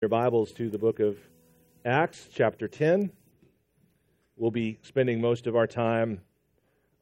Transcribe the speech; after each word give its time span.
your 0.00 0.08
Bibles 0.08 0.52
to 0.52 0.70
the 0.70 0.78
book 0.78 1.00
of 1.00 1.18
Acts, 1.84 2.28
chapter 2.32 2.68
10. 2.68 3.10
We'll 4.36 4.52
be 4.52 4.78
spending 4.82 5.20
most 5.20 5.48
of 5.48 5.56
our 5.56 5.66
time 5.66 6.20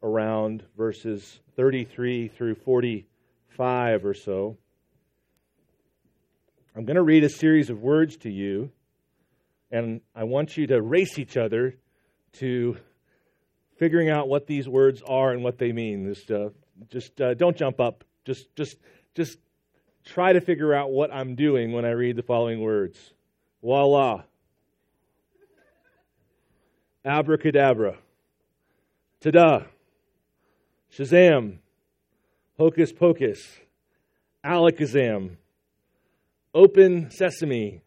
around 0.03 0.65
verses 0.79 1.41
33 1.57 2.29
through 2.29 2.55
45 2.55 4.03
or 4.07 4.15
so. 4.15 4.57
I'm 6.75 6.87
going 6.87 6.97
to 6.97 7.03
read 7.03 7.23
a 7.23 7.29
series 7.29 7.69
of 7.69 7.83
words 7.83 8.17
to 8.19 8.31
you, 8.31 8.71
and 9.71 10.01
I 10.15 10.25
want 10.25 10.57
you 10.57 10.67
to 10.69 10.81
race 10.81 11.19
each 11.19 11.37
other 11.37 11.77
to 12.39 12.79
figuring 13.79 14.09
out 14.09 14.27
what 14.27 14.47
these 14.47 14.67
words 14.67 15.03
are 15.07 15.33
and 15.33 15.45
what 15.45 15.59
they 15.59 15.73
mean. 15.73 16.15
Just, 16.15 16.31
uh, 16.31 16.49
just 16.89 17.21
uh, 17.21 17.35
don't 17.35 17.59
jump 17.59 17.79
up. 17.79 18.05
Just, 18.25 18.57
just, 18.57 18.79
just 19.15 19.37
try 20.07 20.33
to 20.33 20.41
figure 20.41 20.73
out 20.73 20.91
what 20.91 21.13
I'm 21.13 21.35
doing 21.35 21.73
when 21.73 21.85
I 21.85 21.91
read 21.91 22.17
the 22.17 22.23
following 22.23 22.61
words. 22.63 23.13
Voila. 23.61 24.23
Abracadabra. 27.05 27.99
Ta-da. 29.21 29.65
Shazam. 30.97 31.59
Hocus 32.57 32.93
pocus. 32.93 33.41
Alakazam. 34.45 35.37
Open 36.55 37.11
sesame. 37.11 37.83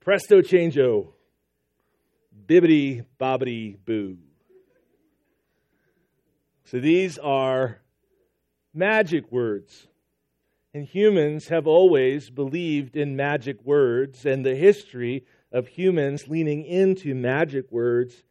Presto 0.00 0.40
changeo. 0.40 1.08
Bibbity 2.46 3.04
bobbity 3.20 3.76
boo. 3.84 4.16
So 6.64 6.80
these 6.80 7.18
are 7.18 7.80
magic 8.72 9.30
words. 9.32 9.86
And 10.78 10.86
humans 10.86 11.48
have 11.48 11.66
always 11.66 12.30
believed 12.30 12.96
in 12.96 13.16
magic 13.16 13.64
words, 13.64 14.24
and 14.24 14.46
the 14.46 14.54
history 14.54 15.24
of 15.50 15.66
humans 15.66 16.28
leaning 16.28 16.64
into 16.64 17.16
magic 17.16 17.72
words 17.72 18.22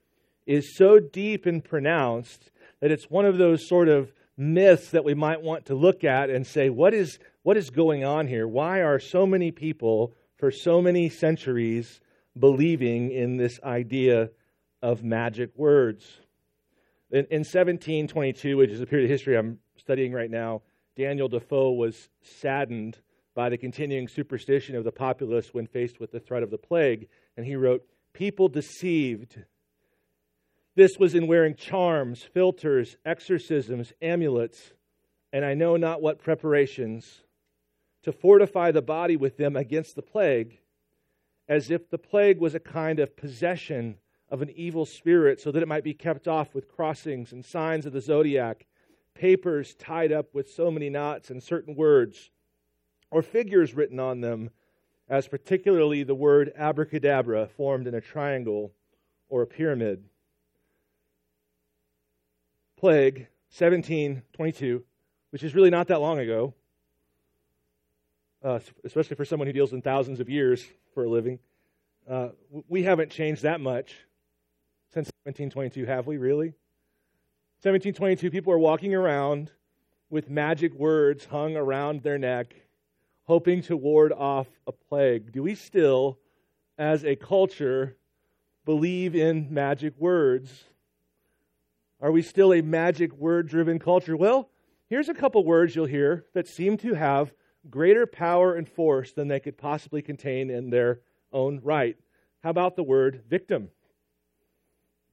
is 0.46 0.78
so 0.78 0.98
deep 0.98 1.46
and 1.46 1.62
pronounced 1.62 2.50
that 2.80 2.90
it's 2.90 3.10
one 3.10 3.26
of 3.26 3.38
those 3.38 3.68
sort 3.68 3.90
of 3.90 4.14
myths 4.38 4.92
that 4.92 5.04
we 5.04 5.14
might 5.14 5.42
want 5.42 5.66
to 5.66 5.76
look 5.76 6.06
at 6.06 6.30
and 6.30 6.48
say, 6.48 6.70
what 6.70 6.94
is, 6.94 7.20
what 7.44 7.58
is 7.58 7.70
going 7.70 8.06
on 8.06 8.30
here? 8.30 8.48
Why 8.48 8.80
are 8.80 8.98
so 8.98 9.26
many 9.26 9.52
people 9.52 10.14
for 10.38 10.50
so 10.50 10.82
many 10.82 11.10
centuries 11.10 12.00
believing 12.40 13.12
in 13.12 13.36
this 13.36 13.60
idea 13.62 14.30
of 14.82 15.04
magic 15.04 15.50
words? 15.58 16.06
In, 17.12 17.26
in 17.26 17.40
1722, 17.40 18.56
which 18.56 18.70
is 18.70 18.80
a 18.80 18.86
period 18.86 19.04
of 19.04 19.12
history 19.12 19.38
I'm 19.38 19.60
studying 19.76 20.14
right 20.14 20.32
now, 20.32 20.62
Daniel 20.98 21.28
Defoe 21.28 21.72
was 21.72 22.10
saddened 22.24 22.98
by 23.36 23.50
the 23.50 23.58
continuing 23.58 24.08
superstition 24.08 24.76
of 24.76 24.84
the 24.84 24.92
populace 24.92 25.54
when 25.54 25.68
faced 25.68 26.00
with 26.00 26.12
the 26.12 26.20
threat 26.20 26.42
of 26.42 26.50
the 26.50 26.58
plague, 26.58 27.08
and 27.38 27.46
he 27.46 27.56
wrote, 27.56 27.86
People 28.14 28.50
deceived. 28.50 29.44
This 30.76 30.98
was 30.98 31.14
in 31.14 31.28
wearing 31.28 31.54
charms, 31.54 32.28
philters, 32.36 32.96
exorcisms, 33.06 33.94
amulets, 34.02 34.74
and 35.32 35.46
I 35.46 35.54
know 35.54 35.78
not 35.78 36.02
what 36.02 36.18
preparations 36.18 37.22
to 38.02 38.12
fortify 38.12 38.72
the 38.72 38.82
body 38.82 39.18
with 39.18 39.38
them 39.38 39.56
against 39.56 39.96
the 39.96 40.02
plague, 40.02 40.58
as 41.48 41.70
if 41.70 41.90
the 41.90 42.00
plague 42.00 42.40
was 42.40 42.56
a 42.56 42.60
kind 42.60 43.00
of 43.00 43.16
possession 43.16 43.98
of 44.30 44.42
an 44.42 44.50
evil 44.56 44.86
spirit, 44.86 45.40
so 45.40 45.52
that 45.52 45.62
it 45.62 45.68
might 45.68 45.84
be 45.84 45.94
kept 45.94 46.28
off 46.28 46.56
with 46.56 46.68
crossings 46.68 47.32
and 47.32 47.46
signs 47.46 47.86
of 47.86 47.94
the 47.94 48.02
zodiac 48.02 48.66
papers 49.18 49.74
tied 49.76 50.12
up 50.12 50.34
with 50.34 50.50
so 50.50 50.70
many 50.70 50.90
knots 50.90 51.30
and 51.30 51.42
certain 51.42 51.76
words 51.76 52.30
or 53.10 53.22
figures 53.22 53.74
written 53.74 54.00
on 54.00 54.22
them, 54.22 54.50
as 55.10 55.28
particularly 55.28 56.04
the 56.04 56.16
word 56.16 56.54
abracadabra 56.56 57.48
formed 57.48 57.88
in 57.88 57.96
a 57.96 58.02
triangle 58.02 58.74
or 59.30 59.42
a 59.42 59.48
pyramid. 59.48 60.04
Plague, 62.78 63.28
1722, 63.58 64.84
which 65.32 65.44
is 65.44 65.56
really 65.56 65.70
not 65.70 65.88
that 65.88 66.02
long 66.02 66.20
ago, 66.20 66.54
uh, 68.44 68.60
especially 68.84 69.16
for 69.16 69.26
someone 69.26 69.48
who 69.48 69.54
deals 69.54 69.74
in 69.74 69.82
thousands 69.82 70.20
of 70.20 70.30
years 70.30 70.66
for 70.94 71.06
a 71.06 71.10
living. 71.10 71.40
Uh, 72.08 72.30
we 72.68 72.84
haven't 72.84 73.10
changed 73.10 73.44
that 73.44 73.60
much 73.60 73.96
since 74.94 75.10
1722, 75.24 75.86
have 75.86 76.06
we 76.06 76.18
really? 76.18 76.54
1722, 77.64 78.30
people 78.30 78.54
are 78.54 78.60
walking 78.60 78.94
around 78.94 79.50
with 80.12 80.30
magic 80.30 80.76
words 80.76 81.26
hung 81.26 81.56
around 81.58 82.04
their 82.04 82.20
neck, 82.20 82.54
hoping 83.24 83.64
to 83.64 83.76
ward 83.76 84.14
off 84.14 84.46
a 84.68 84.72
plague. 84.72 85.32
Do 85.32 85.42
we 85.42 85.56
still, 85.56 86.20
as 86.78 87.04
a 87.04 87.16
culture, 87.16 87.98
believe 88.64 89.16
in 89.16 89.52
magic 89.52 89.98
words? 89.98 90.66
Are 92.00 92.12
we 92.12 92.22
still 92.22 92.54
a 92.54 92.62
magic 92.62 93.12
word 93.14 93.48
driven 93.48 93.80
culture? 93.80 94.16
Well, 94.16 94.52
here's 94.88 95.10
a 95.10 95.16
couple 95.16 95.44
words 95.44 95.76
you'll 95.76 95.88
hear 95.88 96.26
that 96.36 96.48
seem 96.48 96.78
to 96.78 96.94
have 96.94 97.34
greater 97.72 98.06
power 98.06 98.54
and 98.54 98.70
force 98.70 99.14
than 99.14 99.30
they 99.30 99.40
could 99.40 99.58
possibly 99.58 100.04
contain 100.04 100.52
in 100.52 100.70
their 100.70 101.00
own 101.34 101.60
right. 101.64 101.98
How 102.44 102.52
about 102.52 102.76
the 102.76 102.84
word 102.84 103.24
victim? 103.28 103.70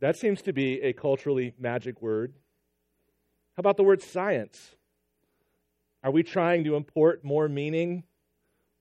That 0.05 0.19
seems 0.19 0.43
to 0.43 0.53
be 0.53 0.83
a 0.83 0.93
culturally 0.93 1.55
magic 1.59 2.03
word. 2.03 2.35
How 3.57 3.61
about 3.61 3.79
the 3.79 3.85
word 3.85 4.03
science? 4.03 4.77
Are 6.03 6.11
we 6.11 6.23
trying 6.23 6.65
to 6.65 6.77
import 6.77 7.25
more 7.25 7.49
meaning, 7.49 8.05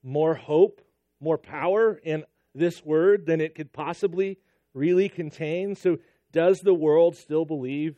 more 0.02 0.34
hope, 0.34 0.82
more 1.20 1.38
power 1.38 1.98
in 2.04 2.24
this 2.54 2.84
word 2.84 3.24
than 3.24 3.40
it 3.40 3.54
could 3.54 3.72
possibly 3.72 4.36
really 4.74 5.08
contain? 5.08 5.76
So, 5.76 5.96
does 6.30 6.60
the 6.60 6.74
world 6.74 7.16
still 7.16 7.46
believe 7.46 7.96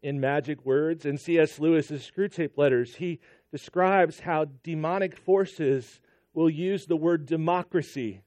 in 0.00 0.20
magic 0.20 0.64
words? 0.64 1.04
In 1.04 1.18
C.S. 1.18 1.58
Lewis's 1.58 2.08
Screwtape 2.08 2.56
Letters, 2.56 2.94
he 2.94 3.18
describes 3.50 4.20
how 4.20 4.44
demonic 4.62 5.16
forces 5.16 6.00
will 6.32 6.48
use 6.48 6.86
the 6.86 6.96
word 6.96 7.26
democracy 7.26 8.22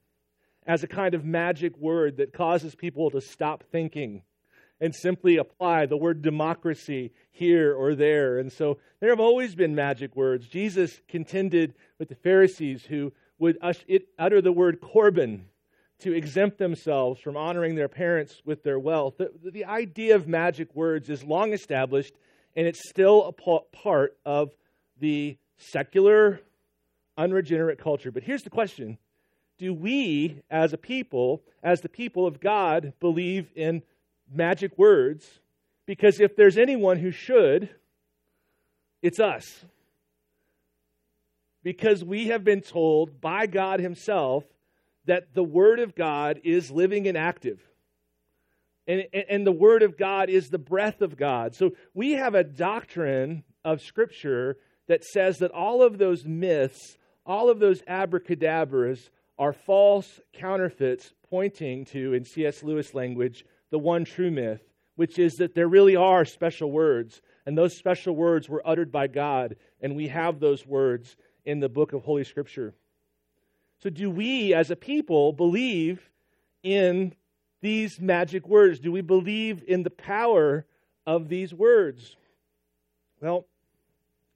as 0.68 0.84
a 0.84 0.88
kind 0.88 1.16
of 1.16 1.24
magic 1.24 1.78
word 1.78 2.18
that 2.18 2.34
causes 2.34 2.76
people 2.76 3.12
to 3.12 3.22
stop 3.22 3.64
thinking 3.72 4.24
and 4.81 4.96
simply 4.96 5.38
apply 5.38 5.86
the 5.86 5.96
word 5.96 6.24
democracy 6.24 7.14
here 7.30 7.74
or 7.74 7.94
there. 7.94 8.40
And 8.40 8.52
so 8.52 8.80
there 9.00 9.12
have 9.12 9.19
always 9.19 9.53
been 9.53 9.75
magic 9.75 10.16
words. 10.16 10.47
Jesus 10.47 11.00
contended 11.08 11.75
with 12.00 12.09
the 12.09 12.16
Pharisees 12.16 12.84
who 12.84 13.14
would 13.38 13.59
utter 14.20 14.41
the 14.41 14.52
word 14.52 14.81
Corban 14.81 15.46
to 16.00 16.14
exempt 16.14 16.58
themselves 16.58 17.22
from 17.22 17.38
honoring 17.38 17.75
their 17.75 17.88
parents 17.88 18.41
with 18.44 18.64
their 18.64 18.80
wealth. 18.80 19.18
The, 19.18 19.31
the 19.52 19.66
idea 19.66 20.16
of 20.16 20.28
magic 20.28 20.75
words 20.75 21.12
is 21.12 21.24
long 21.24 21.53
established, 21.53 22.16
and 22.56 22.66
it's 22.66 22.90
still 22.90 23.24
a 23.25 23.62
part 23.72 24.18
of 24.25 24.52
the 25.00 25.38
secular, 25.58 26.41
unregenerate 27.18 27.78
culture. 27.78 28.12
But 28.12 28.24
here's 28.24 28.41
the 28.41 28.50
question 28.50 28.97
Do 29.59 29.75
we, 29.75 30.41
as 30.50 30.74
a 30.74 30.78
people, 30.78 31.44
as 31.62 31.81
the 31.81 31.90
people 31.90 32.25
of 32.25 32.40
God, 32.40 32.94
believe 33.00 33.52
in 33.56 33.84
magic 34.31 34.78
words 34.78 35.42
because 35.86 36.19
if 36.19 36.36
there's 36.36 36.58
anyone 36.58 36.97
who 36.97 37.12
should, 37.12 37.69
it's 39.02 39.19
us. 39.19 39.66
Because 41.64 42.03
we 42.03 42.28
have 42.28 42.44
been 42.44 42.62
told 42.62 43.20
by 43.20 43.46
God 43.46 43.80
Himself 43.80 44.44
that 45.06 45.34
the 45.34 45.44
Word 45.44 45.80
of 45.80 45.96
God 45.96 46.41
is 46.44 46.72
living 46.72 47.08
and 47.08 47.18
active. 47.18 47.59
And, 48.88 49.03
and 49.30 49.46
the 49.46 49.52
Word 49.52 49.84
of 49.84 49.97
God 49.97 50.30
is 50.30 50.50
the 50.50 50.58
breath 50.58 51.02
of 51.02 51.18
God. 51.18 51.56
So 51.56 51.72
we 51.94 52.14
have 52.14 52.36
a 52.36 52.44
doctrine 52.44 53.44
of 53.64 53.81
Scripture 53.81 54.58
that 54.88 55.03
says 55.03 55.40
that 55.40 55.52
all 55.52 55.84
of 55.84 55.97
those 55.97 56.25
myths, 56.25 56.97
all 57.25 57.50
of 57.50 57.59
those 57.59 57.84
abracadabras, 57.88 59.09
are 59.41 59.53
false 59.53 60.19
counterfeits 60.34 61.14
pointing 61.28 61.84
to, 61.84 62.14
in 62.14 62.23
C.S. 62.23 62.61
Lewis 62.61 62.93
language, 62.93 63.43
the 63.72 63.79
one 63.79 64.05
true 64.05 64.29
myth, 64.29 64.61
which 64.97 65.17
is 65.17 65.38
that 65.38 65.55
there 65.55 65.67
really 65.67 65.96
are 65.96 66.26
special 66.26 66.72
words, 66.72 67.23
and 67.47 67.58
those 67.58 67.76
special 67.76 68.16
words 68.16 68.47
were 68.47 68.61
uttered 68.64 68.91
by 68.91 69.08
God, 69.08 69.55
and 69.82 69.96
we 69.96 70.09
have 70.09 70.40
those 70.40 70.67
words 70.67 71.16
in 71.43 71.59
the 71.59 71.70
book 71.70 71.91
of 71.91 72.03
Holy 72.03 72.23
Scripture. 72.23 72.76
So, 73.79 73.90
do 73.90 74.11
we 74.11 74.53
as 74.53 74.70
a 74.70 74.76
people 74.76 75.34
believe 75.34 76.08
in 76.61 77.16
these 77.61 77.99
magic 77.99 78.47
words? 78.47 78.79
Do 78.79 78.91
we 78.91 79.02
believe 79.02 79.64
in 79.67 79.82
the 79.82 79.90
power 79.90 80.67
of 81.08 81.29
these 81.29 81.52
words? 81.52 82.16
Well, 83.20 83.47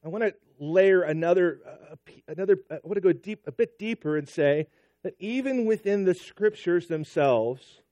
I 0.04 0.08
want 0.08 0.24
to 0.24 0.34
layer 0.60 1.04
another, 1.04 1.60
uh, 1.64 1.96
another. 2.28 2.58
I 2.72 2.80
want 2.82 2.96
to 2.96 3.02
go 3.02 3.14
deep, 3.14 3.44
a 3.46 3.52
bit 3.52 3.78
deeper, 3.78 4.18
and 4.18 4.28
say 4.28 4.66
that 5.06 5.16
even 5.20 5.66
within 5.66 6.04
the 6.04 6.16
scriptures 6.16 6.88
themselves, 6.88 7.84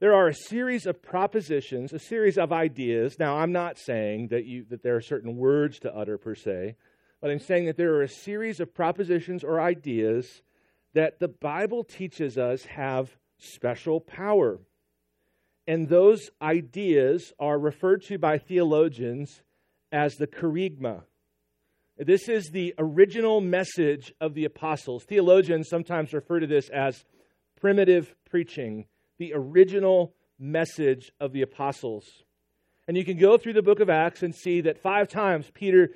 there 0.00 0.12
are 0.12 0.26
a 0.26 0.34
series 0.34 0.84
of 0.84 1.00
propositions, 1.00 1.92
a 1.92 1.98
series 2.00 2.36
of 2.36 2.52
ideas. 2.52 3.20
Now, 3.20 3.36
I'm 3.36 3.52
not 3.52 3.78
saying 3.78 4.26
that, 4.32 4.44
you, 4.44 4.64
that 4.70 4.82
there 4.82 4.96
are 4.96 5.00
certain 5.00 5.36
words 5.36 5.78
to 5.78 5.96
utter 5.96 6.18
per 6.18 6.34
se, 6.34 6.74
but 7.20 7.30
I'm 7.30 7.38
saying 7.38 7.66
that 7.66 7.76
there 7.76 7.94
are 7.94 8.02
a 8.02 8.08
series 8.08 8.58
of 8.58 8.74
propositions 8.74 9.44
or 9.44 9.60
ideas 9.60 10.42
that 10.92 11.20
the 11.20 11.28
Bible 11.28 11.84
teaches 11.84 12.36
us 12.36 12.64
have 12.64 13.16
special 13.38 14.00
power. 14.00 14.58
And 15.68 15.88
those 15.88 16.30
ideas 16.42 17.32
are 17.38 17.60
referred 17.60 18.02
to 18.06 18.18
by 18.18 18.38
theologians 18.38 19.42
as 19.92 20.16
the 20.16 20.26
kerygma. 20.26 21.04
This 22.04 22.28
is 22.28 22.50
the 22.50 22.74
original 22.78 23.40
message 23.40 24.12
of 24.20 24.34
the 24.34 24.44
apostles. 24.44 25.04
Theologians 25.04 25.68
sometimes 25.68 26.12
refer 26.12 26.40
to 26.40 26.48
this 26.48 26.68
as 26.70 27.04
primitive 27.60 28.16
preaching, 28.28 28.86
the 29.18 29.32
original 29.34 30.12
message 30.36 31.12
of 31.20 31.32
the 31.32 31.42
apostles. 31.42 32.04
And 32.88 32.96
you 32.96 33.04
can 33.04 33.18
go 33.18 33.38
through 33.38 33.52
the 33.52 33.62
book 33.62 33.78
of 33.78 33.88
Acts 33.88 34.24
and 34.24 34.34
see 34.34 34.62
that 34.62 34.82
five 34.82 35.06
times 35.06 35.52
Peter 35.54 35.90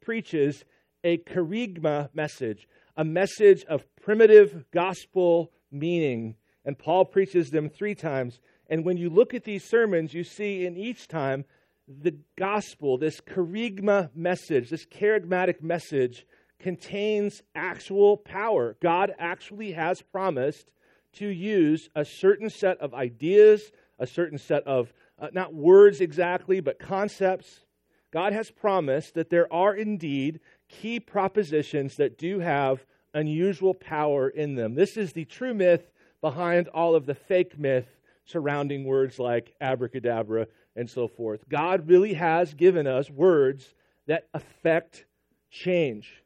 preaches 0.00 0.64
a 1.02 1.18
kerygma 1.18 2.10
message, 2.14 2.68
a 2.96 3.04
message 3.04 3.64
of 3.64 3.84
primitive 3.96 4.64
gospel 4.70 5.50
meaning. 5.72 6.36
And 6.64 6.78
Paul 6.78 7.06
preaches 7.06 7.50
them 7.50 7.68
three 7.68 7.96
times. 7.96 8.38
And 8.68 8.84
when 8.84 8.98
you 8.98 9.10
look 9.10 9.34
at 9.34 9.42
these 9.42 9.64
sermons, 9.64 10.14
you 10.14 10.22
see 10.22 10.64
in 10.64 10.76
each 10.76 11.08
time 11.08 11.44
the 11.86 12.14
gospel, 12.36 12.98
this 12.98 13.20
kerygma 13.20 14.10
message, 14.14 14.70
this 14.70 14.86
kerygmatic 14.86 15.62
message, 15.62 16.26
contains 16.58 17.42
actual 17.54 18.16
power. 18.16 18.76
God 18.80 19.12
actually 19.18 19.72
has 19.72 20.00
promised 20.00 20.70
to 21.14 21.28
use 21.28 21.88
a 21.94 22.04
certain 22.04 22.48
set 22.48 22.78
of 22.78 22.94
ideas, 22.94 23.70
a 23.98 24.06
certain 24.06 24.38
set 24.38 24.66
of, 24.66 24.92
uh, 25.18 25.28
not 25.32 25.54
words 25.54 26.00
exactly, 26.00 26.60
but 26.60 26.78
concepts. 26.78 27.64
God 28.10 28.32
has 28.32 28.50
promised 28.50 29.14
that 29.14 29.30
there 29.30 29.52
are 29.52 29.74
indeed 29.74 30.40
key 30.68 31.00
propositions 31.00 31.96
that 31.96 32.16
do 32.18 32.40
have 32.40 32.84
unusual 33.12 33.74
power 33.74 34.28
in 34.28 34.54
them. 34.54 34.74
This 34.74 34.96
is 34.96 35.12
the 35.12 35.24
true 35.24 35.54
myth 35.54 35.90
behind 36.20 36.68
all 36.68 36.94
of 36.94 37.06
the 37.06 37.14
fake 37.14 37.58
myth 37.58 38.00
surrounding 38.24 38.84
words 38.84 39.18
like 39.18 39.54
abracadabra 39.60 40.46
and 40.76 40.88
so 40.88 41.08
forth. 41.08 41.48
God 41.48 41.88
really 41.88 42.14
has 42.14 42.54
given 42.54 42.86
us 42.86 43.10
words 43.10 43.74
that 44.06 44.28
affect 44.34 45.06
change. 45.50 46.22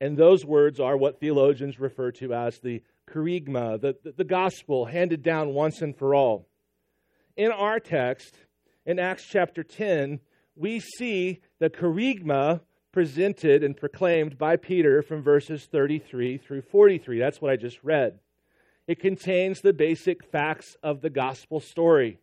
And 0.00 0.16
those 0.16 0.44
words 0.44 0.80
are 0.80 0.96
what 0.96 1.20
theologians 1.20 1.78
refer 1.78 2.10
to 2.12 2.32
as 2.32 2.58
the 2.58 2.82
kerygma, 3.08 3.80
the, 3.80 3.96
the, 4.02 4.12
the, 4.12 4.24
gospel 4.24 4.86
handed 4.86 5.22
down 5.22 5.52
once 5.52 5.82
and 5.82 5.96
for 5.96 6.14
all. 6.14 6.46
In 7.36 7.50
our 7.50 7.80
text, 7.80 8.34
in 8.86 8.98
Acts 8.98 9.26
chapter 9.28 9.62
10, 9.62 10.20
we 10.56 10.80
see 10.80 11.40
the 11.58 11.70
kerygma 11.70 12.60
presented 12.92 13.62
and 13.62 13.76
proclaimed 13.76 14.38
by 14.38 14.56
Peter 14.56 15.02
from 15.02 15.22
verses 15.22 15.66
33 15.66 16.38
through 16.38 16.62
43. 16.62 17.18
That's 17.18 17.40
what 17.40 17.52
I 17.52 17.56
just 17.56 17.82
read. 17.82 18.18
It 18.86 18.98
contains 18.98 19.60
the 19.60 19.72
basic 19.72 20.24
facts 20.24 20.76
of 20.82 21.00
the 21.00 21.10
gospel 21.10 21.60
story. 21.60 22.18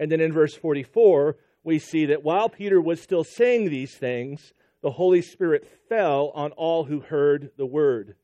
And 0.00 0.10
then 0.10 0.20
in 0.22 0.32
verse 0.32 0.54
44, 0.54 1.36
we 1.62 1.78
see 1.78 2.06
that 2.06 2.24
while 2.24 2.48
Peter 2.48 2.80
was 2.80 3.02
still 3.02 3.22
saying 3.22 3.68
these 3.68 3.94
things, 3.94 4.54
the 4.82 4.92
Holy 4.92 5.20
Spirit 5.20 5.68
fell 5.90 6.32
on 6.34 6.52
all 6.52 6.84
who 6.84 7.00
heard 7.00 7.50
the 7.58 7.66
word. 7.66 8.16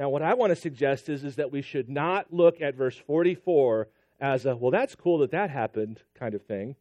Now, 0.00 0.08
what 0.08 0.22
I 0.22 0.34
want 0.34 0.50
to 0.50 0.56
suggest 0.56 1.08
is, 1.08 1.22
is 1.22 1.36
that 1.36 1.52
we 1.52 1.62
should 1.62 1.88
not 1.88 2.32
look 2.32 2.60
at 2.60 2.74
verse 2.74 2.96
44 2.96 3.88
as 4.20 4.46
a, 4.46 4.56
well, 4.56 4.72
that's 4.72 4.96
cool 4.96 5.18
that 5.18 5.30
that 5.30 5.48
happened 5.48 6.00
kind 6.18 6.34
of 6.34 6.42
thing, 6.42 6.74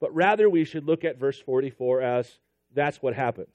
but 0.00 0.14
rather 0.14 0.48
we 0.48 0.64
should 0.64 0.86
look 0.86 1.04
at 1.04 1.18
verse 1.18 1.38
44 1.38 2.00
as, 2.00 2.38
that's 2.74 3.02
what 3.02 3.12
happens. 3.12 3.54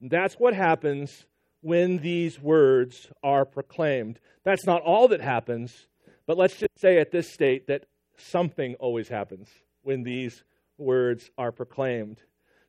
That's 0.00 0.36
what 0.36 0.54
happens 0.54 1.26
when 1.60 1.98
these 1.98 2.40
words 2.40 3.08
are 3.22 3.44
proclaimed. 3.44 4.20
That's 4.42 4.64
not 4.64 4.80
all 4.80 5.08
that 5.08 5.20
happens, 5.20 5.86
but 6.26 6.38
let's 6.38 6.56
just 6.56 6.78
say 6.78 6.98
at 6.98 7.10
this 7.10 7.30
state 7.30 7.66
that 7.66 7.84
something 8.16 8.74
always 8.76 9.08
happens 9.08 9.48
when 9.82 10.02
these 10.02 10.42
words 10.78 11.30
are 11.38 11.52
proclaimed. 11.52 12.18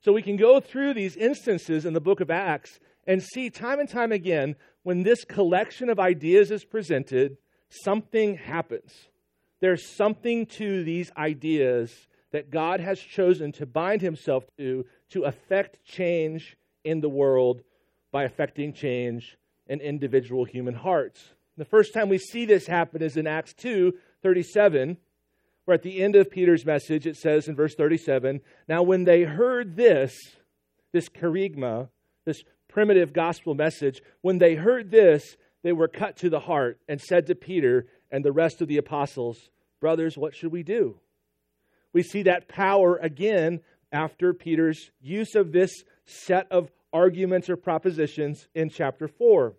So 0.02 0.14
we 0.14 0.22
can 0.22 0.38
go 0.38 0.60
through 0.60 0.94
these 0.94 1.16
instances 1.16 1.86
in 1.86 1.94
the 1.94 2.02
book 2.02 2.20
of 2.20 2.30
Acts 2.30 2.80
and 3.08 3.24
see 3.24 3.50
time 3.50 3.80
and 3.80 3.90
time 3.90 4.12
again 4.12 4.56
when 4.84 5.04
this 5.04 5.26
collection 5.26 5.90
of 5.90 6.00
ideas 6.00 6.52
is 6.52 6.64
presented, 6.64 7.38
something 7.70 8.38
happens. 8.38 8.92
There's 9.62 9.96
something 9.96 10.46
to 10.58 10.84
these 10.84 11.12
ideas 11.18 11.92
that 12.32 12.52
God 12.52 12.82
has 12.82 13.00
chosen 13.00 13.52
to 13.54 13.66
bind 13.66 14.02
himself 14.02 14.44
to 14.58 14.86
to 15.10 15.24
affect 15.24 15.84
change 15.86 16.58
in 16.84 17.00
the 17.00 17.10
world 17.10 17.62
by 18.12 18.24
affecting 18.24 18.74
change 18.74 19.38
in 19.68 19.80
individual 19.82 20.46
human 20.46 20.74
hearts. 20.74 21.34
The 21.58 21.66
first 21.66 21.94
time 21.94 22.10
we 22.10 22.18
see 22.18 22.46
this 22.46 22.68
happen 22.68 23.02
is 23.02 23.18
in 23.18 23.28
Acts 23.28 23.54
2 23.54 23.94
37, 24.22 24.98
where 25.66 25.76
at 25.76 25.84
the 25.84 26.02
end 26.02 26.16
of 26.16 26.32
Peter's 26.32 26.66
message 26.66 27.06
it 27.06 27.18
says 27.18 27.48
in 27.48 27.56
verse 27.56 27.76
37 27.76 28.42
Now, 28.68 28.84
when 28.84 29.04
they 29.04 29.24
heard 29.24 29.76
this, 29.76 30.16
this 30.92 31.10
kerygma, 31.10 31.90
this 32.24 32.44
primitive 32.68 33.14
gospel 33.14 33.54
message, 33.54 34.02
when 34.22 34.38
they 34.38 34.56
heard 34.56 34.92
this, 34.92 35.36
they 35.64 35.74
were 35.74 35.88
cut 35.88 36.18
to 36.18 36.30
the 36.30 36.40
heart 36.40 36.80
and 36.88 37.02
said 37.02 37.28
to 37.28 37.36
Peter 37.36 37.88
and 38.12 38.24
the 38.24 38.32
rest 38.32 38.62
of 38.62 38.68
the 38.68 38.78
apostles, 38.78 39.50
Brothers, 39.82 40.18
what 40.18 40.36
should 40.36 40.52
we 40.52 40.64
do? 40.64 41.00
We 41.94 42.04
see 42.04 42.24
that 42.24 42.48
power 42.48 42.98
again 42.98 43.62
after 43.92 44.34
Peter's 44.34 44.92
use 45.02 45.36
of 45.36 45.52
this 45.52 45.72
set 46.06 46.52
of 46.52 46.72
arguments 46.92 47.50
or 47.50 47.58
propositions 47.58 48.48
in 48.54 48.70
chapter 48.70 49.08
4. 49.08 49.54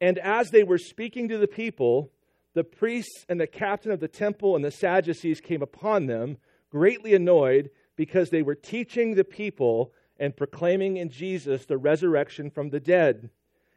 And 0.00 0.18
as 0.18 0.50
they 0.50 0.62
were 0.62 0.78
speaking 0.78 1.28
to 1.28 1.38
the 1.38 1.48
people, 1.48 2.10
the 2.58 2.64
priests 2.64 3.24
and 3.28 3.40
the 3.40 3.46
captain 3.46 3.92
of 3.92 4.00
the 4.00 4.08
temple 4.08 4.56
and 4.56 4.64
the 4.64 4.70
Sadducees 4.72 5.40
came 5.40 5.62
upon 5.62 6.06
them, 6.06 6.38
greatly 6.70 7.14
annoyed 7.14 7.70
because 7.94 8.30
they 8.30 8.42
were 8.42 8.56
teaching 8.56 9.14
the 9.14 9.22
people 9.22 9.92
and 10.18 10.36
proclaiming 10.36 10.96
in 10.96 11.08
Jesus 11.08 11.66
the 11.66 11.78
resurrection 11.78 12.50
from 12.50 12.70
the 12.70 12.80
dead. 12.80 13.30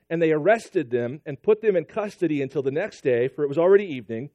And 0.09 0.19
they 0.19 0.31
arrested 0.31 0.89
them 0.89 1.21
and 1.27 1.43
put 1.43 1.61
them 1.61 1.75
in 1.75 1.85
custody 1.85 2.41
until 2.41 2.63
the 2.63 2.71
next 2.71 3.01
day, 3.01 3.27
for 3.27 3.43
it 3.43 3.49
was 3.49 3.59
already 3.59 3.85
evening. 3.85 4.31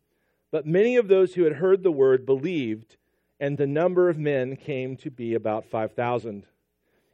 But 0.53 0.65
many 0.65 0.95
of 0.97 1.09
those 1.09 1.35
who 1.35 1.43
had 1.43 1.55
heard 1.55 1.83
the 1.83 1.91
word 1.91 2.25
believed, 2.25 2.97
and 3.41 3.59
the 3.59 3.67
number 3.67 4.09
of 4.09 4.17
men 4.17 4.55
came 4.55 4.97
to 4.99 5.11
be 5.11 5.35
about 5.35 5.67
5,000 5.67 6.45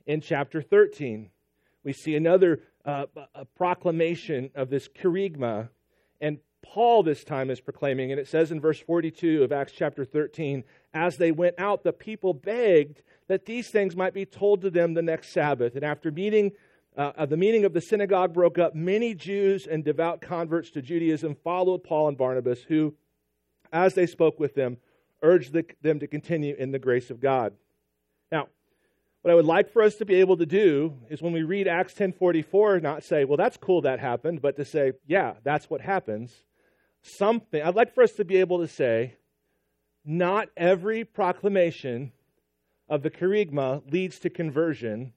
in 0.04 0.20
chapter 0.20 0.60
13. 0.60 1.30
We 1.82 1.94
see 1.94 2.14
another 2.14 2.60
uh, 2.84 3.06
proclamation 3.56 4.50
of 4.54 4.68
this 4.68 4.86
kerygma, 4.86 5.70
and 6.20 6.38
Paul 6.62 7.02
this 7.02 7.24
time 7.24 7.50
is 7.50 7.60
proclaiming, 7.60 8.10
and 8.10 8.20
it 8.20 8.28
says 8.28 8.50
in 8.50 8.60
verse 8.60 8.80
42 8.80 9.42
of 9.42 9.52
Acts 9.52 9.72
chapter 9.72 10.04
13, 10.04 10.64
as 10.94 11.16
they 11.16 11.32
went 11.32 11.56
out, 11.58 11.82
the 11.82 11.92
people 11.92 12.32
begged 12.32 13.02
that 13.28 13.46
these 13.46 13.68
things 13.68 13.96
might 13.96 14.14
be 14.14 14.24
told 14.24 14.62
to 14.62 14.70
them 14.70 14.94
the 14.94 15.02
next 15.02 15.32
Sabbath. 15.32 15.74
And 15.74 15.84
after 15.84 16.10
meeting, 16.10 16.52
uh, 16.96 17.26
the 17.26 17.36
meeting 17.36 17.64
of 17.64 17.72
the 17.72 17.80
synagogue 17.80 18.32
broke 18.32 18.58
up, 18.58 18.74
many 18.74 19.14
Jews 19.14 19.66
and 19.66 19.84
devout 19.84 20.20
converts 20.20 20.70
to 20.72 20.82
Judaism 20.82 21.34
followed 21.34 21.84
Paul 21.84 22.08
and 22.08 22.16
Barnabas, 22.16 22.62
who, 22.62 22.94
as 23.72 23.94
they 23.94 24.06
spoke 24.06 24.38
with 24.38 24.54
them, 24.54 24.76
urged 25.22 25.52
the, 25.52 25.64
them 25.82 26.00
to 26.00 26.06
continue 26.06 26.54
in 26.54 26.72
the 26.72 26.78
grace 26.78 27.10
of 27.10 27.20
God. 27.20 27.54
Now, 28.30 28.48
what 29.22 29.30
I 29.30 29.34
would 29.34 29.46
like 29.46 29.72
for 29.72 29.82
us 29.82 29.94
to 29.96 30.04
be 30.04 30.16
able 30.16 30.36
to 30.38 30.46
do 30.46 30.94
is 31.08 31.22
when 31.22 31.32
we 31.32 31.42
read 31.42 31.68
Acts 31.68 31.94
10:44 31.94 32.80
not 32.82 33.04
say, 33.04 33.24
"Well, 33.24 33.36
that's 33.36 33.56
cool 33.56 33.80
that 33.82 34.00
happened," 34.00 34.42
but 34.42 34.56
to 34.56 34.64
say, 34.64 34.92
"Yeah, 35.06 35.34
that's 35.44 35.70
what 35.70 35.80
happens." 35.80 36.44
Something 37.02 37.62
I'd 37.62 37.74
like 37.74 37.94
for 37.94 38.02
us 38.02 38.12
to 38.12 38.24
be 38.24 38.36
able 38.36 38.60
to 38.60 38.68
say, 38.68 39.16
not 40.04 40.48
every 40.56 41.04
proclamation 41.04 42.12
of 42.88 43.02
the 43.02 43.10
kerygma 43.10 43.82
leads 43.90 44.18
to 44.20 44.30
conversion, 44.30 45.12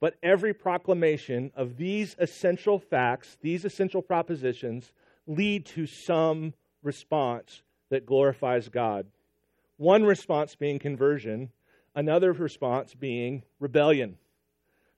but 0.00 0.14
every 0.22 0.54
proclamation 0.54 1.50
of 1.54 1.76
these 1.76 2.14
essential 2.18 2.78
facts, 2.78 3.36
these 3.40 3.64
essential 3.64 4.02
propositions 4.02 4.92
lead 5.26 5.66
to 5.66 5.86
some 5.86 6.54
response 6.82 7.62
that 7.90 8.06
glorifies 8.06 8.68
God. 8.68 9.06
One 9.76 10.04
response 10.04 10.54
being 10.56 10.78
conversion, 10.78 11.50
another 11.94 12.32
response 12.32 12.94
being 12.94 13.44
rebellion. 13.60 14.18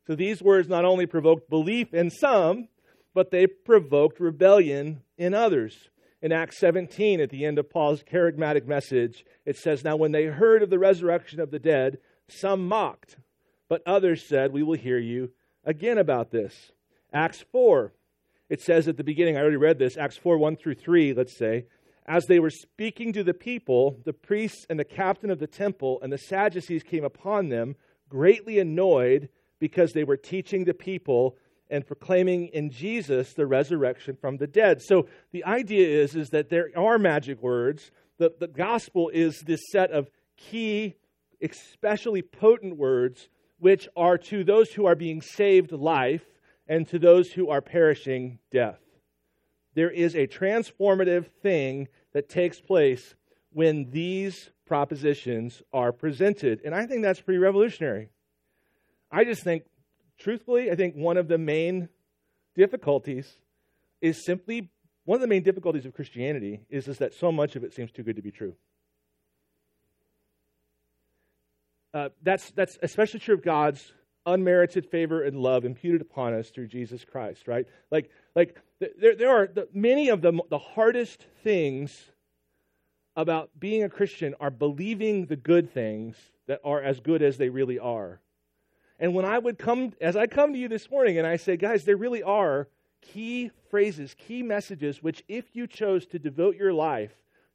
So 0.07 0.15
these 0.15 0.43
words 0.43 0.69
not 0.69 0.85
only 0.85 1.07
provoked 1.07 1.51
belief 1.51 1.93
in 1.95 2.11
some, 2.11 2.69
but 3.15 3.31
they 3.31 3.47
provoked 3.47 4.21
rebellion 4.21 5.03
in 5.19 5.35
others. 5.35 5.90
In 6.23 6.33
Acts 6.33 6.59
17, 6.59 7.21
at 7.21 7.31
the 7.31 7.47
end 7.47 7.59
of 7.59 7.71
Paul's 7.71 8.03
kerygmatic 8.03 8.67
message, 8.67 9.25
it 9.47 9.57
says, 9.57 9.83
Now 9.83 9.97
when 9.97 10.13
they 10.13 10.25
heard 10.25 10.63
of 10.63 10.69
the 10.69 10.79
resurrection 10.79 11.41
of 11.41 11.51
the 11.51 11.59
dead, 11.59 11.99
some 12.29 12.69
mocked, 12.69 13.17
but 13.69 13.83
others 13.87 14.23
said, 14.23 14.53
We 14.53 14.63
will 14.63 14.77
hear 14.77 14.99
you 14.99 15.31
again 15.65 15.97
about 15.97 16.31
this. 16.31 16.73
Acts 17.13 17.45
4, 17.53 17.93
it 18.51 18.61
says 18.61 18.87
at 18.87 18.99
the 18.99 19.05
beginning, 19.05 19.37
I 19.37 19.41
already 19.41 19.57
read 19.57 19.79
this, 19.79 19.97
Acts 19.97 20.19
4 20.19 20.37
1 20.37 20.57
through 20.57 20.75
3, 20.75 21.15
let's 21.15 21.37
say, 21.37 21.65
as 22.07 22.27
they 22.27 22.41
were 22.41 22.51
speaking 22.51 23.13
to 23.13 23.25
the 23.25 23.35
people, 23.35 23.99
the 24.05 24.13
priests 24.13 24.67
and 24.69 24.79
the 24.79 24.85
captain 24.85 25.31
of 25.31 25.39
the 25.39 25.47
temple 25.47 26.01
and 26.03 26.13
the 26.13 26.19
Sadducees 26.19 26.83
came 26.83 27.05
upon 27.05 27.49
them, 27.49 27.77
greatly 28.09 28.59
annoyed 28.59 29.29
because 29.59 29.93
they 29.93 30.05
were 30.05 30.17
teaching 30.17 30.65
the 30.65 30.75
people 30.75 31.37
and 31.71 31.87
proclaiming 31.87 32.49
in 32.49 32.71
Jesus 32.71 33.33
the 33.35 33.47
resurrection 33.47 34.17
from 34.21 34.37
the 34.37 34.47
dead. 34.47 34.83
So 34.83 35.07
the 35.33 35.45
idea 35.45 36.03
is, 36.03 36.15
is 36.15 36.31
that 36.31 36.51
there 36.51 36.71
are 36.77 36.99
magic 36.99 37.43
words. 37.43 37.91
The, 38.19 38.33
the 38.39 38.49
gospel 38.49 39.11
is 39.13 39.41
this 39.47 39.61
set 39.71 39.91
of 39.91 40.11
key, 40.37 40.95
especially 41.41 42.23
potent 42.23 42.77
words, 42.77 43.29
which 43.59 43.89
are 43.97 44.19
to 44.19 44.43
those 44.43 44.71
who 44.71 44.87
are 44.87 44.97
being 44.97 45.23
saved 45.23 45.73
life 45.73 46.25
and 46.67 46.87
to 46.89 46.99
those 46.99 47.31
who 47.31 47.51
are 47.51 47.61
perishing 47.61 48.39
death. 48.51 48.81
There 49.75 49.91
is 49.91 50.15
a 50.15 50.27
transformative 50.27 51.27
thing 51.43 51.89
that 52.13 52.29
takes 52.29 52.61
place 52.61 53.15
when 53.53 53.91
these 53.91 54.51
propositions 54.67 55.63
are 55.73 55.93
presented. 55.93 56.61
And 56.65 56.75
I 56.75 56.87
think 56.87 57.03
that's 57.03 57.21
pretty 57.21 57.39
revolutionary. 57.39 58.09
I 59.11 59.25
just 59.25 59.43
think, 59.43 59.65
truthfully, 60.21 60.71
I 60.71 60.77
think 60.77 60.95
one 60.95 61.17
of 61.17 61.27
the 61.27 61.39
main 61.39 61.89
difficulties 62.55 63.29
is 64.01 64.25
simply 64.25 64.71
one 65.05 65.17
of 65.17 65.23
the 65.23 65.27
main 65.27 65.43
difficulties 65.43 65.87
of 65.87 65.95
Christianity 65.95 66.61
is, 66.69 66.87
is 66.87 66.99
that 66.99 67.15
so 67.15 67.33
much 67.33 67.57
of 67.57 67.65
it 67.65 67.75
seems 67.75 67.91
too 67.91 68.03
good 68.03 68.17
to 68.17 68.23
be 68.23 68.31
true. 68.31 68.55
Uh, 71.93 72.11
that's, 72.23 72.51
that's 72.53 72.79
especially 72.83 73.19
true 73.19 73.35
of 73.35 73.43
God's 73.43 73.93
unmerited 74.27 74.87
favor 74.87 75.25
and 75.25 75.37
love 75.37 75.65
imputed 75.65 76.01
upon 76.01 76.35
us 76.35 76.51
through 76.51 76.69
Jesus 76.69 77.05
Christ, 77.05 77.49
right? 77.49 77.67
Like, 77.91 78.11
like 78.37 78.57
there, 78.79 79.17
there 79.17 79.31
are 79.31 79.49
the, 79.49 79.67
many 79.73 80.11
of 80.11 80.21
the, 80.23 80.39
the 80.51 80.59
hardest 80.59 81.27
things 81.43 81.93
about 83.17 83.51
being 83.59 83.83
a 83.83 83.89
Christian 83.89 84.35
are 84.39 84.51
believing 84.51 85.27
the 85.27 85.37
good 85.37 85.73
things 85.73 86.17
that 86.47 86.61
are 86.65 86.81
as 86.81 87.01
good 87.01 87.23
as 87.23 87.37
they 87.39 87.49
really 87.49 87.79
are. 87.79 88.21
And 89.01 89.15
when 89.15 89.25
I 89.25 89.39
would 89.39 89.59
come, 89.59 89.95
as 90.01 90.15
I 90.15 90.27
come 90.27 90.53
to 90.53 90.59
you 90.59 90.69
this 90.69 90.91
morning 90.91 91.17
and 91.17 91.27
I 91.27 91.37
say, 91.37 91.57
guys, 91.57 91.85
there 91.85 91.97
really 91.97 92.23
are 92.23 92.69
key 93.01 93.51
phrases, 93.71 94.15
key 94.15 94.43
messages, 94.43 95.03
which 95.03 95.25
if 95.27 95.47
you 95.55 95.67
chose 95.67 96.05
to 96.09 96.19
devote 96.19 96.57
your 96.57 96.75
life 96.75 97.13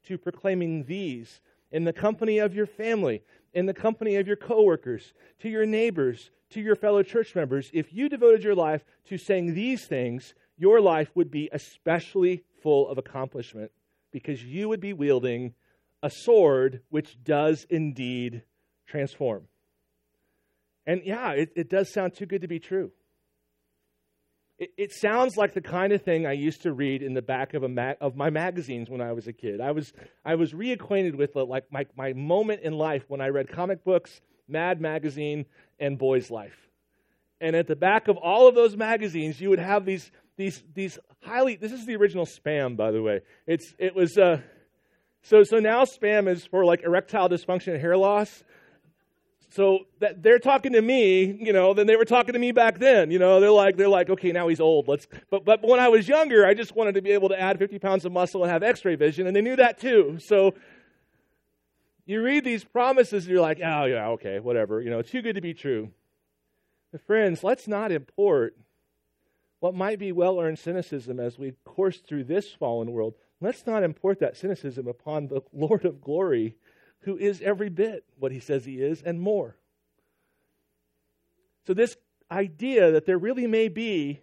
to 0.08 0.18
proclaiming 0.18 0.86
these 0.86 1.42
in 1.72 1.84
the 1.84 1.94
company 1.94 2.40
of 2.40 2.56
your 2.56 2.66
family, 2.66 3.22
in 3.54 3.68
the 3.68 3.76
company 3.76 4.16
of 4.16 4.26
your 4.26 4.36
coworkers, 4.36 5.14
to 5.40 5.48
your 5.48 5.68
neighbors, 5.68 6.32
to 6.50 6.62
your 6.62 6.76
fellow 6.76 7.04
church 7.04 7.36
members, 7.36 7.70
if 7.74 7.94
you 7.94 8.10
devoted 8.10 8.44
your 8.44 8.56
life 8.56 8.84
to 9.06 9.18
saying 9.18 9.54
these 9.54 9.86
things, 9.86 10.34
your 10.58 10.82
life 10.82 11.12
would 11.14 11.30
be 11.30 11.48
especially 11.54 12.44
full 12.64 12.90
of 12.90 12.98
accomplishment 12.98 13.72
because 14.12 14.44
you 14.44 14.68
would 14.68 14.80
be 14.80 14.94
wielding 14.94 15.54
a 16.02 16.10
sword 16.10 16.82
which 16.90 17.24
does 17.24 17.68
indeed 17.70 18.42
transform. 18.88 19.48
And 20.86 21.02
yeah, 21.04 21.32
it, 21.32 21.52
it 21.56 21.70
does 21.70 21.92
sound 21.92 22.16
too 22.16 22.26
good 22.26 22.42
to 22.42 22.48
be 22.48 22.60
true. 22.60 22.92
It, 24.58 24.70
it, 24.78 24.92
sounds 24.94 25.36
like 25.36 25.54
the 25.54 25.62
kind 25.62 25.92
of 25.92 26.02
thing 26.02 26.26
I 26.26 26.32
used 26.32 26.62
to 26.62 26.72
read 26.72 27.02
in 27.02 27.14
the 27.14 27.22
back 27.22 27.54
of, 27.54 27.64
a 27.64 27.96
of 28.00 28.16
my 28.16 28.30
magazines 28.30 28.90
when 28.90 29.02
I 29.02 29.12
was 29.12 29.28
a 29.28 29.34
kid. 29.34 29.60
I 29.60 29.72
was, 29.72 29.92
I 30.24 30.36
was 30.36 30.54
reacquainted 30.54 31.16
with 31.16 31.34
the, 31.34 31.46
like 31.46 31.66
my, 31.72 31.86
my 31.98 32.14
moment 32.14 32.62
in 32.62 32.74
life 32.74 33.04
when 33.10 33.20
I 33.20 33.28
read 33.28 33.50
comic 33.50 33.84
books, 33.84 34.22
Mad 34.48 34.80
Magazine, 34.80 35.46
and 35.80 35.98
Boy's 35.98 36.32
Life. 36.32 36.70
And 37.42 37.56
at 37.56 37.68
the 37.68 37.76
back 37.76 38.08
of 38.08 38.16
all 38.16 38.48
of 38.48 38.56
those 38.56 38.78
magazines, 38.78 39.42
you 39.42 39.50
would 39.50 39.60
have 39.60 39.84
these 39.84 40.10
these 40.38 40.64
these 40.74 41.00
highly 41.22 41.56
this 41.56 41.72
is 41.72 41.86
the 41.86 41.96
original 41.96 42.26
spam 42.26 42.76
by 42.76 42.92
the 42.92 43.02
way 43.02 43.22
it's 43.48 43.74
it 43.80 43.96
was 43.96 44.18
uh 44.18 44.40
so 45.24 45.44
so 45.44 45.58
now 45.58 45.84
spam 45.84 46.28
is 46.28 46.46
for 46.46 46.66
like 46.66 46.84
erectile 46.84 47.30
dysfunction 47.30 47.74
and 47.74 47.82
hair 47.82 47.98
loss 47.98 48.44
so 49.56 49.86
that 50.00 50.22
they're 50.22 50.40
talking 50.40 50.74
to 50.74 50.82
me 50.82 51.24
you 51.40 51.54
know 51.54 51.74
then 51.74 51.88
they 51.88 51.96
were 51.96 52.06
talking 52.06 52.34
to 52.34 52.40
me 52.40 52.52
back 52.52 52.78
then 52.80 53.10
you 53.10 53.20
know. 53.20 53.40
They're 53.40 53.52
like 53.52 53.78
they're 53.78 53.88
like 53.88 54.10
okay 54.10 54.32
now 54.32 54.48
he's 54.48 54.60
old. 54.60 54.88
Let's 54.88 55.08
but 55.30 55.46
but 55.46 55.64
when 55.64 55.80
i 55.80 55.88
was 55.88 56.08
younger 56.08 56.46
i 56.46 56.54
just 56.54 56.76
wanted 56.76 56.96
to 56.96 57.02
be 57.02 57.12
able 57.12 57.30
to 57.30 57.40
add 57.40 57.58
50 57.58 57.80
pounds 57.80 58.06
of 58.06 58.12
muscle 58.12 58.44
and 58.44 58.52
have 58.52 58.64
x-ray 58.64 58.96
vision 58.96 59.28
and 59.28 59.36
they 59.36 59.42
knew 59.42 59.56
that 59.56 59.80
too. 59.80 60.18
So 60.20 60.54
you 62.06 62.22
read 62.22 62.44
these 62.44 62.64
promises 62.64 63.24
and 63.24 63.32
you're 63.32 63.42
like 63.42 63.60
oh 63.64 63.86
yeah 63.86 64.10
okay 64.10 64.40
whatever 64.40 64.82
you 64.82 64.90
know. 64.90 65.02
Too 65.02 65.22
good 65.22 65.36
to 65.36 65.42
be 65.42 65.54
true. 65.54 65.90
But 66.92 67.02
friends 67.06 67.44
let's 67.44 67.68
not 67.68 67.92
import 67.92 68.56
what 69.60 69.74
might 69.74 70.00
be 70.00 70.12
well 70.12 70.40
earned 70.40 70.60
cynicism 70.60 71.20
as 71.20 71.40
we 71.40 71.54
course 71.64 71.98
through 71.98 72.26
this 72.26 72.54
fallen 72.54 72.92
world, 72.92 73.16
let's 73.42 73.66
not 73.66 73.84
import 73.84 74.20
that 74.20 74.38
cynicism 74.38 74.88
upon 74.88 75.28
the 75.28 75.42
Lord 75.54 75.86
of 75.86 76.02
glory, 76.02 76.56
who 77.06 77.18
is 77.18 77.42
every 77.42 77.70
bit 77.70 78.04
what 78.20 78.32
he 78.32 78.40
says 78.40 78.66
he 78.66 78.76
is 78.76 79.02
and 79.02 79.20
more. 79.20 79.56
So, 81.66 81.74
this 81.74 81.96
idea 82.30 82.92
that 82.92 83.06
there 83.06 83.18
really 83.18 83.48
may 83.48 83.70
be 83.70 84.22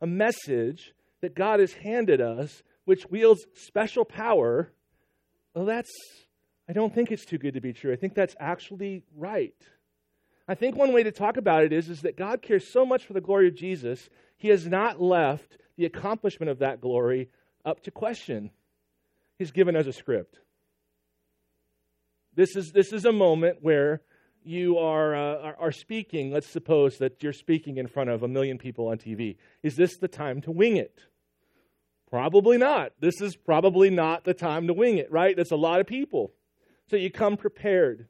a 0.00 0.06
message 0.06 0.92
that 1.20 1.34
God 1.34 1.60
has 1.60 1.72
handed 1.72 2.20
us 2.20 2.62
which 2.84 3.08
wields 3.10 3.46
special 3.54 4.04
power, 4.04 4.70
well, 5.54 5.64
that's, 5.64 5.90
I 6.68 6.72
don't 6.72 6.94
think 6.94 7.10
it's 7.10 7.24
too 7.24 7.38
good 7.38 7.54
to 7.54 7.60
be 7.60 7.72
true. 7.72 7.92
I 7.92 7.96
think 7.96 8.14
that's 8.14 8.34
actually 8.40 9.04
right. 9.16 9.54
I 10.48 10.54
think 10.54 10.76
one 10.76 10.92
way 10.92 11.04
to 11.04 11.12
talk 11.12 11.36
about 11.36 11.62
it 11.62 11.72
is, 11.72 11.88
is 11.88 12.00
that 12.00 12.16
God 12.16 12.42
cares 12.42 12.72
so 12.72 12.84
much 12.84 13.04
for 13.04 13.12
the 13.12 13.20
glory 13.20 13.46
of 13.46 13.54
Jesus 13.54 14.08
he 14.36 14.48
has 14.48 14.66
not 14.66 15.00
left 15.00 15.58
the 15.76 15.84
accomplishment 15.84 16.50
of 16.50 16.60
that 16.60 16.80
glory 16.80 17.28
up 17.64 17.82
to 17.84 17.90
question. 17.90 18.50
He's 19.38 19.50
given 19.50 19.76
us 19.76 19.86
a 19.86 19.92
script. 19.92 20.38
This 22.34 22.56
is, 22.56 22.72
this 22.72 22.92
is 22.92 23.04
a 23.04 23.12
moment 23.12 23.58
where 23.60 24.02
you 24.42 24.78
are, 24.78 25.14
uh, 25.14 25.42
are, 25.42 25.56
are 25.60 25.72
speaking. 25.72 26.32
Let's 26.32 26.48
suppose 26.48 26.98
that 26.98 27.22
you're 27.22 27.32
speaking 27.32 27.76
in 27.76 27.86
front 27.86 28.10
of 28.10 28.22
a 28.22 28.28
million 28.28 28.58
people 28.58 28.88
on 28.88 28.98
TV. 28.98 29.36
Is 29.62 29.76
this 29.76 29.96
the 29.98 30.08
time 30.08 30.40
to 30.42 30.50
wing 30.50 30.76
it? 30.76 31.00
Probably 32.08 32.56
not. 32.56 32.92
This 33.00 33.20
is 33.20 33.36
probably 33.36 33.90
not 33.90 34.24
the 34.24 34.34
time 34.34 34.66
to 34.66 34.72
wing 34.72 34.98
it, 34.98 35.10
right? 35.12 35.36
That's 35.36 35.52
a 35.52 35.56
lot 35.56 35.80
of 35.80 35.86
people. 35.86 36.32
So 36.88 36.96
you 36.96 37.10
come 37.10 37.36
prepared. 37.36 38.08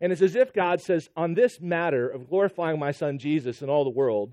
And 0.00 0.12
it's 0.12 0.22
as 0.22 0.36
if 0.36 0.52
God 0.52 0.80
says, 0.80 1.08
on 1.16 1.34
this 1.34 1.60
matter 1.60 2.08
of 2.08 2.28
glorifying 2.28 2.78
my 2.78 2.92
son 2.92 3.18
Jesus 3.18 3.62
in 3.62 3.70
all 3.70 3.84
the 3.84 3.90
world, 3.90 4.32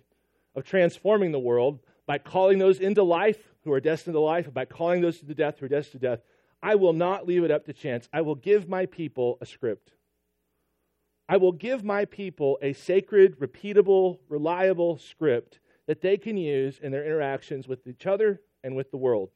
of 0.56 0.64
transforming 0.64 1.32
the 1.32 1.40
world 1.40 1.80
by 2.06 2.18
calling 2.18 2.60
those 2.60 2.80
into 2.80 3.04
life 3.04 3.38
who 3.64 3.72
are 3.72 3.80
destined 3.80 4.14
to 4.14 4.20
life, 4.20 4.54
by 4.54 4.66
calling 4.66 5.02
those 5.02 5.20
to 5.20 5.26
the 5.26 5.34
death 5.34 5.60
who 5.60 5.66
are 5.66 5.70
destined 5.70 6.02
to 6.02 6.08
death. 6.08 6.20
I 6.66 6.74
will 6.74 6.94
not 6.94 7.28
leave 7.28 7.44
it 7.44 7.52
up 7.52 7.66
to 7.66 7.74
chance. 7.74 8.10
I 8.12 8.22
will 8.22 8.34
give 8.34 8.68
my 8.68 8.88
people 8.88 9.38
a 9.40 9.46
script. 9.46 9.92
I 11.30 11.38
will 11.38 11.52
give 11.52 11.84
my 11.84 12.06
people 12.06 12.58
a 12.60 12.74
sacred, 12.74 13.40
repeatable, 13.40 14.18
reliable 14.30 14.98
script 14.98 15.60
that 15.86 16.02
they 16.02 16.18
can 16.18 16.38
use 16.38 16.80
in 16.82 16.92
their 16.92 17.06
interactions 17.06 17.68
with 17.68 17.86
each 17.86 18.08
other 18.08 18.42
and 18.64 18.76
with 18.76 18.90
the 18.90 18.98
world. 18.98 19.30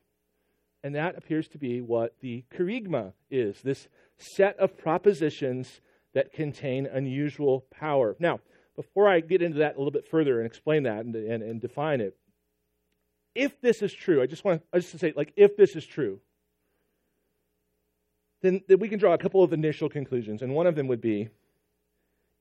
And 0.83 0.95
that 0.95 1.19
appears 1.19 1.47
to 1.49 1.59
be 1.59 1.81
what 1.81 2.15
the 2.19 2.45
kerygma 2.51 3.13
is 3.29 3.61
this 3.61 3.87
set 4.17 4.57
of 4.57 4.75
propositions 4.75 5.81
that 6.15 6.33
contain 6.33 6.87
unusual 6.87 7.63
power. 7.69 8.15
Now, 8.17 8.39
before 8.75 9.07
I 9.07 9.19
get 9.19 9.43
into 9.43 9.59
that 9.59 9.75
a 9.75 9.77
little 9.77 9.91
bit 9.91 10.07
further 10.07 10.39
and 10.39 10.47
explain 10.47 10.81
that 10.83 11.05
and, 11.05 11.15
and, 11.15 11.43
and 11.43 11.61
define 11.61 12.01
it, 12.01 12.17
if 13.35 13.61
this 13.61 13.83
is 13.83 13.93
true, 13.93 14.19
I 14.19 14.25
just 14.25 14.43
want 14.43 14.63
to, 14.73 14.79
just 14.79 14.93
to 14.93 14.97
say, 14.97 15.13
like, 15.15 15.31
if 15.35 15.55
this 15.55 15.75
is 15.75 15.85
true, 15.85 16.21
then, 18.41 18.61
then 18.67 18.79
we 18.79 18.89
can 18.89 18.99
draw 18.99 19.13
a 19.13 19.17
couple 19.17 19.43
of 19.43 19.53
initial 19.53 19.89
conclusions. 19.89 20.41
And 20.41 20.53
one 20.53 20.67
of 20.67 20.75
them 20.75 20.87
would 20.87 21.01
be 21.01 21.29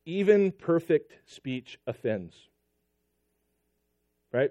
even 0.04 0.52
perfect 0.52 1.12
speech 1.26 1.78
offends. 1.86 2.34
Right? 4.32 4.50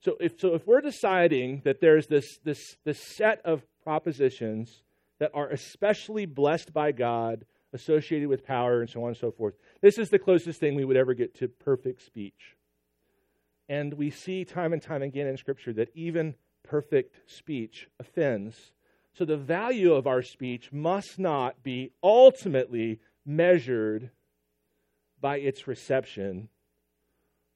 So 0.00 0.16
if, 0.20 0.38
so 0.38 0.54
if 0.54 0.66
we're 0.66 0.80
deciding 0.80 1.62
that 1.64 1.80
there's 1.80 2.06
this, 2.06 2.38
this, 2.44 2.76
this 2.84 3.00
set 3.16 3.40
of 3.44 3.62
propositions 3.82 4.82
that 5.18 5.30
are 5.34 5.48
especially 5.48 6.26
blessed 6.26 6.72
by 6.72 6.92
God 6.92 7.44
associated 7.72 8.28
with 8.28 8.44
power 8.44 8.80
and 8.80 8.88
so 8.88 9.02
on 9.02 9.08
and 9.08 9.16
so 9.16 9.30
forth. 9.30 9.54
This 9.80 9.98
is 9.98 10.08
the 10.08 10.18
closest 10.18 10.60
thing 10.60 10.74
we 10.74 10.84
would 10.84 10.96
ever 10.96 11.14
get 11.14 11.34
to 11.36 11.48
perfect 11.48 12.02
speech. 12.02 12.56
And 13.68 13.94
we 13.94 14.10
see 14.10 14.44
time 14.44 14.72
and 14.72 14.80
time 14.80 15.02
again 15.02 15.26
in 15.26 15.36
Scripture 15.36 15.72
that 15.74 15.90
even 15.94 16.34
perfect 16.62 17.16
speech 17.26 17.88
offends. 17.98 18.72
So 19.16 19.24
the 19.24 19.38
value 19.38 19.94
of 19.94 20.06
our 20.06 20.22
speech 20.22 20.72
must 20.72 21.18
not 21.18 21.62
be 21.62 21.92
ultimately 22.02 23.00
measured 23.24 24.10
by 25.20 25.38
its 25.38 25.66
reception, 25.66 26.48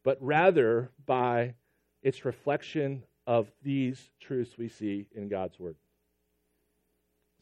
but 0.03 0.17
rather 0.23 0.91
by 1.05 1.55
its 2.03 2.25
reflection 2.25 3.05
of 3.27 3.53
these 3.63 4.11
truths 4.21 4.57
we 4.57 4.69
see 4.69 5.07
in 5.15 5.29
God's 5.29 5.61
Word. 5.61 5.77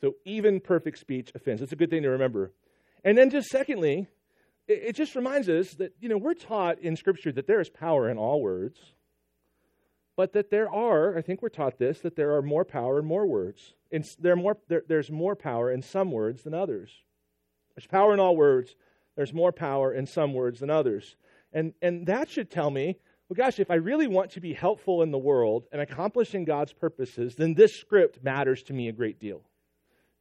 So 0.01 0.17
even 0.25 0.61
perfect 0.61 0.99
speech 0.99 1.31
offends. 1.35 1.63
It's 1.63 1.73
a 1.73 1.77
good 1.77 1.91
thing 1.91 2.03
to 2.03 2.11
remember. 2.11 2.53
And 3.05 3.17
then 3.17 3.31
just 3.31 3.49
secondly, 3.49 4.09
it, 4.67 4.97
just 4.97 5.15
reminds 5.15 5.49
us 5.49 5.71
that, 5.75 5.95
you 6.01 6.09
know, 6.09 6.19
we're 6.19 6.35
taught 6.35 6.81
in 6.81 6.97
Scripture 6.97 7.31
that 7.33 7.47
there 7.47 7.61
is 7.61 7.71
power 7.71 8.11
in 8.11 8.19
all 8.19 8.43
words, 8.43 8.81
but 10.19 10.33
that 10.33 10.51
there 10.51 10.69
are, 10.69 11.17
I 11.17 11.23
think 11.23 11.43
we're 11.43 11.49
taught 11.49 11.79
this, 11.79 12.01
that 12.01 12.17
there 12.17 12.35
are 12.35 12.43
more 12.43 12.65
power 12.65 12.99
in 12.99 13.05
more 13.05 13.25
words. 13.25 13.75
In, 13.93 14.03
there 14.19 14.35
more, 14.35 14.57
there, 14.67 14.83
there's 14.89 15.13
more 15.13 15.37
power 15.37 15.71
in 15.71 15.81
some 15.81 16.11
words 16.11 16.43
than 16.43 16.55
others. 16.55 16.91
There's 17.77 17.87
power 17.87 18.13
in 18.15 18.19
all 18.19 18.37
words. 18.37 18.75
There's 19.15 19.33
more 19.33 19.53
power 19.53 19.95
in 19.95 20.07
some 20.07 20.35
words 20.35 20.59
than 20.59 20.71
others. 20.71 21.15
And, 21.53 21.73
and 21.81 22.05
that 22.09 22.29
should 22.29 22.51
tell 22.51 22.69
me 22.69 22.99
well, 23.29 23.37
gosh, 23.37 23.61
if 23.61 23.71
I 23.71 23.75
really 23.75 24.09
want 24.09 24.33
to 24.33 24.41
be 24.41 24.55
helpful 24.55 25.03
in 25.03 25.13
the 25.13 25.19
world 25.19 25.67
and 25.71 25.81
accomplishing 25.81 26.45
God's 26.45 26.73
purposes, 26.73 27.37
then 27.37 27.55
this 27.55 27.79
script 27.79 28.25
matters 28.25 28.65
to 28.65 28.73
me 28.73 28.89
a 28.89 28.93
great 28.93 29.21
deal. 29.21 29.43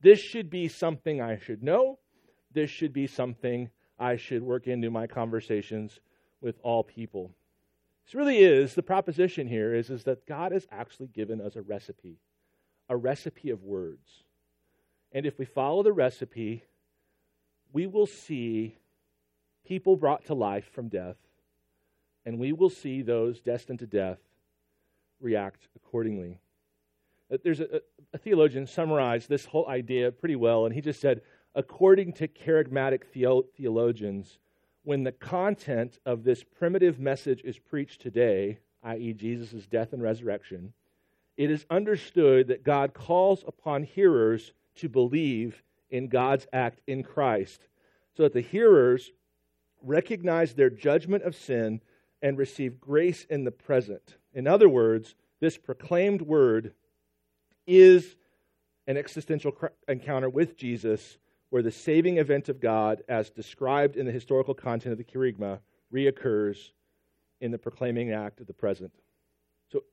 This 0.02 0.20
should 0.20 0.52
be 0.52 0.68
something 0.68 1.22
I 1.22 1.40
should 1.40 1.64
know. 1.64 1.98
This 2.54 2.70
should 2.70 2.94
be 2.94 3.08
something 3.08 3.70
I 3.98 4.18
should 4.18 4.44
work 4.44 4.68
into 4.68 4.92
my 4.92 5.08
conversations 5.08 6.00
with 6.40 6.60
all 6.62 6.84
people. 6.84 7.32
This 8.08 8.16
really 8.16 8.38
is 8.38 8.74
the 8.74 8.84
proposition 8.84 9.48
here 9.48 9.76
is, 9.76 9.90
is 9.90 10.06
that 10.06 10.26
God 10.26 10.54
has 10.54 10.66
actually 10.72 11.08
given 11.08 11.42
us 11.42 11.58
a 11.58 11.62
recipe, 11.62 12.22
a 12.88 12.96
recipe 12.96 13.50
of 13.50 13.66
words. 13.66 14.24
And 15.12 15.26
if 15.26 15.38
we 15.38 15.44
follow 15.44 15.84
the 15.84 15.92
recipe, 15.92 16.64
we 17.74 17.86
will 17.86 18.06
see 18.06 18.78
people 19.66 19.98
brought 19.98 20.24
to 20.28 20.34
life 20.34 20.72
from 20.72 20.88
death, 20.88 21.18
and 22.26 22.40
we 22.40 22.54
will 22.54 22.70
see 22.70 23.02
those 23.02 23.42
destined 23.42 23.80
to 23.80 23.88
death 23.88 24.20
react 25.20 25.68
accordingly. 25.76 26.40
Uh, 27.30 27.38
there's 27.44 27.60
a, 27.60 27.82
a 28.14 28.18
theologian 28.18 28.68
summarized 28.68 29.28
this 29.28 29.44
whole 29.44 29.68
idea 29.68 30.14
pretty 30.14 30.38
well, 30.38 30.66
and 30.66 30.74
he 30.74 30.80
just 30.80 31.02
said, 31.02 31.20
according 31.56 32.14
to 32.14 32.30
kerygmatic 32.30 33.02
theologians, 33.58 34.40
when 34.88 35.04
the 35.04 35.12
content 35.12 36.00
of 36.06 36.24
this 36.24 36.46
primitive 36.46 36.98
message 36.98 37.42
is 37.44 37.60
preached 37.60 38.00
today, 38.00 38.58
i.e., 38.84 39.12
Jesus' 39.12 39.68
death 39.68 39.92
and 39.92 40.02
resurrection, 40.02 40.72
it 41.36 41.52
is 41.52 41.66
understood 41.70 42.48
that 42.48 42.64
God 42.64 42.94
calls 42.94 43.44
upon 43.46 43.84
hearers 43.84 44.54
to 44.76 44.88
believe 44.88 45.62
in 45.90 46.08
God's 46.08 46.48
act 46.54 46.80
in 46.88 47.04
Christ, 47.04 47.68
so 48.16 48.24
that 48.24 48.32
the 48.32 48.40
hearers 48.40 49.12
recognize 49.84 50.54
their 50.54 50.70
judgment 50.70 51.24
of 51.24 51.36
sin 51.36 51.82
and 52.22 52.38
receive 52.38 52.80
grace 52.80 53.26
in 53.30 53.44
the 53.44 53.52
present. 53.52 54.16
In 54.34 54.48
other 54.48 54.70
words, 54.70 55.16
this 55.42 55.58
proclaimed 55.58 56.22
word 56.22 56.72
is 57.66 58.16
an 58.88 58.96
existential 58.96 59.54
encounter 59.90 60.30
with 60.30 60.56
Jesus 60.56 61.18
where 61.50 61.62
the 61.62 61.72
saving 61.72 62.18
event 62.18 62.50
of 62.50 62.60
God, 62.60 63.04
as 63.08 63.30
described 63.30 63.96
in 63.96 64.06
the 64.06 64.12
historical 64.12 64.54
content 64.54 64.92
of 64.92 64.98
the 64.98 65.04
Kerygma, 65.04 65.60
reoccurs 65.94 66.72
in 67.40 67.52
the 67.52 67.58
proclaiming 67.58 68.12
act 68.12 68.42
of 68.42 68.48
the 68.48 68.54
present. 68.54 68.92
So 69.72 69.84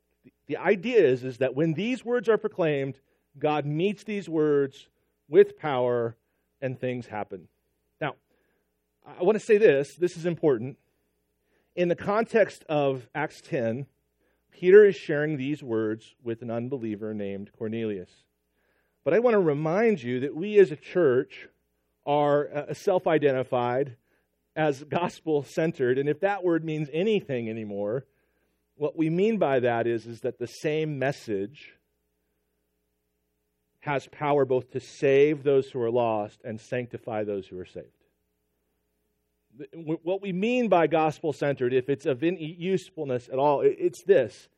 the 0.47 0.57
idea 0.57 0.99
is, 0.99 1.25
is 1.25 1.39
that 1.39 1.55
when 1.55 1.75
these 1.75 2.05
words 2.05 2.29
are 2.29 2.39
proclaimed, 2.39 2.99
God 3.39 3.67
meets 3.67 4.05
these 4.05 4.29
words 4.29 4.89
with 5.29 5.59
power 5.59 6.17
and 6.61 6.79
things 6.79 7.07
happen. 7.07 7.49
Now, 8.01 8.15
I 9.07 9.23
want 9.23 9.39
to 9.39 9.45
say 9.45 9.59
this, 9.59 9.95
this 9.95 10.17
is 10.17 10.27
important. 10.27 10.79
In 11.77 11.89
the 11.89 11.97
context 11.97 12.65
of 12.69 13.09
Acts 13.15 13.41
10, 13.43 13.87
Peter 14.53 14.85
is 14.85 14.95
sharing 14.97 15.37
these 15.37 15.63
words 15.63 16.15
with 16.23 16.43
an 16.43 16.51
unbeliever 16.51 17.13
named 17.13 17.51
Cornelius. 17.53 18.11
But 19.05 19.13
I 19.13 19.19
want 19.19 19.35
to 19.35 19.41
remind 19.41 20.03
you 20.03 20.21
that 20.21 20.35
we 20.35 20.59
as 20.59 20.73
a 20.73 20.77
church 20.77 21.47
are 22.07 22.49
uh, 22.55 22.75
self 22.75 23.07
identified 23.07 23.97
as 24.57 24.83
gospel 24.85 25.45
centered. 25.45 25.99
And 25.99 26.09
if 26.09 26.21
that 26.21 26.43
word 26.43 26.65
means 26.65 26.89
anything 26.93 27.51
anymore, 27.51 28.07
what 28.77 28.97
we 28.97 29.11
mean 29.11 29.39
by 29.39 29.61
that 29.61 29.87
is, 29.87 30.07
is 30.07 30.21
that 30.21 30.39
the 30.39 30.47
same 30.47 30.99
message 30.99 31.75
has 33.81 34.09
power 34.09 34.45
both 34.45 34.71
to 34.71 34.81
save 34.81 35.43
those 35.43 35.69
who 35.69 35.81
are 35.83 35.91
lost 35.91 36.41
and 36.43 36.59
sanctify 36.59 37.25
those 37.25 37.47
who 37.47 37.59
are 37.59 37.67
saved. 37.67 37.87
What 39.75 40.21
we 40.21 40.33
mean 40.33 40.69
by 40.69 40.87
gospel 40.87 41.33
centered, 41.33 41.73
if 41.73 41.89
it's 41.89 42.07
of 42.07 42.25
any 42.25 42.57
usefulness 42.59 43.29
at 43.29 43.39
all, 43.39 43.61
it's 43.61 44.03
this. 44.05 44.49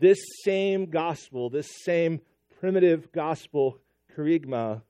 This 0.00 0.18
same 0.44 0.86
gospel, 0.86 1.50
this 1.50 1.68
same 1.84 2.20
primitive 2.60 3.12
gospel, 3.12 3.78
kerygma, 4.16 4.82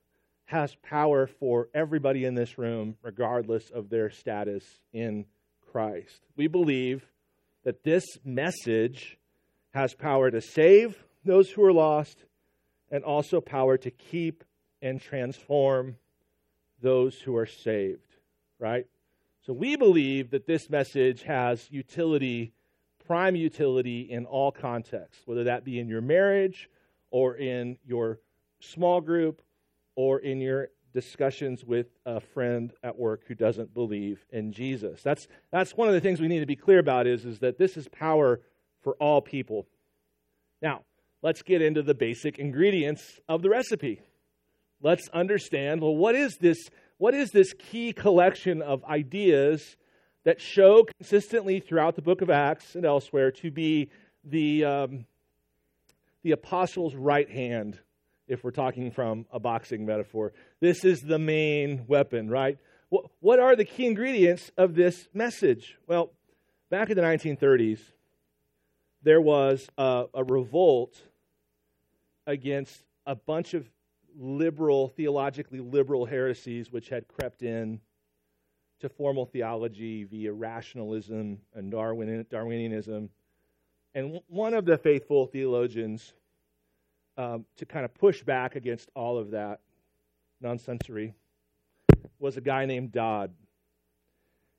has 0.46 0.74
power 0.76 1.26
for 1.26 1.68
everybody 1.74 2.24
in 2.24 2.34
this 2.34 2.56
room, 2.56 2.96
regardless 3.02 3.68
of 3.70 3.90
their 3.90 4.10
status 4.10 4.64
in 4.92 5.26
Christ. 5.70 6.22
We 6.36 6.46
believe 6.46 7.04
that 7.64 7.84
this 7.84 8.04
message 8.24 9.18
has 9.74 9.92
power 9.92 10.30
to 10.30 10.40
save 10.40 11.04
those 11.24 11.50
who 11.50 11.62
are 11.64 11.72
lost 11.72 12.24
and 12.90 13.04
also 13.04 13.42
power 13.42 13.76
to 13.76 13.90
keep 13.90 14.44
and 14.80 15.00
transform 15.00 15.96
those 16.80 17.20
who 17.20 17.36
are 17.36 17.46
saved, 17.46 18.16
right? 18.58 18.86
So 19.44 19.52
we 19.52 19.76
believe 19.76 20.30
that 20.30 20.46
this 20.46 20.70
message 20.70 21.22
has 21.24 21.70
utility, 21.70 22.52
prime 23.06 23.36
utility 23.36 24.00
in 24.00 24.24
all 24.24 24.50
contexts, 24.50 25.26
whether 25.26 25.44
that 25.44 25.64
be 25.64 25.78
in 25.78 25.88
your 25.88 26.00
marriage 26.00 26.70
or 27.10 27.36
in 27.36 27.78
your 27.86 28.20
small 28.60 29.00
group 29.00 29.42
or 29.94 30.18
in 30.18 30.40
your 30.40 30.68
discussions 30.92 31.64
with 31.64 31.86
a 32.06 32.20
friend 32.20 32.72
at 32.82 32.98
work 32.98 33.22
who 33.28 33.34
doesn't 33.34 33.72
believe 33.74 34.24
in 34.30 34.52
Jesus. 34.52 35.02
That's, 35.02 35.28
that's 35.52 35.72
one 35.76 35.88
of 35.88 35.94
the 35.94 36.00
things 36.00 36.20
we 36.20 36.28
need 36.28 36.40
to 36.40 36.46
be 36.46 36.56
clear 36.56 36.78
about 36.78 37.06
is, 37.06 37.24
is 37.24 37.38
that 37.40 37.58
this 37.58 37.76
is 37.76 37.88
power 37.88 38.40
for 38.82 38.94
all 38.94 39.20
people. 39.20 39.66
Now, 40.62 40.82
let's 41.22 41.42
get 41.42 41.62
into 41.62 41.82
the 41.82 41.94
basic 41.94 42.38
ingredients 42.38 43.20
of 43.28 43.42
the 43.42 43.50
recipe. 43.50 44.00
Let's 44.80 45.08
understand, 45.08 45.82
well, 45.82 45.96
what 45.96 46.14
is 46.14 46.36
this 46.40 46.68
what 46.98 47.14
is 47.14 47.30
this 47.30 47.52
key 47.52 47.92
collection 47.92 48.60
of 48.60 48.84
ideas 48.84 49.76
that 50.24 50.40
show 50.40 50.84
consistently 50.84 51.60
throughout 51.60 51.94
the 51.94 52.02
book 52.02 52.22
of 52.22 52.28
Acts 52.28 52.74
and 52.74 52.84
elsewhere 52.84 53.30
to 53.30 53.52
be 53.52 53.88
the, 54.24 54.64
um, 54.64 55.06
the 56.28 56.34
apostles' 56.34 56.94
right 56.94 57.30
hand, 57.30 57.78
if 58.26 58.44
we're 58.44 58.50
talking 58.50 58.90
from 58.90 59.24
a 59.32 59.40
boxing 59.40 59.86
metaphor? 59.86 60.34
This 60.60 60.84
is 60.84 61.00
the 61.00 61.18
main 61.18 61.86
weapon, 61.86 62.28
right? 62.28 62.58
What, 63.20 63.38
are 63.38 63.56
the 63.56 63.64
key 63.64 63.86
ingredients 63.86 64.52
of 64.58 64.74
this 64.74 65.08
message? 65.14 65.78
Well, 65.86 66.12
back 66.70 66.90
in 66.90 66.96
the 66.96 67.02
1930s, 67.02 67.80
there 69.02 69.22
was 69.22 69.70
a, 69.78 70.04
a 70.12 70.22
revolt 70.22 71.00
against 72.26 72.78
a 73.06 73.14
bunch 73.14 73.54
of 73.54 73.66
liberal, 74.14 74.88
theologically 74.88 75.60
liberal 75.60 76.04
heresies 76.04 76.70
which 76.70 76.90
had 76.90 77.08
crept 77.08 77.42
in 77.42 77.80
to 78.80 78.90
formal 78.90 79.24
theology 79.24 80.04
via 80.04 80.34
rationalism 80.34 81.38
and 81.54 81.70
Darwin, 81.70 82.26
Darwinianism. 82.30 83.08
And 83.94 84.20
one 84.28 84.54
of 84.54 84.64
the 84.64 84.78
faithful 84.78 85.26
theologians 85.26 86.12
um, 87.16 87.44
to 87.56 87.66
kind 87.66 87.84
of 87.84 87.94
push 87.94 88.22
back 88.22 88.54
against 88.54 88.90
all 88.94 89.18
of 89.18 89.32
that 89.32 89.60
nonsensory 90.40 91.14
was 92.18 92.36
a 92.36 92.40
guy 92.40 92.66
named 92.66 92.92
Dodd. 92.92 93.32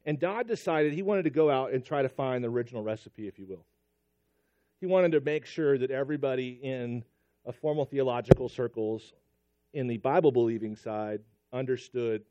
And 0.06 0.20
Dodd 0.20 0.48
decided 0.48 0.94
he 0.94 1.02
wanted 1.02 1.24
to 1.24 1.30
go 1.30 1.50
out 1.50 1.72
and 1.72 1.86
try 1.86 2.02
to 2.02 2.10
find 2.10 2.44
the 2.44 2.50
original 2.50 2.82
recipe, 2.82 3.28
if 3.28 3.38
you 3.38 3.46
will. 3.46 3.66
He 4.80 4.86
wanted 4.86 5.12
to 5.12 5.22
make 5.22 5.46
sure 5.46 5.78
that 5.78 5.92
everybody 5.92 6.60
in 6.62 7.04
a 7.46 7.52
formal 7.52 7.86
theological 7.86 8.50
circles 8.50 9.14
in 9.74 9.88
the 9.88 9.98
Bible 9.98 10.32
believing 10.32 10.76
side 10.76 11.22
understood 11.54 12.24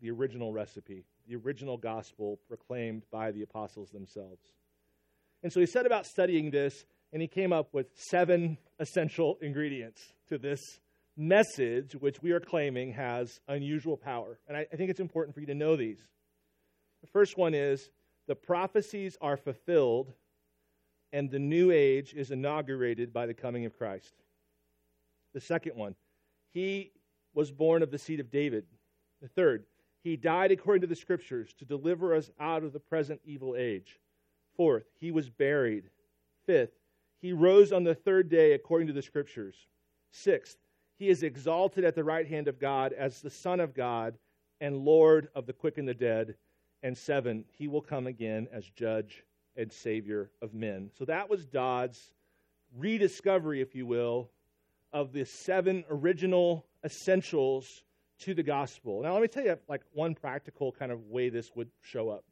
the 0.00 0.10
original 0.10 0.52
recipe, 0.52 1.04
the 1.28 1.36
original 1.36 1.76
gospel 1.76 2.38
proclaimed 2.48 3.02
by 3.10 3.32
the 3.32 3.42
apostles 3.42 3.90
themselves. 3.90 4.52
And 5.46 5.52
so 5.52 5.60
he 5.60 5.66
set 5.66 5.86
about 5.86 6.06
studying 6.06 6.50
this, 6.50 6.84
and 7.12 7.22
he 7.22 7.28
came 7.28 7.52
up 7.52 7.72
with 7.72 7.86
seven 7.94 8.58
essential 8.80 9.38
ingredients 9.40 10.02
to 10.28 10.38
this 10.38 10.58
message, 11.16 11.92
which 11.92 12.20
we 12.20 12.32
are 12.32 12.40
claiming 12.40 12.94
has 12.94 13.38
unusual 13.46 13.96
power. 13.96 14.40
And 14.48 14.56
I, 14.56 14.66
I 14.72 14.74
think 14.74 14.90
it's 14.90 14.98
important 14.98 15.36
for 15.36 15.40
you 15.40 15.46
to 15.46 15.54
know 15.54 15.76
these. 15.76 16.00
The 17.00 17.06
first 17.06 17.38
one 17.38 17.54
is 17.54 17.90
the 18.26 18.34
prophecies 18.34 19.16
are 19.20 19.36
fulfilled, 19.36 20.12
and 21.12 21.30
the 21.30 21.38
new 21.38 21.70
age 21.70 22.12
is 22.12 22.32
inaugurated 22.32 23.12
by 23.12 23.26
the 23.26 23.34
coming 23.34 23.66
of 23.66 23.78
Christ. 23.78 24.14
The 25.32 25.40
second 25.40 25.76
one, 25.76 25.94
he 26.54 26.90
was 27.34 27.52
born 27.52 27.84
of 27.84 27.92
the 27.92 27.98
seed 27.98 28.18
of 28.18 28.32
David. 28.32 28.64
The 29.22 29.28
third, 29.28 29.66
he 30.02 30.16
died 30.16 30.50
according 30.50 30.80
to 30.80 30.88
the 30.88 30.96
scriptures 30.96 31.54
to 31.60 31.64
deliver 31.64 32.16
us 32.16 32.32
out 32.40 32.64
of 32.64 32.72
the 32.72 32.80
present 32.80 33.20
evil 33.24 33.54
age. 33.56 34.00
Fourth, 34.56 34.86
he 34.98 35.10
was 35.10 35.28
buried. 35.28 35.84
Fifth, 36.46 36.72
he 37.20 37.32
rose 37.32 37.72
on 37.72 37.84
the 37.84 37.94
third 37.94 38.28
day 38.28 38.52
according 38.52 38.86
to 38.88 38.92
the 38.92 39.02
scriptures. 39.02 39.56
Sixth, 40.10 40.56
he 40.98 41.08
is 41.08 41.22
exalted 41.22 41.84
at 41.84 41.94
the 41.94 42.04
right 42.04 42.26
hand 42.26 42.48
of 42.48 42.58
God 42.58 42.92
as 42.92 43.20
the 43.20 43.30
Son 43.30 43.60
of 43.60 43.74
God 43.74 44.16
and 44.60 44.84
Lord 44.84 45.28
of 45.34 45.46
the 45.46 45.52
quick 45.52 45.78
and 45.78 45.86
the 45.86 45.94
dead. 45.94 46.34
And 46.82 46.96
seven, 46.96 47.44
he 47.52 47.68
will 47.68 47.80
come 47.80 48.06
again 48.06 48.48
as 48.52 48.64
judge 48.70 49.24
and 49.56 49.72
savior 49.72 50.30
of 50.40 50.54
men. 50.54 50.90
So 50.96 51.04
that 51.06 51.28
was 51.28 51.46
Dodd's 51.46 52.12
rediscovery, 52.76 53.60
if 53.60 53.74
you 53.74 53.86
will, 53.86 54.30
of 54.92 55.12
the 55.12 55.24
seven 55.24 55.84
original 55.90 56.66
essentials 56.84 57.82
to 58.20 58.34
the 58.34 58.42
gospel. 58.42 59.02
Now, 59.02 59.12
let 59.12 59.22
me 59.22 59.28
tell 59.28 59.44
you, 59.44 59.58
like, 59.68 59.82
one 59.92 60.14
practical 60.14 60.72
kind 60.72 60.92
of 60.92 61.06
way 61.08 61.28
this 61.28 61.54
would 61.54 61.68
show 61.82 62.08
up. 62.08 62.24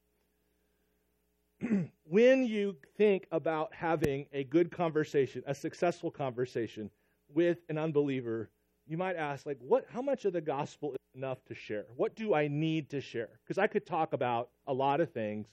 when 2.04 2.44
you 2.44 2.76
think 2.96 3.26
about 3.32 3.74
having 3.74 4.26
a 4.32 4.44
good 4.44 4.70
conversation, 4.70 5.42
a 5.46 5.54
successful 5.54 6.10
conversation 6.10 6.90
with 7.32 7.58
an 7.68 7.78
unbeliever, 7.78 8.50
you 8.86 8.96
might 8.96 9.16
ask, 9.16 9.46
like, 9.46 9.58
what, 9.60 9.86
how 9.88 10.02
much 10.02 10.24
of 10.24 10.32
the 10.32 10.40
gospel 10.40 10.92
is 10.92 10.98
enough 11.14 11.44
to 11.46 11.54
share? 11.54 11.86
What 11.96 12.14
do 12.14 12.34
I 12.34 12.48
need 12.48 12.90
to 12.90 13.00
share? 13.00 13.40
Because 13.44 13.58
I 13.58 13.66
could 13.66 13.86
talk 13.86 14.12
about 14.12 14.50
a 14.66 14.72
lot 14.72 15.00
of 15.00 15.10
things. 15.12 15.46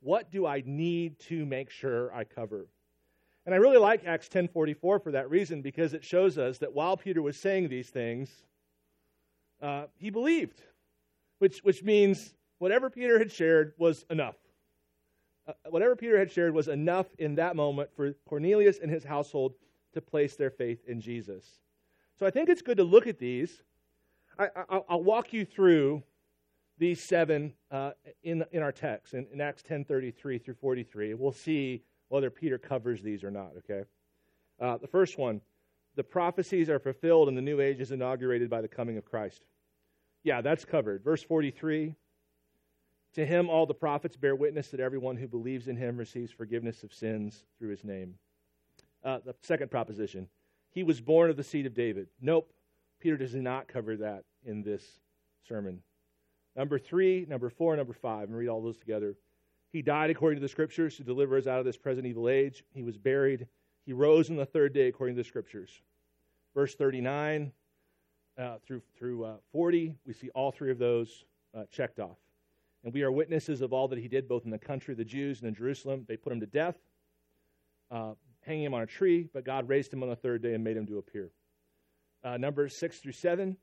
What 0.00 0.30
do 0.30 0.46
I 0.46 0.62
need 0.66 1.18
to 1.20 1.46
make 1.46 1.70
sure 1.70 2.14
I 2.14 2.24
cover? 2.24 2.66
And 3.46 3.54
I 3.54 3.58
really 3.58 3.78
like 3.78 4.04
Acts 4.04 4.28
10:44 4.28 4.98
for 5.00 5.12
that 5.12 5.30
reason 5.30 5.62
because 5.62 5.94
it 5.94 6.04
shows 6.04 6.36
us 6.36 6.58
that 6.58 6.72
while 6.72 6.96
Peter 6.96 7.22
was 7.22 7.36
saying 7.38 7.68
these 7.68 7.88
things, 7.88 8.44
uh, 9.62 9.86
he 9.96 10.10
believed, 10.10 10.60
which 11.38 11.60
which 11.60 11.82
means 11.82 12.34
whatever 12.58 12.90
Peter 12.90 13.18
had 13.18 13.30
shared 13.30 13.72
was 13.78 14.04
enough. 14.10 14.36
Uh, 15.46 15.52
whatever 15.70 15.94
Peter 15.94 16.18
had 16.18 16.30
shared 16.30 16.54
was 16.54 16.68
enough 16.68 17.06
in 17.18 17.34
that 17.36 17.54
moment 17.56 17.90
for 17.94 18.12
Cornelius 18.28 18.78
and 18.80 18.90
his 18.90 19.04
household 19.04 19.54
to 19.92 20.00
place 20.00 20.36
their 20.36 20.50
faith 20.50 20.80
in 20.86 21.00
Jesus. 21.00 21.60
So 22.18 22.26
I 22.26 22.30
think 22.30 22.48
it's 22.48 22.62
good 22.62 22.78
to 22.78 22.84
look 22.84 23.06
at 23.06 23.18
these. 23.18 23.62
I, 24.38 24.48
will 24.90 25.02
walk 25.02 25.32
you 25.32 25.44
through 25.44 26.02
these 26.78 27.02
seven 27.02 27.54
uh, 27.70 27.92
in, 28.22 28.44
in 28.52 28.62
our 28.62 28.72
text 28.72 29.14
in, 29.14 29.26
in 29.32 29.40
Acts 29.40 29.62
10:33 29.62 30.44
through 30.44 30.54
43. 30.54 31.14
We'll 31.14 31.32
see 31.32 31.82
whether 32.08 32.30
Peter 32.30 32.58
covers 32.58 33.02
these 33.02 33.24
or 33.24 33.30
not. 33.30 33.52
Okay. 33.58 33.84
Uh, 34.60 34.76
the 34.78 34.86
first 34.86 35.18
one, 35.18 35.40
the 35.96 36.04
prophecies 36.04 36.68
are 36.68 36.78
fulfilled 36.78 37.28
and 37.28 37.36
the 37.36 37.42
new 37.42 37.60
age 37.60 37.80
is 37.80 37.92
inaugurated 37.92 38.50
by 38.50 38.60
the 38.60 38.68
coming 38.68 38.98
of 38.98 39.04
Christ. 39.04 39.42
Yeah, 40.22 40.40
that's 40.40 40.64
covered. 40.64 41.02
Verse 41.02 41.22
43. 41.22 41.94
To 43.16 43.24
him, 43.24 43.48
all 43.48 43.64
the 43.64 43.72
prophets 43.72 44.14
bear 44.14 44.36
witness 44.36 44.68
that 44.68 44.80
everyone 44.80 45.16
who 45.16 45.26
believes 45.26 45.68
in 45.68 45.76
him 45.76 45.96
receives 45.96 46.30
forgiveness 46.30 46.82
of 46.82 46.92
sins 46.92 47.46
through 47.58 47.70
his 47.70 47.82
name. 47.82 48.16
Uh, 49.02 49.20
the 49.24 49.34
second 49.40 49.70
proposition, 49.70 50.28
he 50.70 50.82
was 50.82 51.00
born 51.00 51.30
of 51.30 51.38
the 51.38 51.42
seed 51.42 51.64
of 51.64 51.72
David. 51.72 52.08
Nope, 52.20 52.52
Peter 53.00 53.16
does 53.16 53.34
not 53.34 53.68
cover 53.68 53.96
that 53.96 54.24
in 54.44 54.62
this 54.62 54.84
sermon. 55.48 55.80
Number 56.54 56.78
three, 56.78 57.24
number 57.26 57.48
four, 57.48 57.74
number 57.74 57.94
five, 57.94 58.28
and 58.28 58.36
read 58.36 58.48
all 58.48 58.60
those 58.60 58.76
together. 58.76 59.16
He 59.72 59.80
died 59.80 60.10
according 60.10 60.36
to 60.36 60.44
the 60.44 60.48
scriptures 60.48 60.98
to 60.98 61.02
deliver 61.02 61.38
us 61.38 61.46
out 61.46 61.58
of 61.58 61.64
this 61.64 61.78
present 61.78 62.06
evil 62.06 62.28
age. 62.28 62.64
He 62.74 62.82
was 62.82 62.98
buried. 62.98 63.46
He 63.86 63.94
rose 63.94 64.28
on 64.28 64.36
the 64.36 64.44
third 64.44 64.74
day 64.74 64.88
according 64.88 65.16
to 65.16 65.22
the 65.22 65.28
scriptures. 65.28 65.70
Verse 66.54 66.74
39 66.74 67.50
uh, 68.36 68.56
through, 68.66 68.82
through 68.98 69.24
uh, 69.24 69.36
40, 69.52 69.94
we 70.06 70.12
see 70.12 70.28
all 70.34 70.50
three 70.50 70.70
of 70.70 70.78
those 70.78 71.24
uh, 71.56 71.64
checked 71.70 71.98
off. 71.98 72.18
And 72.86 72.94
we 72.94 73.02
are 73.02 73.10
witnesses 73.10 73.62
of 73.62 73.72
all 73.72 73.88
that 73.88 73.98
he 73.98 74.06
did, 74.06 74.28
both 74.28 74.44
in 74.44 74.52
the 74.52 74.58
country 74.58 74.92
of 74.92 74.98
the 74.98 75.04
Jews 75.04 75.40
and 75.40 75.48
in 75.48 75.56
Jerusalem. 75.56 76.04
They 76.06 76.16
put 76.16 76.32
him 76.32 76.38
to 76.38 76.46
death, 76.46 76.76
uh, 77.90 78.12
hanging 78.42 78.62
him 78.62 78.74
on 78.74 78.82
a 78.82 78.86
tree, 78.86 79.28
but 79.34 79.44
God 79.44 79.68
raised 79.68 79.92
him 79.92 80.04
on 80.04 80.08
the 80.08 80.14
third 80.14 80.40
day 80.40 80.54
and 80.54 80.62
made 80.62 80.76
him 80.76 80.86
to 80.86 80.98
appear. 80.98 81.32
Uh, 82.22 82.36
numbers 82.36 82.76
6 82.76 82.98
through 82.98 83.10
7. 83.10 83.56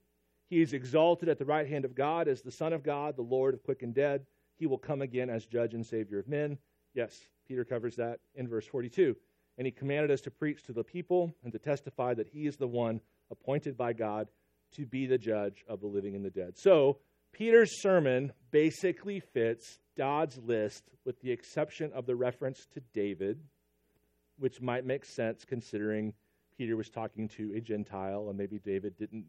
He 0.50 0.62
is 0.62 0.74
exalted 0.74 1.30
at 1.30 1.40
the 1.40 1.46
right 1.46 1.66
hand 1.66 1.86
of 1.86 1.96
God 1.96 2.28
as 2.28 2.42
the 2.42 2.52
Son 2.52 2.74
of 2.74 2.84
God, 2.84 3.16
the 3.16 3.22
Lord 3.22 3.54
of 3.54 3.64
quick 3.64 3.82
and 3.82 3.96
dead. 3.96 4.26
He 4.58 4.68
will 4.68 4.78
come 4.78 5.02
again 5.02 5.30
as 5.30 5.46
judge 5.46 5.74
and 5.74 5.86
Savior 5.86 6.20
of 6.20 6.28
men. 6.28 6.58
Yes, 6.94 7.30
Peter 7.48 7.64
covers 7.64 7.96
that 7.96 8.20
in 8.36 8.50
verse 8.50 8.68
42. 8.68 9.16
And 9.58 9.66
he 9.66 9.72
commanded 9.72 10.12
us 10.12 10.20
to 10.20 10.32
preach 10.32 10.64
to 10.64 10.74
the 10.74 10.84
people 10.84 11.34
and 11.46 11.54
to 11.54 11.60
testify 11.60 12.14
that 12.16 12.28
he 12.28 12.46
is 12.46 12.58
the 12.58 12.68
one 12.68 13.00
appointed 13.32 13.78
by 13.78 13.94
God 13.94 14.28
to 14.74 14.86
be 14.86 15.06
the 15.06 15.18
judge 15.18 15.64
of 15.70 15.80
the 15.80 15.88
living 15.88 16.14
and 16.14 16.26
the 16.26 16.30
dead. 16.30 16.58
So, 16.58 16.98
Peter's 17.34 17.82
sermon 17.82 18.32
basically 18.52 19.20
fits 19.20 19.80
Dodd's 19.98 20.38
list 20.38 20.84
with 21.04 21.20
the 21.22 21.32
exception 21.32 21.92
of 21.94 22.06
the 22.06 22.16
reference 22.16 22.68
to 22.74 22.82
David, 22.94 23.40
which 24.38 24.62
might 24.62 24.86
make 24.86 25.04
sense 25.04 25.44
considering 25.44 26.14
Peter 26.58 26.78
was 26.78 26.90
talking 26.90 27.28
to 27.30 27.54
a 27.56 27.60
Gentile 27.60 28.30
and 28.30 28.38
maybe 28.38 28.60
David 28.60 28.96
didn't 28.98 29.26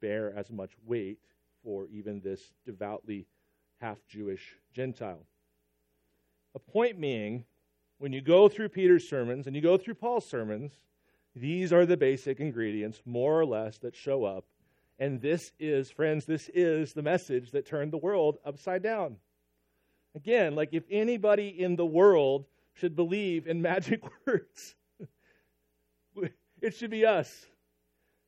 bear 0.00 0.34
as 0.34 0.50
much 0.50 0.72
weight 0.86 1.18
for 1.62 1.86
even 1.88 2.20
this 2.20 2.40
devoutly 2.64 3.26
half 3.80 3.98
Jewish 4.08 4.56
Gentile. 4.72 5.26
A 6.54 6.58
point 6.58 6.98
being, 6.98 7.44
when 7.98 8.14
you 8.14 8.22
go 8.22 8.48
through 8.48 8.70
Peter's 8.70 9.08
sermons 9.10 9.46
and 9.46 9.54
you 9.54 9.60
go 9.60 9.76
through 9.76 9.94
Paul's 9.94 10.28
sermons, 10.28 10.72
these 11.34 11.70
are 11.70 11.84
the 11.84 11.98
basic 11.98 12.40
ingredients, 12.40 13.02
more 13.04 13.38
or 13.38 13.44
less, 13.44 13.76
that 13.78 13.94
show 13.94 14.24
up 14.24 14.46
and 14.98 15.20
this 15.20 15.52
is, 15.58 15.90
friends, 15.90 16.24
this 16.24 16.48
is 16.54 16.92
the 16.92 17.02
message 17.02 17.50
that 17.50 17.66
turned 17.66 17.92
the 17.92 17.98
world 17.98 18.38
upside 18.44 18.82
down. 18.82 19.16
Again, 20.14 20.54
like 20.54 20.70
if 20.72 20.84
anybody 20.90 21.48
in 21.48 21.76
the 21.76 21.84
world 21.84 22.46
should 22.74 22.96
believe 22.96 23.46
in 23.46 23.60
magic 23.62 24.02
words, 24.26 24.74
it 26.62 26.74
should 26.74 26.90
be 26.90 27.04
us. 27.04 27.46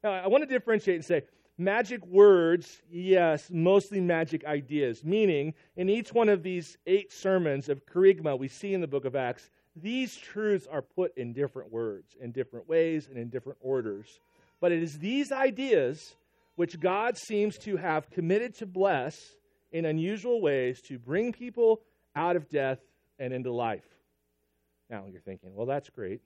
Now, 0.02 0.12
I 0.12 0.26
want 0.28 0.42
to 0.42 0.48
differentiate 0.48 0.96
and 0.96 1.04
say 1.04 1.22
magic 1.56 2.04
words, 2.06 2.82
yes, 2.90 3.50
mostly 3.50 4.00
magic 4.00 4.44
ideas, 4.44 5.02
meaning 5.02 5.54
in 5.76 5.88
each 5.88 6.12
one 6.12 6.28
of 6.28 6.42
these 6.42 6.76
eight 6.86 7.12
sermons 7.12 7.68
of 7.68 7.84
kerygma 7.86 8.38
we 8.38 8.48
see 8.48 8.74
in 8.74 8.80
the 8.80 8.86
book 8.86 9.06
of 9.06 9.16
Acts, 9.16 9.50
these 9.74 10.14
truths 10.16 10.66
are 10.70 10.82
put 10.82 11.16
in 11.16 11.32
different 11.32 11.72
words, 11.72 12.16
in 12.20 12.32
different 12.32 12.68
ways, 12.68 13.08
and 13.08 13.18
in 13.18 13.28
different 13.28 13.58
orders. 13.60 14.20
But 14.60 14.72
it 14.72 14.82
is 14.82 14.98
these 14.98 15.32
ideas 15.32 16.14
which 16.58 16.80
God 16.80 17.16
seems 17.16 17.56
to 17.58 17.76
have 17.76 18.10
committed 18.10 18.52
to 18.56 18.66
bless 18.66 19.16
in 19.70 19.84
unusual 19.84 20.40
ways 20.40 20.80
to 20.88 20.98
bring 20.98 21.32
people 21.32 21.82
out 22.16 22.34
of 22.34 22.48
death 22.48 22.80
and 23.20 23.32
into 23.32 23.52
life. 23.52 23.84
Now 24.90 25.04
you're 25.08 25.20
thinking, 25.20 25.54
well, 25.54 25.66
that's 25.66 25.88
great. 25.88 26.20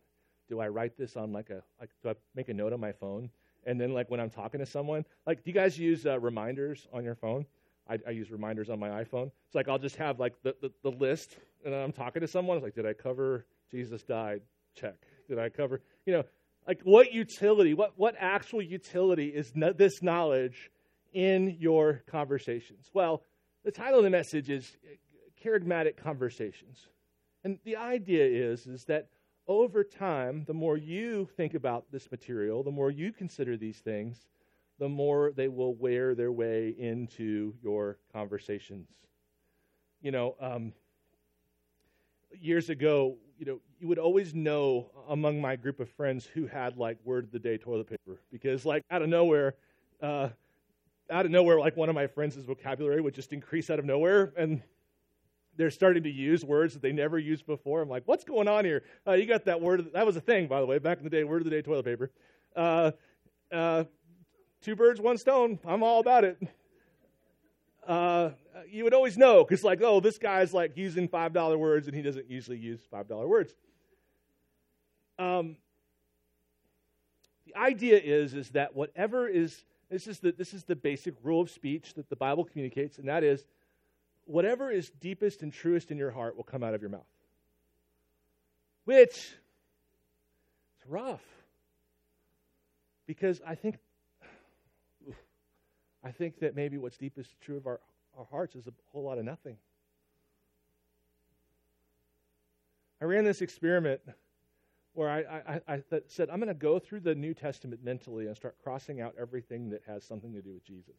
Do 0.48 0.58
I 0.58 0.68
write 0.68 0.96
this 0.96 1.18
on 1.18 1.34
like 1.34 1.50
a, 1.50 1.62
like, 1.78 1.90
do 2.02 2.08
I 2.08 2.14
make 2.34 2.48
a 2.48 2.54
note 2.54 2.72
on 2.72 2.80
my 2.80 2.92
phone? 2.92 3.28
And 3.66 3.78
then, 3.78 3.92
like, 3.92 4.10
when 4.10 4.20
I'm 4.20 4.30
talking 4.30 4.58
to 4.60 4.64
someone, 4.64 5.04
like, 5.26 5.44
do 5.44 5.50
you 5.50 5.54
guys 5.54 5.78
use 5.78 6.06
uh, 6.06 6.18
reminders 6.18 6.88
on 6.94 7.04
your 7.04 7.14
phone? 7.14 7.44
I, 7.86 7.98
I, 8.06 8.10
use 8.12 8.30
reminders 8.30 8.70
on 8.70 8.78
my 8.78 8.88
iPhone. 8.88 9.30
It's 9.46 9.54
like 9.54 9.68
I'll 9.68 9.78
just 9.78 9.96
have 9.96 10.18
like 10.18 10.34
the, 10.42 10.56
the, 10.62 10.72
the 10.82 10.92
list, 10.92 11.36
and 11.66 11.74
I'm 11.74 11.92
talking 11.92 12.22
to 12.22 12.28
someone. 12.28 12.56
It's 12.56 12.64
like, 12.64 12.74
did 12.74 12.86
I 12.86 12.94
cover 12.94 13.44
Jesus 13.70 14.02
died? 14.02 14.40
Check. 14.74 14.96
Did 15.28 15.38
I 15.38 15.50
cover? 15.50 15.82
You 16.06 16.14
know, 16.14 16.24
like, 16.66 16.80
what 16.84 17.12
utility, 17.12 17.74
what, 17.74 17.92
what 17.96 18.14
actual 18.18 18.62
utility 18.62 19.28
is 19.28 19.52
no, 19.54 19.72
this 19.72 20.02
knowledge 20.02 20.70
in 21.12 21.56
your 21.58 22.02
conversations? 22.06 22.90
Well, 22.94 23.22
the 23.64 23.72
title 23.72 23.98
of 23.98 24.04
the 24.04 24.10
message 24.10 24.48
is 24.48 24.76
Kerygmatic 25.44 25.96
Conversations. 25.96 26.88
And 27.44 27.58
the 27.64 27.76
idea 27.76 28.24
is, 28.24 28.66
is 28.66 28.84
that 28.84 29.08
over 29.48 29.82
time, 29.82 30.44
the 30.46 30.54
more 30.54 30.76
you 30.76 31.28
think 31.36 31.54
about 31.54 31.90
this 31.90 32.10
material, 32.10 32.62
the 32.62 32.70
more 32.70 32.90
you 32.90 33.12
consider 33.12 33.56
these 33.56 33.78
things, 33.78 34.26
the 34.78 34.88
more 34.88 35.32
they 35.34 35.48
will 35.48 35.74
wear 35.74 36.14
their 36.14 36.32
way 36.32 36.74
into 36.78 37.54
your 37.62 37.98
conversations. 38.12 38.88
You 40.00 40.12
know, 40.12 40.36
um, 40.40 40.72
years 42.40 42.70
ago, 42.70 43.16
you 43.38 43.46
know, 43.46 43.60
you 43.80 43.88
would 43.88 43.98
always 43.98 44.34
know 44.34 44.90
among 45.08 45.40
my 45.40 45.56
group 45.56 45.80
of 45.80 45.88
friends 45.90 46.24
who 46.26 46.46
had 46.46 46.76
like 46.76 46.98
word 47.04 47.24
of 47.24 47.32
the 47.32 47.38
day 47.38 47.56
toilet 47.56 47.88
paper 47.88 48.20
because 48.30 48.64
like 48.64 48.84
out 48.90 49.02
of 49.02 49.08
nowhere, 49.08 49.54
uh, 50.00 50.28
out 51.10 51.26
of 51.26 51.32
nowhere, 51.32 51.58
like 51.58 51.76
one 51.76 51.88
of 51.88 51.94
my 51.94 52.06
friends' 52.06 52.36
vocabulary 52.36 53.00
would 53.00 53.14
just 53.14 53.32
increase 53.32 53.70
out 53.70 53.78
of 53.78 53.84
nowhere, 53.84 54.32
and 54.36 54.62
they're 55.56 55.70
starting 55.70 56.02
to 56.02 56.10
use 56.10 56.44
words 56.44 56.72
that 56.72 56.82
they 56.82 56.92
never 56.92 57.18
used 57.18 57.46
before. 57.46 57.82
I'm 57.82 57.88
like, 57.88 58.04
what's 58.06 58.24
going 58.24 58.48
on 58.48 58.64
here? 58.64 58.84
Uh, 59.06 59.12
you 59.12 59.26
got 59.26 59.44
that 59.44 59.60
word? 59.60 59.92
That 59.92 60.06
was 60.06 60.16
a 60.16 60.20
thing, 60.20 60.46
by 60.46 60.60
the 60.60 60.66
way, 60.66 60.78
back 60.78 60.98
in 60.98 61.04
the 61.04 61.10
day. 61.10 61.24
Word 61.24 61.42
of 61.42 61.44
the 61.44 61.50
day, 61.50 61.62
toilet 61.62 61.84
paper. 61.84 62.10
Uh, 62.56 62.92
uh 63.50 63.84
two 64.62 64.76
birds, 64.76 65.00
one 65.00 65.18
stone. 65.18 65.58
I'm 65.66 65.82
all 65.82 66.00
about 66.00 66.24
it 66.24 66.38
uh, 67.86 68.30
you 68.70 68.84
would 68.84 68.94
always 68.94 69.16
know 69.16 69.44
because, 69.44 69.64
like, 69.64 69.80
oh, 69.82 70.00
this 70.00 70.18
guy's 70.18 70.52
like 70.52 70.76
using 70.76 71.08
five 71.08 71.32
dollar 71.32 71.58
words, 71.58 71.86
and 71.86 71.96
he 71.96 72.02
doesn't 72.02 72.30
usually 72.30 72.58
use 72.58 72.80
five 72.90 73.08
dollar 73.08 73.26
words. 73.26 73.54
Um, 75.18 75.56
the 77.46 77.56
idea 77.56 77.98
is 77.98 78.34
is 78.34 78.50
that 78.50 78.74
whatever 78.74 79.28
is 79.28 79.64
this 79.90 80.06
is 80.06 80.20
the 80.20 80.32
this 80.32 80.54
is 80.54 80.64
the 80.64 80.76
basic 80.76 81.14
rule 81.22 81.40
of 81.40 81.50
speech 81.50 81.94
that 81.94 82.08
the 82.08 82.16
Bible 82.16 82.44
communicates, 82.44 82.98
and 82.98 83.08
that 83.08 83.22
is 83.22 83.44
whatever 84.24 84.70
is 84.70 84.90
deepest 84.90 85.42
and 85.42 85.52
truest 85.52 85.90
in 85.90 85.98
your 85.98 86.10
heart 86.10 86.36
will 86.36 86.44
come 86.44 86.62
out 86.62 86.74
of 86.74 86.80
your 86.80 86.90
mouth. 86.90 87.06
Which 88.84 89.34
it's 90.76 90.86
rough 90.86 91.22
because 93.06 93.40
I 93.46 93.54
think 93.54 93.78
I 96.04 96.10
think 96.10 96.40
that 96.40 96.56
maybe 96.56 96.78
what's 96.78 96.96
deepest 96.96 97.40
true 97.40 97.56
of 97.56 97.66
our, 97.66 97.80
our 98.16 98.26
hearts 98.30 98.54
is 98.54 98.66
a 98.66 98.72
whole 98.92 99.04
lot 99.04 99.18
of 99.18 99.24
nothing. 99.24 99.56
I 103.00 103.04
ran 103.04 103.24
this 103.24 103.42
experiment 103.42 104.00
where 104.94 105.08
I, 105.08 105.60
I, 105.68 105.74
I 105.74 105.82
said, 106.06 106.28
I'm 106.30 106.36
going 106.36 106.48
to 106.48 106.54
go 106.54 106.78
through 106.78 107.00
the 107.00 107.14
New 107.14 107.34
Testament 107.34 107.82
mentally 107.82 108.26
and 108.26 108.36
start 108.36 108.56
crossing 108.62 109.00
out 109.00 109.14
everything 109.18 109.70
that 109.70 109.82
has 109.86 110.04
something 110.04 110.32
to 110.34 110.42
do 110.42 110.52
with 110.52 110.64
Jesus. 110.64 110.94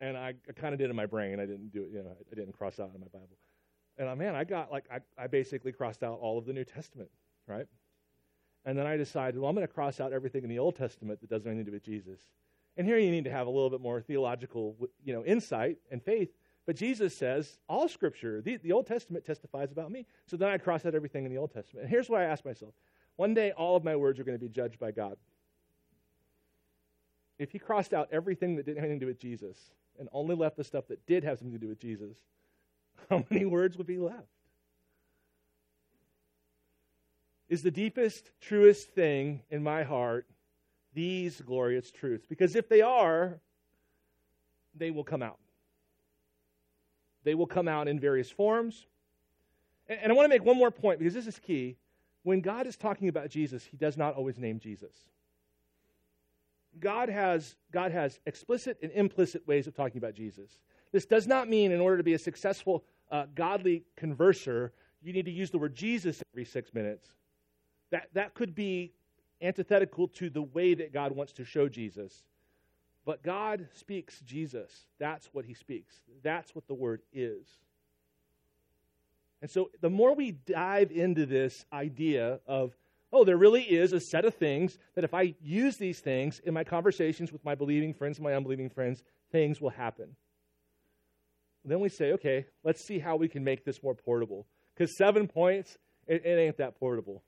And 0.00 0.16
I, 0.16 0.34
I 0.48 0.52
kind 0.52 0.72
of 0.72 0.78
did 0.78 0.90
in 0.90 0.96
my 0.96 1.06
brain. 1.06 1.40
I 1.40 1.46
didn't 1.46 1.72
do 1.72 1.82
it, 1.82 1.90
you 1.92 2.02
know, 2.02 2.16
I 2.30 2.34
didn't 2.34 2.52
cross 2.52 2.78
out 2.80 2.90
in 2.94 3.00
my 3.00 3.08
Bible. 3.12 3.36
And 3.98 4.08
I, 4.08 4.14
man, 4.14 4.34
I 4.34 4.44
got 4.44 4.70
like, 4.70 4.84
I, 4.90 5.00
I 5.22 5.26
basically 5.26 5.72
crossed 5.72 6.02
out 6.02 6.18
all 6.20 6.38
of 6.38 6.46
the 6.46 6.52
New 6.52 6.64
Testament, 6.64 7.10
right? 7.46 7.66
And 8.64 8.78
then 8.78 8.86
I 8.86 8.96
decided, 8.96 9.38
well, 9.38 9.50
I'm 9.50 9.56
going 9.56 9.66
to 9.66 9.72
cross 9.72 10.00
out 10.00 10.12
everything 10.12 10.44
in 10.44 10.48
the 10.48 10.58
Old 10.58 10.76
Testament 10.76 11.20
that 11.20 11.28
doesn't 11.28 11.46
have 11.46 11.54
anything 11.54 11.66
to 11.66 11.70
do 11.70 11.74
with 11.74 11.84
Jesus. 11.84 12.20
And 12.76 12.86
here 12.86 12.98
you 12.98 13.10
need 13.10 13.24
to 13.24 13.30
have 13.30 13.46
a 13.46 13.50
little 13.50 13.70
bit 13.70 13.80
more 13.80 14.00
theological, 14.00 14.76
you 15.04 15.12
know, 15.12 15.24
insight 15.24 15.78
and 15.90 16.02
faith. 16.02 16.30
But 16.64 16.76
Jesus 16.76 17.14
says, 17.14 17.58
all 17.68 17.88
Scripture, 17.88 18.40
the, 18.40 18.56
the 18.56 18.72
Old 18.72 18.86
Testament 18.86 19.24
testifies 19.24 19.72
about 19.72 19.90
me. 19.90 20.06
So 20.26 20.36
then 20.36 20.48
I 20.48 20.58
cross 20.58 20.86
out 20.86 20.94
everything 20.94 21.24
in 21.24 21.32
the 21.32 21.38
Old 21.38 21.52
Testament. 21.52 21.84
And 21.84 21.90
here's 21.90 22.08
why 22.08 22.22
I 22.22 22.26
ask 22.26 22.44
myself. 22.44 22.72
One 23.16 23.34
day, 23.34 23.52
all 23.52 23.76
of 23.76 23.84
my 23.84 23.96
words 23.96 24.18
are 24.18 24.24
going 24.24 24.38
to 24.38 24.42
be 24.42 24.48
judged 24.48 24.78
by 24.78 24.90
God. 24.90 25.16
If 27.38 27.50
he 27.50 27.58
crossed 27.58 27.92
out 27.92 28.08
everything 28.12 28.56
that 28.56 28.64
didn't 28.64 28.78
have 28.78 28.84
anything 28.84 29.00
to 29.00 29.06
do 29.06 29.10
with 29.10 29.18
Jesus 29.18 29.58
and 29.98 30.08
only 30.12 30.34
left 30.34 30.56
the 30.56 30.64
stuff 30.64 30.86
that 30.88 31.04
did 31.06 31.24
have 31.24 31.38
something 31.38 31.52
to 31.52 31.58
do 31.58 31.68
with 31.68 31.80
Jesus, 31.80 32.16
how 33.10 33.24
many 33.28 33.44
words 33.44 33.76
would 33.76 33.86
be 33.86 33.98
left? 33.98 34.28
Is 37.48 37.62
the 37.62 37.70
deepest, 37.70 38.30
truest 38.40 38.94
thing 38.94 39.42
in 39.50 39.62
my 39.62 39.82
heart 39.82 40.26
these 40.94 41.40
glorious 41.40 41.90
truths? 41.90 42.26
Because 42.26 42.56
if 42.56 42.68
they 42.68 42.80
are, 42.80 43.40
they 44.74 44.90
will 44.90 45.04
come 45.04 45.22
out. 45.22 45.38
They 47.24 47.34
will 47.34 47.46
come 47.46 47.68
out 47.68 47.88
in 47.88 48.00
various 48.00 48.30
forms. 48.30 48.86
And 49.88 50.10
I 50.10 50.14
want 50.14 50.24
to 50.24 50.28
make 50.28 50.44
one 50.44 50.56
more 50.56 50.70
point 50.70 50.98
because 50.98 51.14
this 51.14 51.26
is 51.26 51.38
key. 51.38 51.76
When 52.22 52.40
God 52.40 52.66
is 52.66 52.76
talking 52.76 53.08
about 53.08 53.30
Jesus, 53.30 53.64
he 53.64 53.76
does 53.76 53.96
not 53.96 54.14
always 54.14 54.38
name 54.38 54.58
Jesus. 54.58 54.94
God 56.80 57.08
has, 57.08 57.56
God 57.70 57.92
has 57.92 58.20
explicit 58.26 58.78
and 58.82 58.90
implicit 58.92 59.46
ways 59.46 59.66
of 59.66 59.74
talking 59.74 59.98
about 59.98 60.14
Jesus. 60.14 60.60
This 60.92 61.04
does 61.04 61.26
not 61.26 61.48
mean, 61.48 61.72
in 61.72 61.80
order 61.80 61.96
to 61.96 62.02
be 62.02 62.14
a 62.14 62.18
successful, 62.18 62.84
uh, 63.10 63.26
godly 63.34 63.84
converser, 63.98 64.70
you 65.02 65.12
need 65.12 65.24
to 65.26 65.30
use 65.30 65.50
the 65.50 65.58
word 65.58 65.74
Jesus 65.74 66.22
every 66.32 66.44
six 66.44 66.72
minutes. 66.72 67.08
That, 67.90 68.08
that 68.14 68.34
could 68.34 68.54
be 68.54 68.92
antithetical 69.42 70.08
to 70.08 70.30
the 70.30 70.42
way 70.42 70.74
that 70.74 70.92
God 70.92 71.12
wants 71.12 71.32
to 71.34 71.44
show 71.44 71.68
Jesus. 71.68 72.22
But 73.04 73.22
God 73.22 73.68
speaks 73.72 74.20
Jesus. 74.20 74.86
That's 74.98 75.28
what 75.32 75.44
he 75.44 75.54
speaks. 75.54 76.02
That's 76.22 76.54
what 76.54 76.66
the 76.68 76.74
word 76.74 77.02
is. 77.12 77.46
And 79.40 79.50
so 79.50 79.70
the 79.80 79.90
more 79.90 80.14
we 80.14 80.30
dive 80.30 80.92
into 80.92 81.26
this 81.26 81.66
idea 81.72 82.38
of, 82.46 82.76
oh, 83.12 83.24
there 83.24 83.36
really 83.36 83.62
is 83.62 83.92
a 83.92 84.00
set 84.00 84.24
of 84.24 84.34
things 84.34 84.78
that 84.94 85.04
if 85.04 85.14
I 85.14 85.34
use 85.42 85.76
these 85.76 85.98
things 85.98 86.40
in 86.44 86.54
my 86.54 86.62
conversations 86.62 87.32
with 87.32 87.44
my 87.44 87.56
believing 87.56 87.92
friends 87.92 88.18
and 88.18 88.24
my 88.24 88.34
unbelieving 88.34 88.70
friends, 88.70 89.02
things 89.32 89.60
will 89.60 89.70
happen. 89.70 90.14
Then 91.64 91.80
we 91.80 91.88
say, 91.88 92.12
okay, 92.12 92.46
let's 92.64 92.84
see 92.84 92.98
how 92.98 93.16
we 93.16 93.28
can 93.28 93.42
make 93.44 93.64
this 93.64 93.82
more 93.82 93.94
portable. 93.94 94.46
Because 94.74 94.96
seven 94.96 95.28
points, 95.28 95.76
it, 96.06 96.24
it, 96.24 96.38
ain't 96.38 96.56
that 96.58 96.78
portable. 96.78 97.22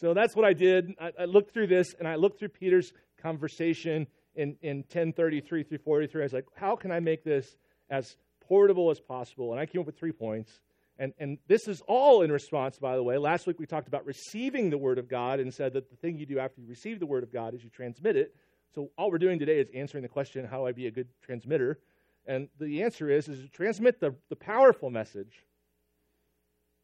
So 0.00 0.14
that's 0.14 0.34
what 0.34 0.44
I 0.44 0.52
did. 0.52 0.94
I, 1.00 1.12
I 1.20 1.24
looked 1.24 1.52
through 1.52 1.68
this 1.68 1.94
and 1.98 2.08
I 2.08 2.16
looked 2.16 2.38
through 2.38 2.48
Peter's 2.48 2.92
conversation 3.20 4.06
in, 4.34 4.56
in 4.62 4.78
1033 4.78 5.62
through 5.64 5.78
43. 5.78 6.22
I 6.22 6.24
was 6.24 6.32
like, 6.32 6.46
how 6.54 6.76
can 6.76 6.90
I 6.90 7.00
make 7.00 7.24
this 7.24 7.56
as 7.90 8.16
portable 8.40 8.90
as 8.90 9.00
possible? 9.00 9.52
And 9.52 9.60
I 9.60 9.66
came 9.66 9.80
up 9.80 9.86
with 9.86 9.98
three 9.98 10.12
points. 10.12 10.60
And, 10.98 11.12
and 11.18 11.38
this 11.48 11.68
is 11.68 11.82
all 11.88 12.22
in 12.22 12.30
response, 12.30 12.78
by 12.78 12.96
the 12.96 13.02
way. 13.02 13.16
Last 13.18 13.46
week 13.46 13.58
we 13.58 13.66
talked 13.66 13.88
about 13.88 14.04
receiving 14.06 14.70
the 14.70 14.78
Word 14.78 14.98
of 14.98 15.08
God 15.08 15.40
and 15.40 15.52
said 15.52 15.72
that 15.72 15.90
the 15.90 15.96
thing 15.96 16.18
you 16.18 16.26
do 16.26 16.38
after 16.38 16.60
you 16.60 16.68
receive 16.68 17.00
the 17.00 17.06
Word 17.06 17.22
of 17.22 17.32
God 17.32 17.54
is 17.54 17.64
you 17.64 17.70
transmit 17.70 18.16
it. 18.16 18.34
So 18.74 18.90
all 18.96 19.10
we're 19.10 19.18
doing 19.18 19.38
today 19.38 19.58
is 19.58 19.68
answering 19.74 20.02
the 20.02 20.08
question, 20.08 20.46
how 20.46 20.58
do 20.58 20.66
I 20.66 20.72
be 20.72 20.86
a 20.86 20.90
good 20.90 21.08
transmitter? 21.22 21.78
And 22.26 22.48
the 22.58 22.82
answer 22.82 23.10
is, 23.10 23.28
is 23.28 23.48
transmit 23.50 24.00
the, 24.00 24.14
the 24.28 24.36
powerful 24.36 24.90
message. 24.90 25.44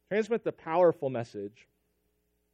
Transmit 0.08 0.42
the 0.42 0.52
powerful 0.52 1.10
message. 1.10 1.68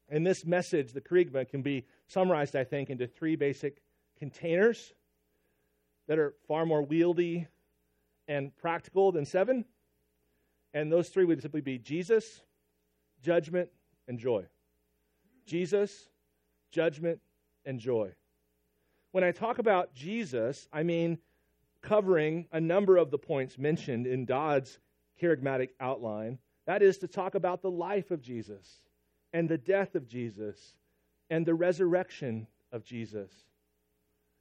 And 0.08 0.26
this 0.26 0.44
message, 0.44 0.92
the 0.92 1.00
kerygma, 1.00 1.48
can 1.48 1.62
be 1.62 1.86
summarized, 2.08 2.56
I 2.56 2.64
think, 2.64 2.90
into 2.90 3.06
three 3.06 3.36
basic 3.36 3.82
containers 4.18 4.92
that 6.06 6.18
are 6.18 6.34
far 6.46 6.66
more 6.66 6.84
wieldy 6.84 7.46
and 8.28 8.54
practical 8.56 9.12
than 9.12 9.24
seven. 9.24 9.64
And 10.72 10.90
those 10.90 11.08
three 11.08 11.24
would 11.24 11.40
simply 11.40 11.60
be 11.60 11.78
Jesus, 11.78 12.42
judgment, 13.22 13.70
and 14.08 14.18
joy. 14.18 14.44
Jesus, 15.46 16.08
judgment, 16.70 17.20
and 17.64 17.78
joy. 17.78 18.12
When 19.12 19.24
I 19.24 19.30
talk 19.30 19.58
about 19.58 19.94
Jesus, 19.94 20.68
I 20.72 20.82
mean 20.82 21.18
covering 21.80 22.46
a 22.50 22.60
number 22.60 22.96
of 22.96 23.10
the 23.10 23.18
points 23.18 23.58
mentioned 23.58 24.06
in 24.06 24.24
Dodd's 24.24 24.78
kerygmatic 25.20 25.70
outline. 25.80 26.38
That 26.66 26.82
is 26.82 26.98
to 26.98 27.08
talk 27.08 27.34
about 27.34 27.62
the 27.62 27.70
life 27.70 28.10
of 28.10 28.22
Jesus 28.22 28.80
and 29.34 29.48
the 29.48 29.58
death 29.58 29.96
of 29.96 30.08
Jesus 30.08 30.76
and 31.28 31.44
the 31.44 31.54
resurrection 31.54 32.46
of 32.72 32.84
Jesus. 32.84 33.30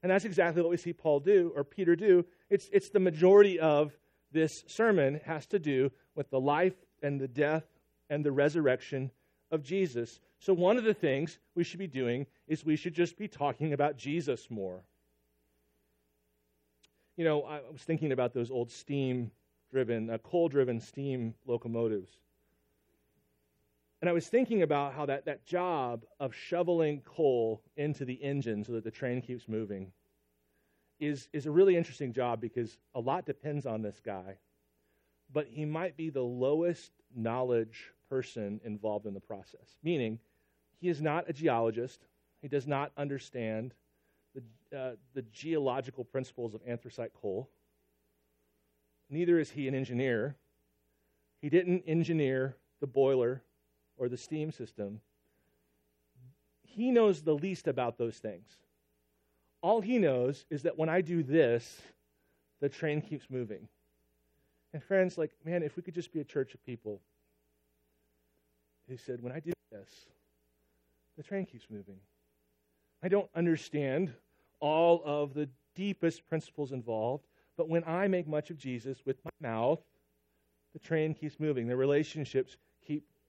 And 0.03 0.11
that's 0.11 0.23
exactly 0.23 0.61
what 0.61 0.69
we 0.69 0.77
see 0.77 0.93
Paul 0.93 1.19
do, 1.19 1.51
or 1.55 1.63
Peter 1.63 1.95
do. 1.95 2.25
It's, 2.49 2.69
it's 2.71 2.89
the 2.89 2.99
majority 2.99 3.59
of 3.59 3.97
this 4.31 4.51
sermon 4.67 5.19
has 5.25 5.47
to 5.47 5.59
do 5.59 5.91
with 6.15 6.29
the 6.29 6.39
life 6.39 6.75
and 7.01 7.19
the 7.19 7.27
death 7.27 7.63
and 8.09 8.23
the 8.23 8.31
resurrection 8.31 9.09
of 9.49 9.63
Jesus. 9.63 10.19
So, 10.39 10.53
one 10.53 10.77
of 10.77 10.83
the 10.83 10.93
things 10.93 11.39
we 11.55 11.63
should 11.63 11.79
be 11.79 11.87
doing 11.87 12.27
is 12.47 12.65
we 12.65 12.75
should 12.75 12.93
just 12.93 13.17
be 13.17 13.27
talking 13.27 13.73
about 13.73 13.97
Jesus 13.97 14.49
more. 14.49 14.83
You 17.15 17.23
know, 17.23 17.43
I 17.43 17.61
was 17.71 17.81
thinking 17.81 18.11
about 18.11 18.33
those 18.33 18.51
old 18.51 18.71
steam 18.71 19.31
driven, 19.71 20.09
uh, 20.09 20.17
coal 20.17 20.49
driven 20.49 20.79
steam 20.79 21.33
locomotives. 21.45 22.11
And 24.03 24.09
I 24.09 24.13
was 24.13 24.27
thinking 24.27 24.63
about 24.63 24.93
how 24.95 25.05
that, 25.05 25.23
that 25.27 25.45
job 25.45 26.03
of 26.19 26.35
shoveling 26.35 27.03
coal 27.05 27.61
into 27.77 28.03
the 28.03 28.15
engine 28.15 28.65
so 28.65 28.73
that 28.73 28.83
the 28.83 28.91
train 28.91 29.21
keeps 29.21 29.47
moving 29.47 29.93
is, 30.99 31.29
is 31.31 31.45
a 31.45 31.51
really 31.51 31.77
interesting 31.77 32.11
job 32.11 32.41
because 32.41 32.77
a 32.93 32.99
lot 32.99 33.25
depends 33.25 33.65
on 33.65 33.81
this 33.81 34.01
guy. 34.05 34.39
But 35.31 35.47
he 35.47 35.63
might 35.63 35.95
be 35.95 36.09
the 36.09 36.21
lowest 36.21 36.91
knowledge 37.15 37.93
person 38.09 38.59
involved 38.65 39.05
in 39.05 39.13
the 39.13 39.21
process, 39.21 39.77
meaning 39.81 40.19
he 40.81 40.89
is 40.89 41.01
not 41.01 41.29
a 41.29 41.31
geologist, 41.31 42.01
he 42.41 42.49
does 42.49 42.67
not 42.67 42.91
understand 42.97 43.73
the, 44.35 44.77
uh, 44.77 44.91
the 45.13 45.21
geological 45.31 46.03
principles 46.03 46.53
of 46.53 46.59
anthracite 46.67 47.13
coal. 47.13 47.49
Neither 49.09 49.39
is 49.39 49.49
he 49.49 49.69
an 49.69 49.75
engineer. 49.75 50.35
He 51.41 51.49
didn't 51.49 51.85
engineer 51.87 52.57
the 52.81 52.87
boiler 52.87 53.43
or 53.97 54.09
the 54.09 54.17
steam 54.17 54.51
system, 54.51 55.01
he 56.63 56.91
knows 56.91 57.21
the 57.21 57.35
least 57.35 57.67
about 57.67 57.97
those 57.97 58.17
things. 58.17 58.47
All 59.61 59.81
he 59.81 59.99
knows 59.99 60.45
is 60.49 60.63
that 60.63 60.77
when 60.77 60.89
I 60.89 61.01
do 61.01 61.23
this, 61.23 61.81
the 62.59 62.69
train 62.69 63.01
keeps 63.01 63.29
moving. 63.29 63.67
And 64.73 64.83
friends, 64.83 65.17
like, 65.17 65.31
man, 65.45 65.63
if 65.63 65.75
we 65.75 65.83
could 65.83 65.93
just 65.93 66.11
be 66.11 66.19
a 66.19 66.25
church 66.25 66.53
of 66.53 66.65
people 66.65 66.99
who 68.89 68.97
said, 68.97 69.21
when 69.21 69.31
I 69.31 69.39
do 69.39 69.53
this, 69.71 69.89
the 71.15 71.23
train 71.23 71.45
keeps 71.45 71.65
moving. 71.69 71.97
I 73.03 73.07
don't 73.07 73.29
understand 73.35 74.11
all 74.59 75.01
of 75.05 75.33
the 75.33 75.47
deepest 75.75 76.27
principles 76.27 76.71
involved, 76.71 77.25
but 77.55 77.69
when 77.69 77.83
I 77.85 78.07
make 78.07 78.27
much 78.27 78.49
of 78.49 78.57
Jesus 78.57 78.97
with 79.05 79.17
my 79.23 79.49
mouth, 79.49 79.79
the 80.73 80.79
train 80.79 81.13
keeps 81.13 81.39
moving. 81.39 81.67
The 81.67 81.75
relationships 81.75 82.57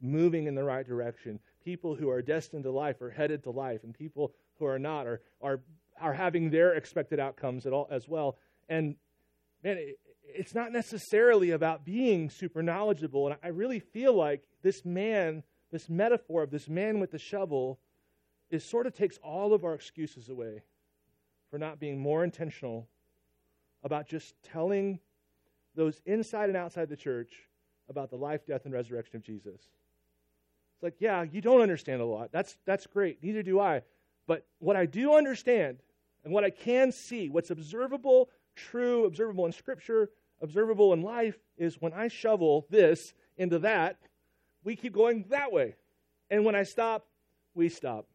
moving 0.01 0.47
in 0.47 0.55
the 0.55 0.65
right 0.65 0.87
direction. 0.87 1.41
People 1.65 1.95
who 1.95 2.11
are 2.11 2.23
destined 2.23 2.65
to 2.65 2.71
life 2.71 3.01
are 3.01 3.11
headed 3.11 3.43
to 3.45 3.51
life, 3.51 3.85
and 3.85 3.95
people 3.95 4.33
who 4.59 4.67
are 4.67 4.79
not 4.79 5.07
are, 5.07 5.21
are, 5.41 5.61
are 6.01 6.13
having 6.13 6.51
their 6.51 6.75
expected 6.75 7.19
outcomes 7.19 7.67
at 7.67 7.73
all, 7.73 7.89
as 7.91 8.09
well. 8.09 8.37
And 8.69 8.97
man, 9.63 9.79
it, 9.79 9.99
it's 10.25 10.55
not 10.55 10.73
necessarily 10.73 11.51
about 11.51 11.85
being 11.85 12.31
super 12.31 12.63
knowledgeable. 12.63 13.29
And 13.29 13.37
I 13.43 13.49
really 13.49 13.81
feel 13.81 14.15
like 14.15 14.43
this 14.63 14.85
man, 14.85 15.43
this 15.71 15.89
metaphor 15.89 16.43
of 16.43 16.51
this 16.51 16.69
man 16.69 17.01
with 17.01 17.11
the 17.11 17.19
shovel, 17.19 17.79
is 18.51 18.69
sort 18.69 18.87
of 18.87 18.95
takes 18.95 19.19
all 19.19 19.55
of 19.55 19.65
our 19.65 19.75
excuses 19.75 20.29
away 20.29 20.63
for 21.51 21.59
not 21.59 21.81
being 21.81 21.99
more 21.99 22.25
intentional 22.25 22.89
about 23.83 24.09
just 24.09 24.35
telling 24.43 24.99
those 25.75 26.01
inside 26.07 26.49
and 26.49 26.57
outside 26.57 26.89
the 26.89 26.97
church 26.97 27.33
about 27.89 28.11
the 28.11 28.17
life, 28.17 28.47
death, 28.47 28.65
and 28.65 28.73
resurrection 28.73 29.17
of 29.17 29.23
Jesus 29.23 29.61
like, 30.85 31.01
yeah, 31.01 31.25
you 31.25 31.41
don't 31.41 31.63
understand 31.63 32.01
a 32.01 32.05
lot. 32.05 32.31
That's, 32.31 32.57
that's 32.67 32.87
great. 32.87 33.23
Neither 33.23 33.43
do 33.43 33.59
I. 33.59 33.83
But 34.27 34.47
what 34.59 34.77
I 34.77 34.87
do 34.87 35.15
understand 35.15 35.79
and 36.25 36.33
what 36.33 36.45
I 36.45 36.51
can 36.51 36.93
see, 36.93 37.29
what's 37.29 37.51
observable, 37.51 38.31
true, 38.55 39.07
observable 39.07 39.47
in 39.47 39.53
Scripture, 39.53 40.11
observable 40.41 40.93
in 40.93 41.03
life, 41.03 41.37
is 41.57 41.81
when 41.81 41.93
I 41.93 42.09
shovel 42.09 42.67
this 42.71 43.15
into 43.37 43.59
that, 43.61 43.97
we 44.63 44.77
keep 44.77 44.93
going 44.93 45.25
that 45.31 45.51
way. 45.51 45.75
And 46.31 46.45
when 46.45 46.55
I 46.55 46.63
stop, 46.63 47.07
we 47.55 47.69
stop. 47.69 48.07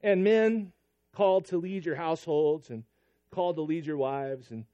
And 0.00 0.24
men 0.24 0.72
called 1.14 1.46
to 1.46 1.58
lead 1.58 1.84
your 1.84 1.96
households 1.96 2.70
and 2.70 2.84
called 3.32 3.56
to 3.56 3.62
lead 3.62 3.86
your 3.86 3.96
wives 3.96 4.50
and 4.50 4.64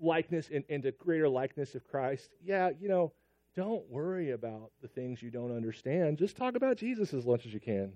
likeness 0.00 0.48
into 0.48 0.92
greater 0.92 1.28
likeness 1.28 1.74
of 1.74 1.86
Christ. 1.88 2.30
Yeah, 2.44 2.70
you 2.80 2.88
know, 2.88 3.12
don't 3.56 3.88
worry 3.90 4.30
about 4.30 4.70
the 4.80 4.88
things 4.88 5.22
you 5.22 5.30
don't 5.30 5.54
understand. 5.54 6.18
Just 6.18 6.36
talk 6.36 6.54
about 6.54 6.76
Jesus 6.76 7.12
as 7.12 7.26
much 7.26 7.46
as 7.46 7.52
you 7.52 7.60
can. 7.60 7.92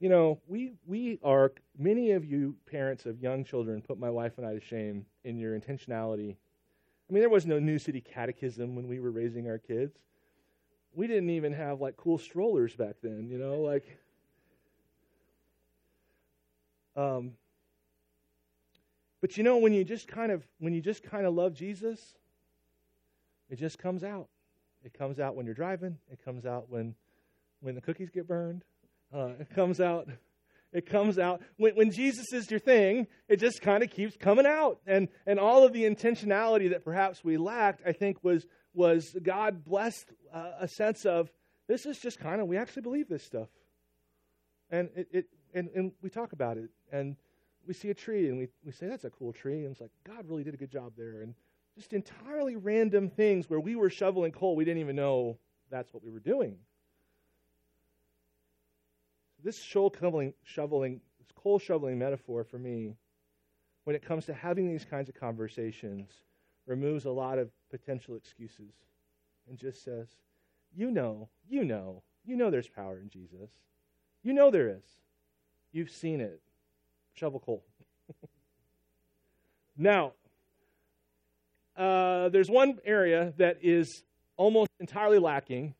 You 0.00 0.08
know, 0.08 0.40
we 0.46 0.72
we 0.86 1.18
are 1.22 1.52
many 1.78 2.12
of 2.12 2.24
you 2.24 2.56
parents 2.70 3.06
of 3.06 3.20
young 3.20 3.44
children 3.44 3.80
put 3.80 3.98
my 3.98 4.10
wife 4.10 4.32
and 4.36 4.46
I 4.46 4.54
to 4.54 4.60
shame 4.60 5.06
in 5.24 5.38
your 5.38 5.58
intentionality. 5.58 6.36
I 7.08 7.12
mean, 7.12 7.20
there 7.20 7.30
was 7.30 7.46
no 7.46 7.58
New 7.58 7.78
City 7.78 8.00
Catechism 8.00 8.76
when 8.76 8.88
we 8.88 9.00
were 9.00 9.10
raising 9.10 9.48
our 9.48 9.58
kids. 9.58 9.96
We 10.94 11.06
didn't 11.06 11.30
even 11.30 11.52
have 11.52 11.80
like 11.80 11.96
cool 11.96 12.18
strollers 12.18 12.74
back 12.74 12.96
then, 13.02 13.28
you 13.28 13.38
know, 13.38 13.60
like 13.60 13.98
um 16.96 17.32
but 19.20 19.36
you 19.36 19.42
know 19.42 19.56
when 19.56 19.72
you 19.72 19.84
just 19.84 20.06
kind 20.06 20.30
of 20.30 20.46
when 20.58 20.74
you 20.74 20.80
just 20.80 21.02
kind 21.02 21.26
of 21.26 21.34
love 21.34 21.54
Jesus, 21.54 22.14
it 23.54 23.60
just 23.60 23.78
comes 23.78 24.02
out. 24.02 24.26
It 24.84 24.92
comes 24.94 25.20
out 25.20 25.36
when 25.36 25.46
you're 25.46 25.54
driving. 25.54 25.96
It 26.10 26.18
comes 26.24 26.44
out 26.44 26.68
when 26.70 26.96
when 27.60 27.76
the 27.76 27.80
cookies 27.80 28.10
get 28.10 28.26
burned. 28.26 28.64
Uh, 29.14 29.28
it 29.38 29.48
comes 29.54 29.80
out. 29.80 30.08
It 30.72 30.86
comes 30.86 31.20
out 31.20 31.40
when, 31.56 31.76
when 31.76 31.92
Jesus 31.92 32.32
is 32.32 32.50
your 32.50 32.58
thing. 32.58 33.06
It 33.28 33.36
just 33.36 33.62
kind 33.62 33.84
of 33.84 33.90
keeps 33.90 34.16
coming 34.16 34.44
out, 34.44 34.80
and 34.88 35.06
and 35.24 35.38
all 35.38 35.64
of 35.64 35.72
the 35.72 35.84
intentionality 35.84 36.70
that 36.70 36.84
perhaps 36.84 37.22
we 37.22 37.36
lacked, 37.36 37.80
I 37.86 37.92
think, 37.92 38.24
was 38.24 38.44
was 38.74 39.16
God 39.22 39.64
blessed 39.64 40.10
uh, 40.32 40.54
a 40.58 40.66
sense 40.66 41.06
of 41.06 41.30
this 41.68 41.86
is 41.86 42.00
just 42.00 42.18
kind 42.18 42.40
of 42.40 42.48
we 42.48 42.56
actually 42.56 42.82
believe 42.82 43.08
this 43.08 43.22
stuff, 43.22 43.50
and 44.68 44.88
it, 44.96 45.08
it 45.12 45.26
and 45.54 45.70
and 45.76 45.92
we 46.02 46.10
talk 46.10 46.32
about 46.32 46.56
it, 46.56 46.70
and 46.90 47.14
we 47.68 47.72
see 47.72 47.90
a 47.90 47.94
tree, 47.94 48.28
and 48.30 48.36
we 48.36 48.48
we 48.64 48.72
say 48.72 48.88
that's 48.88 49.04
a 49.04 49.10
cool 49.10 49.32
tree, 49.32 49.62
and 49.62 49.70
it's 49.70 49.80
like 49.80 49.92
God 50.04 50.28
really 50.28 50.42
did 50.42 50.54
a 50.54 50.56
good 50.56 50.72
job 50.72 50.94
there, 50.96 51.22
and 51.22 51.36
just 51.74 51.92
entirely 51.92 52.56
random 52.56 53.08
things 53.10 53.50
where 53.50 53.60
we 53.60 53.76
were 53.76 53.90
shoveling 53.90 54.32
coal. 54.32 54.54
We 54.56 54.64
didn't 54.64 54.80
even 54.80 54.96
know 54.96 55.38
that's 55.70 55.92
what 55.92 56.04
we 56.04 56.10
were 56.10 56.20
doing. 56.20 56.56
This 59.42 59.60
shoveling, 59.60 60.32
shoveling, 60.44 61.00
this 61.18 61.32
coal 61.34 61.58
shoveling 61.58 61.98
metaphor 61.98 62.44
for 62.44 62.58
me, 62.58 62.96
when 63.84 63.96
it 63.96 64.02
comes 64.02 64.26
to 64.26 64.34
having 64.34 64.68
these 64.68 64.84
kinds 64.84 65.08
of 65.08 65.14
conversations, 65.14 66.10
removes 66.66 67.04
a 67.04 67.10
lot 67.10 67.38
of 67.38 67.50
potential 67.70 68.16
excuses 68.16 68.72
and 69.48 69.58
just 69.58 69.84
says, 69.84 70.08
You 70.74 70.90
know, 70.90 71.28
you 71.48 71.64
know, 71.64 72.02
you 72.24 72.36
know 72.36 72.50
there's 72.50 72.68
power 72.68 72.98
in 73.00 73.10
Jesus. 73.10 73.50
You 74.22 74.32
know 74.32 74.50
there 74.50 74.68
is. 74.68 74.84
You've 75.72 75.90
seen 75.90 76.20
it. 76.20 76.40
Shovel 77.14 77.40
coal. 77.40 77.64
now, 79.76 80.12
uh, 81.76 82.28
there's 82.28 82.50
one 82.50 82.78
area 82.84 83.32
that 83.36 83.58
is 83.62 84.04
almost 84.36 84.70
entirely 84.80 85.18
lacking 85.18 85.74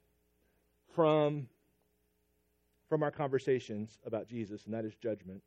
from, 0.95 1.49
from 2.89 3.03
our 3.03 3.11
conversations 3.11 3.99
about 4.05 4.29
Jesus, 4.29 4.65
and 4.65 4.75
that 4.75 4.85
is 4.85 4.95
judgment. 4.97 5.43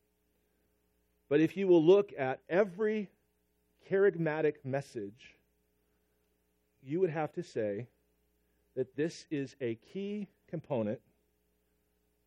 But 1.30 1.42
if 1.42 1.58
you 1.58 1.68
will 1.68 1.84
look 1.84 2.14
at 2.18 2.40
every 2.50 3.10
kerygmatic 3.90 4.64
message, 4.64 5.36
you 6.82 7.00
would 7.00 7.10
have 7.10 7.34
to 7.34 7.44
say 7.44 7.88
that 8.76 8.96
this 8.96 9.26
is 9.30 9.56
a 9.60 9.76
key 9.76 10.28
component, 10.50 11.02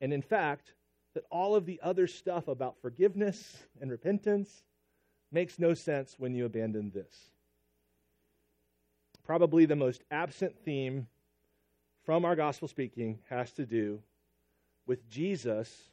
and 0.00 0.12
in 0.12 0.22
fact, 0.22 0.74
that 1.14 1.24
all 1.30 1.54
of 1.54 1.66
the 1.66 1.80
other 1.82 2.06
stuff 2.06 2.48
about 2.48 2.80
forgiveness 2.80 3.58
and 3.80 3.90
repentance 3.90 4.62
makes 5.32 5.58
no 5.58 5.74
sense 5.74 6.16
when 6.18 6.34
you 6.34 6.44
abandon 6.44 6.90
this 6.90 7.30
probably 9.30 9.64
the 9.64 9.76
most 9.76 10.02
absent 10.10 10.58
theme 10.64 11.06
from 12.04 12.24
our 12.24 12.34
gospel 12.34 12.66
speaking 12.66 13.20
has 13.28 13.52
to 13.52 13.64
do 13.64 14.02
with 14.88 15.08
Jesus 15.08 15.92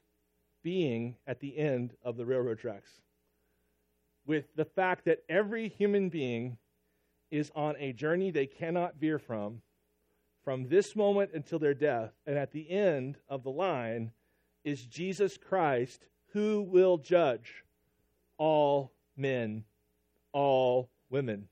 being 0.63 1.15
at 1.27 1.39
the 1.39 1.55
end 1.55 1.93
of 2.03 2.17
the 2.17 2.25
railroad 2.25 2.57
tracks. 2.57 2.89
With 4.25 4.45
the 4.55 4.65
fact 4.65 5.05
that 5.05 5.19
every 5.29 5.67
human 5.69 6.09
being 6.09 6.57
is 7.29 7.51
on 7.55 7.75
a 7.77 7.93
journey 7.93 8.31
they 8.31 8.47
cannot 8.47 8.95
veer 8.95 9.19
from, 9.19 9.61
from 10.43 10.67
this 10.67 10.95
moment 10.95 11.29
until 11.35 11.59
their 11.59 11.75
death. 11.75 12.13
And 12.25 12.39
at 12.39 12.53
the 12.53 12.67
end 12.67 13.19
of 13.29 13.43
the 13.43 13.51
line 13.51 14.13
is 14.63 14.83
Jesus 14.83 15.37
Christ 15.37 16.07
who 16.33 16.63
will 16.63 16.97
judge 16.97 17.63
all 18.39 18.93
men, 19.15 19.63
all 20.33 20.89
women 21.11 21.49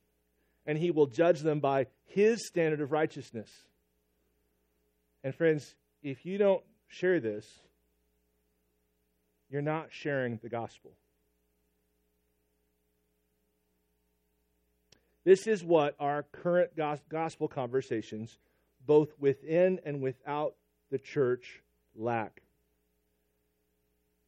and 0.65 0.78
he 0.78 0.91
will 0.91 1.08
judge 1.08 1.41
them 1.41 1.60
by 1.60 1.88
his 2.06 2.45
standard 2.47 2.82
of 2.82 2.91
righteousness. 2.91 3.49
And 5.23 5.34
friends, 5.34 5.75
if 6.01 6.25
you 6.25 6.38
don't 6.38 6.63
share 6.88 7.19
this, 7.19 7.45
you're 9.49 9.62
not 9.62 9.88
sharing 9.91 10.39
the 10.41 10.49
gospel. 10.49 10.91
This 15.23 15.47
is 15.47 15.63
what 15.63 15.95
our 15.99 16.23
current 16.23 16.71
gospel 17.10 17.47
conversations, 17.47 18.38
both 18.86 19.10
within 19.19 19.80
and 19.84 20.01
without 20.01 20.56
the 20.91 20.99
church, 20.99 21.63
lack. 21.95 22.41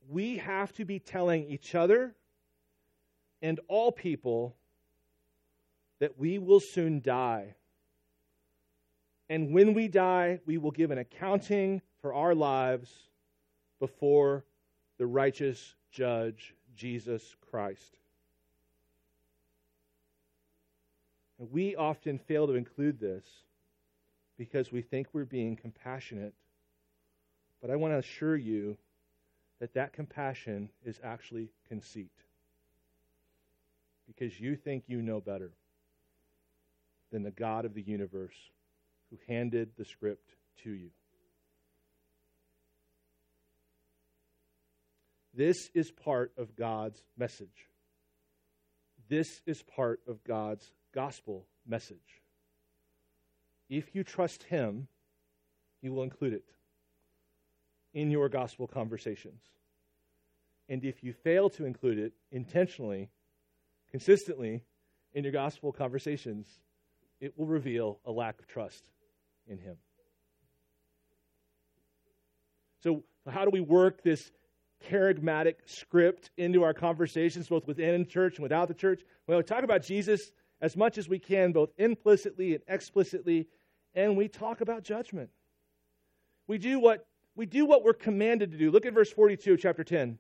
We 0.10 0.38
have 0.38 0.74
to 0.74 0.86
be 0.86 1.00
telling 1.00 1.52
each 1.52 1.76
other 1.76 2.16
and 3.42 3.60
all 3.68 3.92
people 3.92 4.56
that 6.00 6.18
we 6.18 6.38
will 6.38 6.60
soon 6.60 7.02
die. 7.02 7.56
And 9.30 9.54
when 9.54 9.74
we 9.74 9.88
die, 9.88 10.40
we 10.46 10.58
will 10.58 10.72
give 10.72 10.92
an 10.92 10.98
accounting 10.98 11.82
for 12.02 12.14
our 12.14 12.34
lives 12.34 12.92
before 13.80 14.46
the 14.98 15.06
righteous 15.06 15.76
judge, 15.92 16.56
Jesus 16.76 17.36
Christ. 17.50 17.98
And 21.40 21.52
we 21.52 21.76
often 21.76 22.18
fail 22.18 22.48
to 22.48 22.54
include 22.54 23.00
this 23.00 23.26
because 24.38 24.72
we 24.72 24.82
think 24.82 25.08
we're 25.14 25.26
being 25.26 25.56
compassionate. 25.56 26.34
But 27.62 27.70
I 27.70 27.76
want 27.76 27.94
to 27.94 27.98
assure 27.98 28.36
you 28.36 28.78
that 29.60 29.74
that 29.74 29.94
compassion 29.94 30.70
is 30.86 31.00
actually 31.04 31.50
conceit 31.68 32.12
because 34.06 34.40
you 34.40 34.56
think 34.56 34.84
you 34.88 35.02
know 35.02 35.20
better 35.20 35.52
than 37.12 37.24
the 37.24 37.32
God 37.32 37.66
of 37.66 37.74
the 37.74 37.82
universe 37.82 38.36
who 39.10 39.18
handed 39.28 39.70
the 39.78 39.86
script 39.86 40.36
to 40.64 40.72
you. 40.72 40.90
This 45.34 45.70
is 45.76 45.92
part 45.92 46.32
of 46.38 46.56
God's 46.56 47.02
message. 47.16 47.70
This 49.08 49.42
is 49.46 49.62
part 49.64 50.02
of 50.08 50.24
God's 50.24 50.74
gospel 50.94 51.46
message. 51.66 52.22
If 53.70 53.94
you 53.94 54.04
trust 54.04 54.44
Him, 54.44 54.88
He 55.82 55.90
will 55.90 56.04
include 56.04 56.34
it 56.34 56.46
in 57.94 58.10
your 58.10 58.30
gospel 58.30 58.68
conversations. 58.68 59.42
And 60.70 60.84
if 60.84 61.04
you 61.04 61.14
fail 61.14 61.50
to 61.52 61.66
include 61.66 62.00
it 62.00 62.14
intentionally, 62.32 63.10
consistently 63.92 64.64
in 65.14 65.24
your 65.24 65.34
gospel 65.34 65.72
conversations, 65.72 66.48
it 67.20 67.38
will 67.38 67.48
reveal 67.48 68.00
a 68.06 68.12
lack 68.12 68.40
of 68.40 68.48
trust 68.48 68.90
in 69.48 69.58
Him. 69.58 69.78
So, 72.84 73.04
how 73.30 73.44
do 73.44 73.50
we 73.52 73.62
work 73.62 74.04
this 74.04 74.32
kerygmatic 74.90 75.56
script 75.66 76.32
into 76.38 76.64
our 76.64 76.74
conversations, 76.74 77.48
both 77.48 77.68
within 77.68 78.04
the 78.04 78.06
church 78.06 78.36
and 78.36 78.44
without 78.44 78.68
the 78.68 78.74
church? 78.74 79.02
Well, 79.26 79.38
we 79.38 79.44
talk 79.44 79.64
about 79.64 79.84
Jesus 79.84 80.32
as 80.62 80.78
much 80.78 80.98
as 80.98 81.10
we 81.10 81.20
can, 81.20 81.52
both 81.52 81.70
implicitly 81.78 82.54
and 82.54 82.64
explicitly, 82.68 83.48
and 83.94 84.16
we 84.16 84.28
talk 84.28 84.62
about 84.62 84.84
judgment. 84.84 85.30
We 86.48 86.58
do 86.58 86.80
what 86.80 87.06
we 87.36 87.46
do 87.46 87.66
what 87.66 87.84
we're 87.84 87.94
commanded 87.94 88.52
to 88.52 88.58
do. 88.58 88.72
Look 88.72 88.86
at 88.86 88.94
verse 88.94 89.12
42, 89.12 89.58
chapter 89.58 89.84
10. 89.84 90.18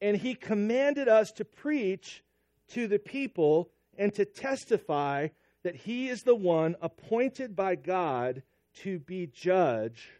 And 0.00 0.16
he 0.16 0.34
commanded 0.34 1.08
us 1.08 1.32
to 1.32 1.44
preach 1.44 2.22
to 2.70 2.86
the 2.86 2.98
people 2.98 3.70
and 3.98 4.14
to 4.14 4.24
testify 4.24 5.28
that 5.64 5.74
he 5.74 6.08
is 6.08 6.22
the 6.22 6.34
one 6.34 6.76
appointed 6.80 7.54
by 7.54 7.74
God 7.74 8.42
to 8.76 9.00
be 9.00 9.26
judge 9.26 10.10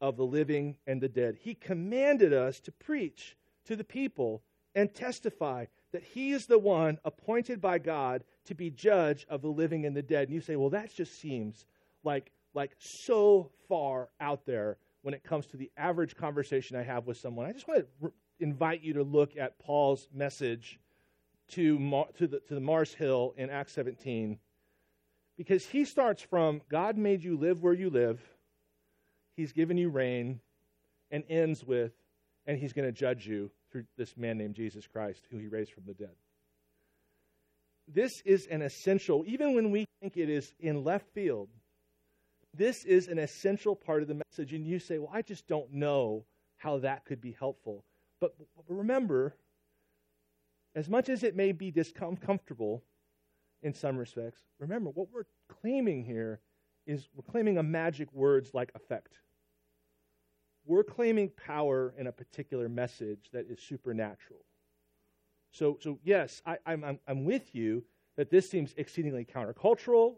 of 0.00 0.16
the 0.16 0.24
living 0.24 0.76
and 0.86 1.00
the 1.00 1.08
dead. 1.08 1.36
He 1.40 1.54
commanded 1.54 2.32
us 2.32 2.58
to 2.60 2.72
preach 2.72 3.36
to 3.66 3.76
the 3.76 3.84
people 3.84 4.42
and 4.74 4.92
testify 4.94 5.66
that 5.92 6.02
he 6.02 6.30
is 6.30 6.46
the 6.46 6.58
one 6.58 6.98
appointed 7.04 7.60
by 7.60 7.78
God 7.78 8.24
to 8.46 8.54
be 8.54 8.70
judge 8.70 9.26
of 9.28 9.42
the 9.42 9.48
living 9.48 9.84
and 9.84 9.94
the 9.94 10.02
dead. 10.02 10.28
And 10.28 10.34
you 10.34 10.40
say, 10.40 10.56
well, 10.56 10.70
that 10.70 10.94
just 10.94 11.20
seems 11.20 11.66
like, 12.04 12.30
like 12.54 12.70
so 12.78 13.50
far 13.68 14.08
out 14.20 14.46
there 14.46 14.78
when 15.02 15.14
it 15.14 15.24
comes 15.24 15.46
to 15.46 15.56
the 15.56 15.70
average 15.76 16.16
conversation 16.16 16.76
I 16.76 16.82
have 16.82 17.06
with 17.06 17.18
someone. 17.18 17.46
I 17.46 17.52
just 17.52 17.68
want 17.68 17.80
to 17.80 17.86
re- 18.00 18.10
invite 18.38 18.82
you 18.82 18.94
to 18.94 19.02
look 19.02 19.36
at 19.36 19.58
Paul's 19.58 20.08
message 20.14 20.78
to, 21.52 21.78
Mar- 21.78 22.08
to, 22.18 22.26
the, 22.26 22.40
to 22.48 22.54
the 22.54 22.60
Mars 22.60 22.94
Hill 22.94 23.34
in 23.36 23.50
Acts 23.50 23.74
17 23.74 24.38
Because 25.36 25.64
he 25.66 25.84
starts 25.84 26.22
from 26.22 26.60
God 26.70 26.96
made 26.96 27.22
you 27.22 27.36
live 27.36 27.62
where 27.62 27.74
you 27.74 27.90
live, 27.90 28.20
he's 29.36 29.52
given 29.52 29.76
you 29.76 29.88
reign, 29.88 30.40
and 31.10 31.24
ends 31.28 31.64
with, 31.64 31.92
and 32.46 32.58
he's 32.58 32.72
going 32.72 32.86
to 32.86 32.92
judge 32.92 33.26
you 33.26 33.50
through 33.70 33.84
this 33.96 34.16
man 34.16 34.38
named 34.38 34.54
Jesus 34.54 34.86
Christ, 34.86 35.26
who 35.30 35.38
he 35.38 35.46
raised 35.46 35.72
from 35.72 35.84
the 35.86 35.94
dead. 35.94 36.14
This 37.92 38.12
is 38.24 38.46
an 38.50 38.62
essential, 38.62 39.24
even 39.26 39.54
when 39.54 39.70
we 39.70 39.86
think 40.00 40.16
it 40.16 40.30
is 40.30 40.52
in 40.60 40.84
left 40.84 41.06
field, 41.12 41.48
this 42.54 42.84
is 42.84 43.08
an 43.08 43.18
essential 43.18 43.74
part 43.74 44.02
of 44.02 44.08
the 44.08 44.14
message. 44.14 44.52
And 44.52 44.66
you 44.66 44.78
say, 44.78 44.98
well, 44.98 45.10
I 45.12 45.22
just 45.22 45.46
don't 45.46 45.72
know 45.72 46.24
how 46.56 46.78
that 46.78 47.04
could 47.04 47.20
be 47.20 47.36
helpful. 47.38 47.84
But 48.20 48.34
remember, 48.68 49.34
as 50.74 50.88
much 50.88 51.08
as 51.08 51.22
it 51.22 51.36
may 51.36 51.52
be 51.52 51.70
discomfortable 51.70 52.84
in 53.62 53.74
some 53.74 53.96
respects, 53.96 54.40
remember 54.58 54.90
what 54.90 55.08
we're 55.12 55.24
claiming 55.60 56.04
here 56.04 56.40
is 56.86 57.08
we're 57.14 57.30
claiming 57.30 57.58
a 57.58 57.62
magic 57.62 58.12
words 58.12 58.52
like 58.54 58.70
effect. 58.74 59.18
We're 60.64 60.84
claiming 60.84 61.30
power 61.46 61.94
in 61.98 62.06
a 62.06 62.12
particular 62.12 62.68
message 62.68 63.30
that 63.32 63.46
is 63.50 63.60
supernatural. 63.60 64.40
So, 65.52 65.78
so 65.80 65.98
yes, 66.04 66.42
I, 66.46 66.58
I'm, 66.66 66.98
I'm 67.06 67.24
with 67.24 67.54
you 67.54 67.84
that 68.16 68.30
this 68.30 68.48
seems 68.48 68.74
exceedingly 68.76 69.24
countercultural. 69.24 70.16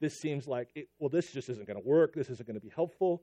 This 0.00 0.18
seems 0.18 0.48
like, 0.48 0.70
it, 0.74 0.88
well, 0.98 1.10
this 1.10 1.32
just 1.32 1.48
isn't 1.48 1.66
going 1.66 1.80
to 1.80 1.86
work. 1.86 2.14
This 2.14 2.30
isn't 2.30 2.46
going 2.46 2.58
to 2.58 2.64
be 2.64 2.72
helpful. 2.74 3.22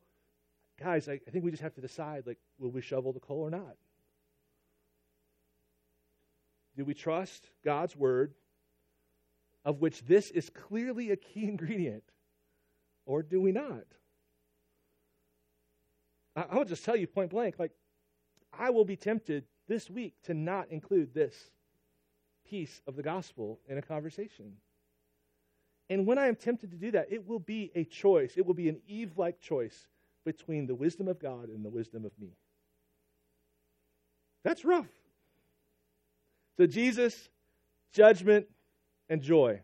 Guys, 0.79 1.09
I, 1.09 1.19
I 1.27 1.31
think 1.31 1.43
we 1.43 1.51
just 1.51 1.63
have 1.63 1.75
to 1.75 1.81
decide, 1.81 2.23
like, 2.25 2.37
will 2.57 2.71
we 2.71 2.81
shovel 2.81 3.11
the 3.11 3.19
coal 3.19 3.41
or 3.41 3.49
not? 3.49 3.75
Do 6.79 6.85
we 6.85 6.93
trust 6.93 7.45
God's 7.65 7.93
word, 7.93 8.33
of 9.65 9.81
which 9.81 10.01
this 10.05 10.31
is 10.31 10.49
clearly 10.49 11.11
a 11.11 11.17
key 11.17 11.43
ingredient, 11.49 12.05
or 13.05 13.21
do 13.21 13.41
we 13.41 13.51
not? 13.51 13.83
I, 16.37 16.45
I 16.49 16.55
will 16.55 16.63
just 16.63 16.85
tell 16.85 16.95
you 16.95 17.05
point 17.05 17.31
blank, 17.31 17.55
like, 17.59 17.73
I 18.57 18.69
will 18.69 18.85
be 18.85 18.95
tempted 18.95 19.43
this 19.67 19.89
week 19.89 20.13
to 20.23 20.33
not 20.33 20.69
include 20.69 21.13
this 21.13 21.35
piece 22.49 22.79
of 22.87 22.95
the 22.95 23.03
gospel 23.03 23.59
in 23.67 23.77
a 23.77 23.81
conversation. 23.81 24.53
And 25.89 26.07
when 26.07 26.17
I 26.17 26.27
am 26.27 26.37
tempted 26.37 26.71
to 26.71 26.77
do 26.77 26.91
that, 26.91 27.11
it 27.11 27.27
will 27.27 27.39
be 27.39 27.73
a 27.75 27.83
choice. 27.83 28.35
It 28.37 28.45
will 28.45 28.53
be 28.53 28.69
an 28.69 28.79
Eve 28.87 29.17
like 29.17 29.41
choice 29.41 29.89
between 30.23 30.65
the 30.65 30.75
wisdom 30.75 31.09
of 31.09 31.19
God 31.19 31.49
and 31.49 31.65
the 31.65 31.69
wisdom 31.69 32.05
of 32.05 32.13
me. 32.17 32.37
That's 34.45 34.63
rough. 34.63 34.87
So, 36.59 36.65
Jesus, 36.65 37.29
judgment, 37.93 38.45
and 39.07 39.21
joy. 39.21 39.61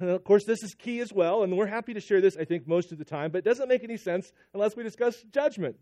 And 0.00 0.10
of 0.10 0.24
course, 0.24 0.44
this 0.44 0.64
is 0.64 0.74
key 0.74 0.98
as 0.98 1.12
well, 1.12 1.44
and 1.44 1.56
we're 1.56 1.66
happy 1.66 1.94
to 1.94 2.00
share 2.00 2.20
this, 2.20 2.36
I 2.36 2.44
think, 2.44 2.66
most 2.66 2.90
of 2.90 2.98
the 2.98 3.04
time, 3.04 3.30
but 3.30 3.38
it 3.38 3.44
doesn't 3.44 3.68
make 3.68 3.84
any 3.84 3.96
sense 3.96 4.32
unless 4.52 4.74
we 4.74 4.82
discuss 4.82 5.22
judgment. 5.30 5.76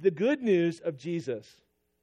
The 0.00 0.10
good 0.10 0.42
news 0.42 0.80
of 0.80 0.96
Jesus, 0.96 1.46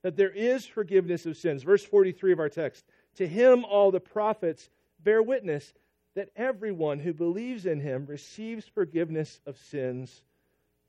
that 0.01 0.15
there 0.15 0.29
is 0.29 0.65
forgiveness 0.65 1.25
of 1.25 1.35
sins. 1.35 1.61
Verse 1.61 1.83
43 1.83 2.31
of 2.31 2.39
our 2.39 2.47
text 2.47 2.85
To 3.15 3.27
him 3.27 3.65
all 3.65 3.91
the 3.91 3.99
prophets 3.99 4.69
bear 5.03 5.21
witness 5.21 5.73
that 6.15 6.29
everyone 6.37 6.99
who 6.99 7.13
believes 7.13 7.65
in 7.65 7.81
him 7.81 8.05
receives 8.05 8.65
forgiveness 8.65 9.41
of 9.45 9.57
sins 9.57 10.23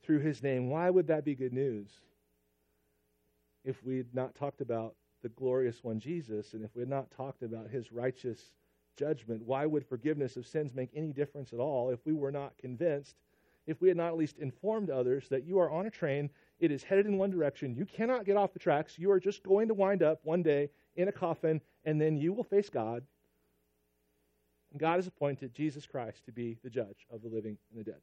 through 0.05 0.20
his 0.20 0.45
name. 0.45 0.70
Why 0.70 0.91
would 0.91 1.09
that 1.09 1.24
be 1.24 1.35
good 1.35 1.53
news? 1.53 1.89
If 3.64 3.82
we 3.82 3.97
had 3.97 4.14
not 4.14 4.37
talked 4.37 4.61
about 4.61 4.95
the 5.25 5.31
glorious 5.31 5.83
one, 5.83 5.99
Jesus, 5.99 6.53
and 6.53 6.62
if 6.62 6.77
we 6.77 6.83
had 6.83 6.89
not 6.91 7.11
talked 7.11 7.43
about 7.43 7.70
his 7.70 7.91
righteous 7.91 8.53
judgment, 8.95 9.43
why 9.43 9.64
would 9.64 9.87
forgiveness 9.87 10.37
of 10.37 10.47
sins 10.47 10.75
make 10.75 10.91
any 10.95 11.12
difference 11.12 11.55
at 11.55 11.59
all 11.59 11.89
if 11.89 11.99
we 12.05 12.12
were 12.12 12.31
not 12.31 12.57
convinced, 12.59 13.16
if 13.66 13.81
we 13.81 13.89
had 13.89 13.97
not 13.97 14.09
at 14.09 14.18
least 14.18 14.39
informed 14.39 14.91
others 14.91 15.27
that 15.31 15.47
you 15.47 15.59
are 15.59 15.70
on 15.70 15.87
a 15.87 15.91
train, 15.91 16.29
it 16.61 16.70
is 16.70 16.83
headed 16.83 17.07
in 17.07 17.16
one 17.16 17.31
direction, 17.31 17.75
you 17.75 17.87
cannot 17.87 18.27
get 18.27 18.37
off 18.37 18.53
the 18.53 18.59
tracks, 18.59 18.99
you 18.99 19.11
are 19.11 19.18
just 19.18 19.43
going 19.43 19.66
to 19.66 19.72
wind 19.72 20.03
up 20.03 20.20
one 20.25 20.43
day 20.43 20.68
in 20.97 21.09
a 21.09 21.12
coffin, 21.12 21.59
and 21.87 21.99
then 21.99 22.18
you 22.18 22.35
will 22.35 22.45
face 22.45 22.68
God, 22.68 23.03
and 24.72 24.79
God 24.79 24.97
has 24.97 25.07
appointed 25.07 25.55
Jesus 25.55 25.87
Christ 25.87 26.27
to 26.27 26.33
be 26.33 26.59
the 26.62 26.68
judge 26.68 27.07
of 27.11 27.22
the 27.22 27.29
living 27.29 27.57
and 27.70 27.81
the 27.81 27.91
dead. 27.91 28.01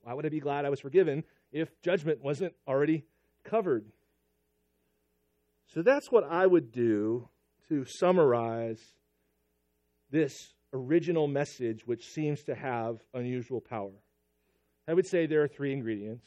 Why 0.00 0.14
would 0.14 0.24
I 0.24 0.30
be 0.30 0.40
glad 0.40 0.64
I 0.64 0.70
was 0.70 0.80
forgiven 0.80 1.24
if 1.52 1.68
judgment 1.82 2.22
wasn't 2.22 2.54
already 2.66 3.04
covered? 3.44 3.84
So 5.72 5.82
that's 5.82 6.10
what 6.10 6.24
I 6.24 6.46
would 6.46 6.72
do 6.72 7.28
to 7.68 7.84
summarize 7.84 8.80
this 10.10 10.54
original 10.72 11.26
message, 11.26 11.86
which 11.86 12.06
seems 12.06 12.42
to 12.44 12.54
have 12.54 12.98
unusual 13.14 13.60
power. 13.60 13.92
I 14.88 14.94
would 14.94 15.06
say 15.06 15.26
there 15.26 15.42
are 15.42 15.48
three 15.48 15.72
ingredients. 15.72 16.26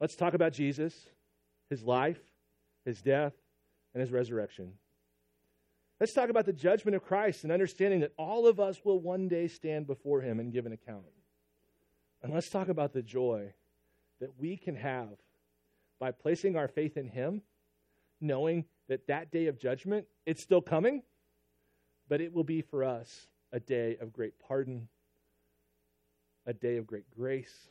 Let's 0.00 0.14
talk 0.14 0.34
about 0.34 0.52
Jesus, 0.52 0.94
his 1.70 1.82
life, 1.82 2.20
his 2.84 3.00
death, 3.00 3.32
and 3.94 4.00
his 4.00 4.12
resurrection. 4.12 4.72
Let's 6.00 6.12
talk 6.12 6.28
about 6.28 6.46
the 6.46 6.52
judgment 6.52 6.94
of 6.94 7.04
Christ 7.04 7.42
and 7.42 7.52
understanding 7.52 8.00
that 8.00 8.12
all 8.16 8.46
of 8.46 8.60
us 8.60 8.84
will 8.84 9.00
one 9.00 9.26
day 9.26 9.48
stand 9.48 9.86
before 9.86 10.20
him 10.20 10.38
and 10.38 10.52
give 10.52 10.66
an 10.66 10.72
account. 10.72 11.04
And 12.22 12.32
let's 12.32 12.50
talk 12.50 12.68
about 12.68 12.92
the 12.92 13.02
joy 13.02 13.52
that 14.20 14.38
we 14.38 14.56
can 14.56 14.76
have 14.76 15.08
by 15.98 16.12
placing 16.12 16.56
our 16.56 16.68
faith 16.68 16.96
in 16.96 17.08
him, 17.08 17.42
knowing 18.20 18.64
that 18.88 19.06
that 19.06 19.30
day 19.30 19.46
of 19.46 19.58
judgment, 19.58 20.06
it's 20.26 20.42
still 20.42 20.60
coming, 20.60 21.02
but 22.08 22.20
it 22.20 22.32
will 22.32 22.44
be 22.44 22.62
for 22.62 22.84
us 22.84 23.26
a 23.52 23.60
day 23.60 23.96
of 24.00 24.12
great 24.12 24.38
pardon, 24.38 24.88
a 26.46 26.52
day 26.52 26.76
of 26.76 26.86
great 26.86 27.08
grace, 27.10 27.68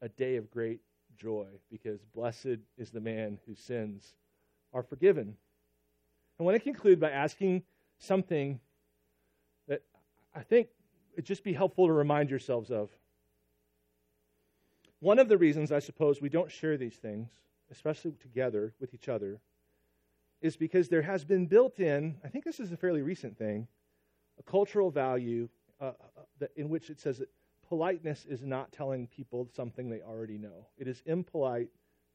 a 0.00 0.08
day 0.08 0.36
of 0.36 0.50
great 0.50 0.80
joy, 1.16 1.46
because 1.70 2.00
blessed 2.14 2.58
is 2.76 2.90
the 2.90 3.00
man 3.00 3.38
whose 3.46 3.58
sins 3.58 4.14
are 4.72 4.82
forgiven. 4.82 5.36
I 6.38 6.42
want 6.42 6.54
to 6.54 6.60
conclude 6.60 7.00
by 7.00 7.10
asking 7.10 7.64
something 7.98 8.60
that 9.66 9.82
I 10.34 10.40
think 10.40 10.68
it'd 11.12 11.24
just 11.24 11.42
be 11.42 11.52
helpful 11.52 11.86
to 11.86 11.92
remind 11.92 12.30
yourselves 12.30 12.70
of. 12.70 12.90
One 15.00 15.18
of 15.18 15.28
the 15.28 15.38
reasons, 15.38 15.72
I 15.72 15.80
suppose, 15.80 16.20
we 16.20 16.28
don't 16.28 16.50
share 16.50 16.76
these 16.76 16.96
things, 16.96 17.30
especially 17.70 18.12
together 18.12 18.74
with 18.80 18.94
each 18.94 19.08
other, 19.08 19.40
is 20.40 20.56
because 20.56 20.88
there 20.88 21.02
has 21.02 21.24
been 21.24 21.46
built 21.46 21.80
in, 21.80 22.16
I 22.24 22.28
think 22.28 22.44
this 22.44 22.60
is 22.60 22.72
a 22.72 22.76
fairly 22.76 23.02
recent 23.02 23.36
thing, 23.36 23.66
a 24.38 24.42
cultural 24.42 24.90
value 24.90 25.48
uh, 25.80 25.92
uh, 26.40 26.46
in 26.56 26.68
which 26.68 26.90
it 26.90 27.00
says 27.00 27.18
that 27.18 27.28
politeness 27.68 28.24
is 28.24 28.44
not 28.44 28.72
telling 28.72 29.06
people 29.06 29.48
something 29.54 29.88
they 29.88 30.00
already 30.00 30.38
know. 30.38 30.66
It 30.76 30.88
is 30.88 31.02
impolite 31.06 31.68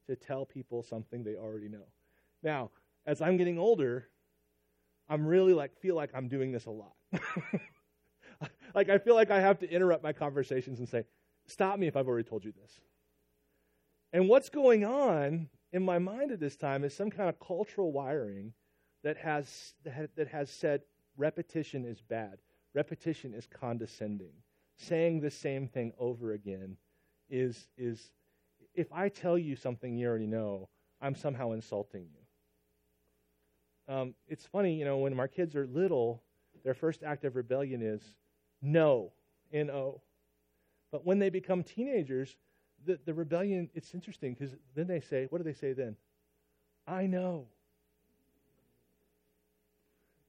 to 0.07 0.15
tell 0.15 0.45
people 0.45 0.83
something 0.83 1.23
they 1.23 1.35
already 1.35 1.69
know. 1.69 1.85
Now, 2.41 2.71
as 3.05 3.21
I'm 3.21 3.37
getting 3.37 3.59
older, 3.59 4.07
I'm 5.09 5.25
really 5.25 5.53
like 5.53 5.77
feel 5.79 5.95
like 5.95 6.11
I'm 6.13 6.27
doing 6.27 6.51
this 6.51 6.65
a 6.65 6.71
lot. 6.71 6.93
like 8.75 8.89
I 8.89 8.97
feel 8.97 9.15
like 9.15 9.31
I 9.31 9.39
have 9.39 9.59
to 9.59 9.69
interrupt 9.69 10.03
my 10.03 10.13
conversations 10.13 10.79
and 10.79 10.87
say, 10.87 11.05
"Stop 11.45 11.77
me 11.79 11.87
if 11.87 11.95
I've 11.95 12.07
already 12.07 12.27
told 12.27 12.45
you 12.45 12.51
this." 12.51 12.79
And 14.13 14.29
what's 14.29 14.49
going 14.49 14.85
on 14.85 15.49
in 15.71 15.83
my 15.83 15.97
mind 15.97 16.31
at 16.31 16.39
this 16.39 16.55
time 16.55 16.83
is 16.83 16.93
some 16.93 17.09
kind 17.09 17.27
of 17.27 17.39
cultural 17.39 17.91
wiring 17.91 18.53
that 19.03 19.17
has 19.17 19.73
that 19.83 20.27
has 20.29 20.49
said 20.49 20.81
repetition 21.17 21.83
is 21.83 21.99
bad. 21.99 22.37
Repetition 22.75 23.33
is 23.33 23.47
condescending. 23.47 24.33
Saying 24.77 25.19
the 25.19 25.31
same 25.31 25.67
thing 25.67 25.93
over 25.97 26.33
again 26.33 26.77
is 27.29 27.67
is 27.75 28.11
if 28.75 28.91
I 28.93 29.09
tell 29.09 29.37
you 29.37 29.55
something 29.55 29.97
you 29.97 30.07
already 30.07 30.27
know, 30.27 30.69
I'm 31.01 31.15
somehow 31.15 31.51
insulting 31.51 32.07
you. 32.13 33.93
Um, 33.93 34.15
it's 34.27 34.45
funny, 34.45 34.75
you 34.75 34.85
know, 34.85 34.97
when 34.97 35.19
our 35.19 35.27
kids 35.27 35.55
are 35.55 35.67
little, 35.67 36.23
their 36.63 36.73
first 36.73 37.03
act 37.03 37.25
of 37.25 37.35
rebellion 37.35 37.81
is 37.81 38.01
no, 38.61 39.11
N 39.51 39.69
O. 39.69 40.01
But 40.91 41.05
when 41.05 41.19
they 41.19 41.29
become 41.29 41.63
teenagers, 41.63 42.35
the, 42.85 42.99
the 43.05 43.13
rebellion, 43.13 43.69
it's 43.73 43.93
interesting 43.93 44.33
because 44.33 44.55
then 44.75 44.87
they 44.87 44.99
say, 44.99 45.27
what 45.29 45.37
do 45.39 45.43
they 45.43 45.57
say 45.57 45.73
then? 45.73 45.95
I 46.87 47.05
know. 47.05 47.47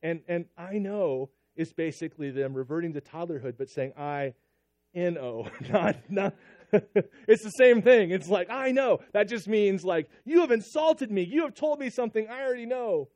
And, 0.03 0.21
and 0.29 0.47
I 0.57 0.79
know 0.79 1.31
is 1.57 1.73
basically 1.73 2.31
them 2.31 2.55
reverting 2.55 2.93
to 2.95 3.01
toddlerhood, 3.01 3.55
but 3.57 3.71
saying 3.71 3.93
I 3.97 4.35
N 4.95 5.19
O, 5.19 5.49
not, 5.71 5.97
not, 6.09 6.35
it's 6.73 7.43
the 7.43 7.51
same 7.51 7.83
thing. 7.83 8.11
It's 8.11 8.29
like, 8.29 8.51
I 8.51 8.71
know. 8.71 9.01
That 9.13 9.29
just 9.29 9.49
means, 9.49 9.85
like, 9.85 10.09
you 10.25 10.41
have 10.41 10.51
insulted 10.51 11.11
me. 11.11 11.23
You 11.23 11.43
have 11.43 11.55
told 11.55 11.81
me 11.81 11.91
something 11.91 12.29
I 12.29 12.43
already 12.43 12.67
know 12.67 13.09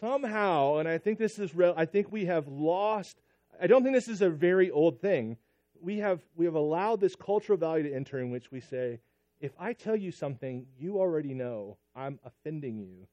somehow, 0.00 0.76
and 0.76 0.88
I 0.88 0.98
think 0.98 1.18
this 1.18 1.38
is 1.38 1.54
real, 1.54 1.74
I 1.76 1.84
think 1.84 2.12
we 2.12 2.26
have 2.26 2.46
lost, 2.48 3.20
I 3.60 3.66
don't 3.66 3.82
think 3.82 3.94
this 3.94 4.08
is 4.08 4.22
a 4.22 4.30
very 4.30 4.70
old 4.70 5.00
thing. 5.00 5.36
We 5.80 5.98
have, 5.98 6.20
we 6.34 6.44
have 6.44 6.54
allowed 6.54 7.00
this 7.00 7.14
cultural 7.14 7.58
value 7.58 7.88
to 7.88 7.94
enter 7.94 8.18
in 8.18 8.30
which 8.30 8.50
we 8.50 8.60
say, 8.60 9.00
if 9.40 9.52
I 9.58 9.72
tell 9.72 9.96
you 9.96 10.10
something 10.10 10.66
you 10.78 10.98
already 10.98 11.34
know, 11.34 11.76
I'm 11.94 12.18
offending 12.24 12.78
you. 12.78 13.06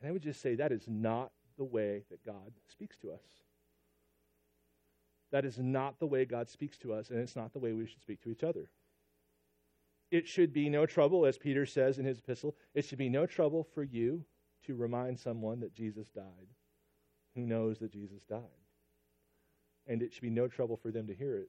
And 0.00 0.08
I 0.08 0.12
would 0.12 0.22
just 0.22 0.40
say 0.40 0.54
that 0.54 0.72
is 0.72 0.84
not 0.86 1.32
the 1.58 1.64
way 1.64 2.04
that 2.10 2.24
God 2.24 2.52
speaks 2.70 2.96
to 2.98 3.12
us. 3.12 3.24
That 5.32 5.44
is 5.44 5.58
not 5.58 5.98
the 5.98 6.06
way 6.06 6.24
God 6.24 6.48
speaks 6.48 6.76
to 6.78 6.92
us, 6.92 7.10
and 7.10 7.18
it's 7.18 7.36
not 7.36 7.52
the 7.52 7.58
way 7.58 7.72
we 7.72 7.86
should 7.86 8.02
speak 8.02 8.22
to 8.22 8.30
each 8.30 8.44
other. 8.44 8.68
It 10.10 10.28
should 10.28 10.52
be 10.52 10.68
no 10.68 10.84
trouble, 10.84 11.24
as 11.24 11.38
Peter 11.38 11.64
says 11.64 11.98
in 11.98 12.04
his 12.04 12.18
epistle, 12.18 12.54
it 12.74 12.84
should 12.84 12.98
be 12.98 13.08
no 13.08 13.24
trouble 13.26 13.66
for 13.74 13.82
you 13.82 14.24
to 14.66 14.76
remind 14.76 15.18
someone 15.18 15.60
that 15.60 15.74
Jesus 15.74 16.08
died 16.10 16.48
who 17.34 17.46
knows 17.46 17.78
that 17.78 17.92
Jesus 17.92 18.24
died. 18.24 18.40
And 19.86 20.02
it 20.02 20.12
should 20.12 20.22
be 20.22 20.30
no 20.30 20.48
trouble 20.48 20.76
for 20.76 20.90
them 20.90 21.06
to 21.06 21.14
hear 21.14 21.36
it. 21.36 21.48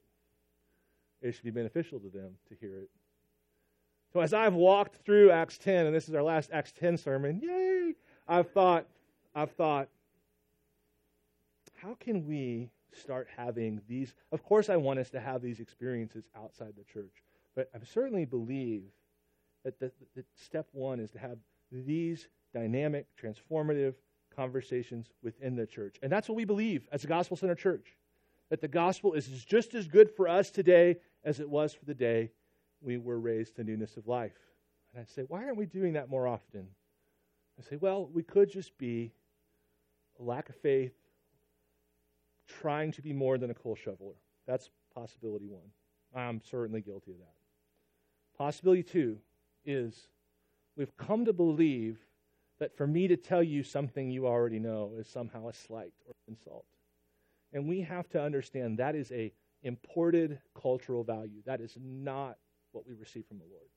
It 1.24 1.34
should 1.34 1.44
be 1.44 1.50
beneficial 1.50 1.98
to 2.00 2.10
them 2.10 2.32
to 2.50 2.54
hear 2.54 2.76
it. 2.76 2.90
So 4.12 4.20
as 4.20 4.34
I've 4.34 4.52
walked 4.52 4.96
through 5.06 5.30
Acts 5.30 5.56
10, 5.56 5.86
and 5.86 5.96
this 5.96 6.06
is 6.06 6.14
our 6.14 6.22
last 6.22 6.50
Acts 6.52 6.70
10 6.72 6.98
sermon, 6.98 7.40
yay! 7.42 7.94
I've 8.28 8.50
thought, 8.50 8.86
I've 9.34 9.50
thought, 9.52 9.88
how 11.76 11.96
can 11.98 12.26
we 12.26 12.70
start 12.92 13.26
having 13.34 13.80
these? 13.88 14.14
Of 14.32 14.44
course, 14.44 14.68
I 14.68 14.76
want 14.76 14.98
us 14.98 15.08
to 15.10 15.20
have 15.20 15.40
these 15.40 15.60
experiences 15.60 16.28
outside 16.36 16.74
the 16.76 16.84
church, 16.84 17.22
but 17.56 17.70
I 17.74 17.78
certainly 17.84 18.26
believe 18.26 18.82
that, 19.64 19.80
the, 19.80 19.90
that 20.16 20.26
step 20.36 20.68
one 20.72 21.00
is 21.00 21.10
to 21.12 21.18
have 21.18 21.38
these 21.72 22.28
dynamic, 22.52 23.06
transformative 23.20 23.94
conversations 24.36 25.08
within 25.22 25.56
the 25.56 25.66
church. 25.66 25.96
And 26.02 26.12
that's 26.12 26.28
what 26.28 26.36
we 26.36 26.44
believe 26.44 26.86
as 26.92 27.04
a 27.04 27.06
gospel 27.06 27.38
center 27.38 27.54
church 27.54 27.96
that 28.50 28.60
the 28.60 28.68
gospel 28.68 29.14
is 29.14 29.26
just 29.44 29.74
as 29.74 29.88
good 29.88 30.10
for 30.10 30.28
us 30.28 30.50
today 30.50 30.96
as 31.24 31.40
it 31.40 31.48
was 31.48 31.72
for 31.72 31.84
the 31.84 31.94
day 31.94 32.30
we 32.80 32.98
were 32.98 33.18
raised 33.18 33.56
to 33.56 33.64
newness 33.64 33.96
of 33.96 34.06
life. 34.06 34.36
And 34.92 35.02
I 35.02 35.06
say, 35.06 35.22
why 35.22 35.44
aren't 35.44 35.56
we 35.56 35.66
doing 35.66 35.94
that 35.94 36.10
more 36.10 36.28
often? 36.28 36.66
I 37.58 37.62
say, 37.62 37.76
well, 37.76 38.08
we 38.12 38.22
could 38.22 38.50
just 38.50 38.76
be 38.78 39.12
a 40.20 40.22
lack 40.22 40.48
of 40.48 40.56
faith, 40.56 40.94
trying 42.46 42.92
to 42.92 43.02
be 43.02 43.12
more 43.12 43.38
than 43.38 43.50
a 43.50 43.54
coal 43.54 43.74
shoveler. 43.74 44.14
That's 44.46 44.70
possibility 44.94 45.48
one. 45.48 45.70
I'm 46.14 46.40
certainly 46.42 46.80
guilty 46.80 47.12
of 47.12 47.18
that. 47.18 47.34
Possibility 48.36 48.82
two 48.82 49.18
is 49.64 50.08
we've 50.76 50.96
come 50.96 51.24
to 51.24 51.32
believe 51.32 51.98
that 52.58 52.76
for 52.76 52.86
me 52.86 53.08
to 53.08 53.16
tell 53.16 53.42
you 53.42 53.62
something 53.62 54.10
you 54.10 54.26
already 54.26 54.58
know 54.58 54.92
is 54.98 55.08
somehow 55.08 55.48
a 55.48 55.52
slight 55.52 55.92
or 56.06 56.14
insult. 56.28 56.66
And 57.52 57.68
we 57.68 57.80
have 57.80 58.08
to 58.10 58.22
understand 58.22 58.78
that 58.78 58.94
is 58.94 59.10
a 59.12 59.32
imported 59.64 60.38
cultural 60.60 61.02
value. 61.02 61.42
That 61.44 61.60
is 61.60 61.76
not 61.80 62.36
what 62.72 62.86
we 62.86 62.94
receive 62.94 63.26
from 63.26 63.38
the 63.38 63.44
Lord. 63.50 63.68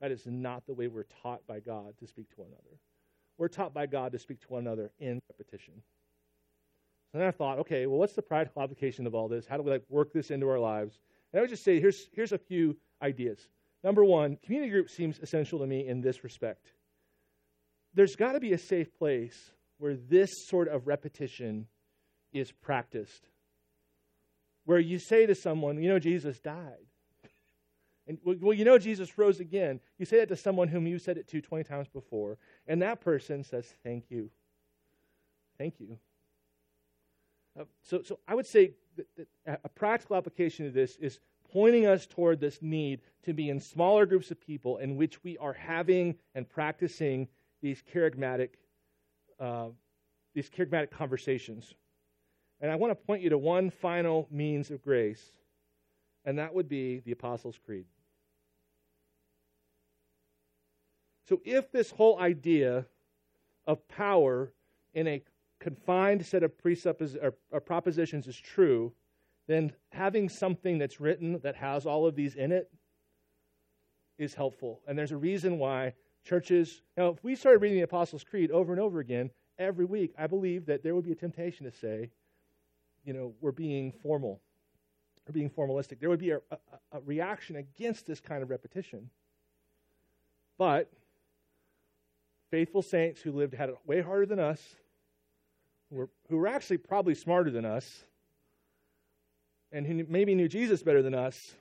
That 0.00 0.10
is 0.10 0.26
not 0.26 0.66
the 0.66 0.74
way 0.74 0.88
we're 0.88 1.06
taught 1.22 1.46
by 1.46 1.60
God 1.60 1.94
to 1.98 2.06
speak 2.06 2.28
to 2.30 2.40
one 2.40 2.48
another. 2.48 2.78
We're 3.38 3.48
taught 3.48 3.72
by 3.72 3.86
God 3.86 4.12
to 4.12 4.18
speak 4.18 4.40
to 4.40 4.46
one 4.48 4.66
another 4.66 4.90
in 4.98 5.20
repetition. 5.30 5.74
So 7.12 7.18
then 7.18 7.28
I 7.28 7.30
thought, 7.30 7.58
okay, 7.60 7.86
well, 7.86 7.98
what's 7.98 8.14
the 8.14 8.22
practical 8.22 8.62
application 8.64 9.06
of 9.06 9.14
all 9.14 9.28
this? 9.28 9.46
How 9.46 9.56
do 9.56 9.62
we 9.62 9.70
like 9.70 9.84
work 9.88 10.12
this 10.12 10.30
into 10.30 10.48
our 10.48 10.58
lives? 10.58 10.98
And 11.32 11.38
I 11.38 11.42
would 11.42 11.50
just 11.50 11.64
say, 11.64 11.80
here's 11.80 12.08
here's 12.12 12.32
a 12.32 12.38
few 12.38 12.76
ideas. 13.02 13.48
Number 13.82 14.04
one, 14.04 14.38
community 14.42 14.70
group 14.70 14.88
seems 14.88 15.18
essential 15.18 15.58
to 15.58 15.66
me 15.66 15.86
in 15.86 16.00
this 16.00 16.24
respect. 16.24 16.72
There's 17.92 18.16
got 18.16 18.32
to 18.32 18.40
be 18.40 18.52
a 18.52 18.58
safe 18.58 18.96
place 18.98 19.52
where 19.78 19.94
this 19.94 20.30
sort 20.48 20.68
of 20.68 20.86
repetition 20.86 21.66
is 22.32 22.50
practiced. 22.50 23.28
Where 24.64 24.78
you 24.78 24.98
say 24.98 25.26
to 25.26 25.34
someone, 25.34 25.82
you 25.82 25.88
know, 25.88 25.98
Jesus 25.98 26.38
died. 26.40 26.86
And 28.06 28.18
well, 28.22 28.52
you 28.52 28.66
know, 28.66 28.76
Jesus 28.76 29.16
rose 29.16 29.40
again. 29.40 29.80
You 29.96 30.04
say 30.04 30.18
that 30.18 30.28
to 30.28 30.36
someone 30.36 30.68
whom 30.68 30.86
you 30.86 30.98
said 30.98 31.16
it 31.16 31.26
to 31.28 31.40
20 31.40 31.64
times 31.64 31.88
before, 31.88 32.36
and 32.66 32.82
that 32.82 33.00
person 33.00 33.42
says, 33.42 33.72
Thank 33.82 34.10
you. 34.10 34.28
Thank 35.56 35.80
you. 35.80 35.96
Uh, 37.58 37.64
so, 37.82 38.02
so 38.02 38.18
I 38.28 38.34
would 38.34 38.46
say 38.46 38.72
that, 38.96 39.06
that 39.46 39.60
a 39.64 39.68
practical 39.70 40.16
application 40.16 40.66
of 40.66 40.74
this 40.74 40.96
is 40.96 41.18
pointing 41.52 41.86
us 41.86 42.06
toward 42.06 42.40
this 42.40 42.60
need 42.60 43.00
to 43.22 43.32
be 43.32 43.48
in 43.48 43.60
smaller 43.60 44.06
groups 44.06 44.30
of 44.30 44.40
people 44.40 44.78
in 44.78 44.96
which 44.96 45.22
we 45.22 45.38
are 45.38 45.52
having 45.52 46.16
and 46.34 46.48
practicing 46.48 47.28
these 47.62 47.82
kerygmatic, 47.94 48.50
uh, 49.38 49.68
these 50.34 50.50
kerygmatic 50.50 50.90
conversations. 50.90 51.74
And 52.64 52.72
I 52.72 52.76
want 52.76 52.92
to 52.92 52.94
point 52.94 53.20
you 53.20 53.28
to 53.28 53.36
one 53.36 53.68
final 53.68 54.26
means 54.30 54.70
of 54.70 54.80
grace, 54.80 55.22
and 56.24 56.38
that 56.38 56.54
would 56.54 56.66
be 56.66 57.00
the 57.00 57.12
Apostles' 57.12 57.58
Creed. 57.62 57.84
So, 61.28 61.42
if 61.44 61.70
this 61.70 61.90
whole 61.90 62.18
idea 62.18 62.86
of 63.66 63.86
power 63.86 64.50
in 64.94 65.06
a 65.06 65.22
confined 65.58 66.24
set 66.24 66.42
of 66.42 66.56
presuppos- 66.56 67.22
or, 67.22 67.34
or 67.50 67.60
propositions 67.60 68.26
is 68.26 68.36
true, 68.38 68.94
then 69.46 69.70
having 69.92 70.30
something 70.30 70.78
that's 70.78 70.98
written 70.98 71.38
that 71.42 71.56
has 71.56 71.84
all 71.84 72.06
of 72.06 72.16
these 72.16 72.34
in 72.34 72.50
it 72.50 72.72
is 74.16 74.32
helpful. 74.32 74.80
And 74.88 74.98
there's 74.98 75.12
a 75.12 75.18
reason 75.18 75.58
why 75.58 75.92
churches, 76.24 76.80
now, 76.96 77.10
if 77.10 77.22
we 77.22 77.36
started 77.36 77.60
reading 77.60 77.76
the 77.76 77.84
Apostles' 77.84 78.24
Creed 78.24 78.50
over 78.50 78.72
and 78.72 78.80
over 78.80 79.00
again 79.00 79.28
every 79.58 79.84
week, 79.84 80.14
I 80.16 80.26
believe 80.26 80.64
that 80.64 80.82
there 80.82 80.94
would 80.94 81.04
be 81.04 81.12
a 81.12 81.14
temptation 81.14 81.66
to 81.66 81.70
say, 81.70 82.08
you 83.04 83.12
know, 83.12 83.34
we're 83.40 83.52
being 83.52 83.92
formal 83.92 84.40
or 85.28 85.32
being 85.32 85.50
formalistic. 85.50 86.00
There 86.00 86.08
would 86.10 86.20
be 86.20 86.30
a, 86.30 86.40
a, 86.50 86.58
a 86.92 87.00
reaction 87.00 87.56
against 87.56 88.06
this 88.06 88.20
kind 88.20 88.42
of 88.42 88.50
repetition. 88.50 89.10
But 90.58 90.90
faithful 92.50 92.82
saints 92.82 93.20
who 93.20 93.32
lived 93.32 93.54
had 93.54 93.68
it 93.68 93.76
way 93.86 94.00
harder 94.00 94.26
than 94.26 94.38
us 94.38 94.60
who 95.90 95.96
were, 95.96 96.08
who 96.28 96.36
were 96.36 96.46
actually 96.46 96.78
probably 96.78 97.14
smarter 97.14 97.50
than 97.50 97.64
us 97.64 98.04
and 99.72 99.86
who 99.86 100.04
maybe 100.08 100.34
knew 100.34 100.48
Jesus 100.48 100.82
better 100.82 101.02
than 101.02 101.14
us, 101.14 101.54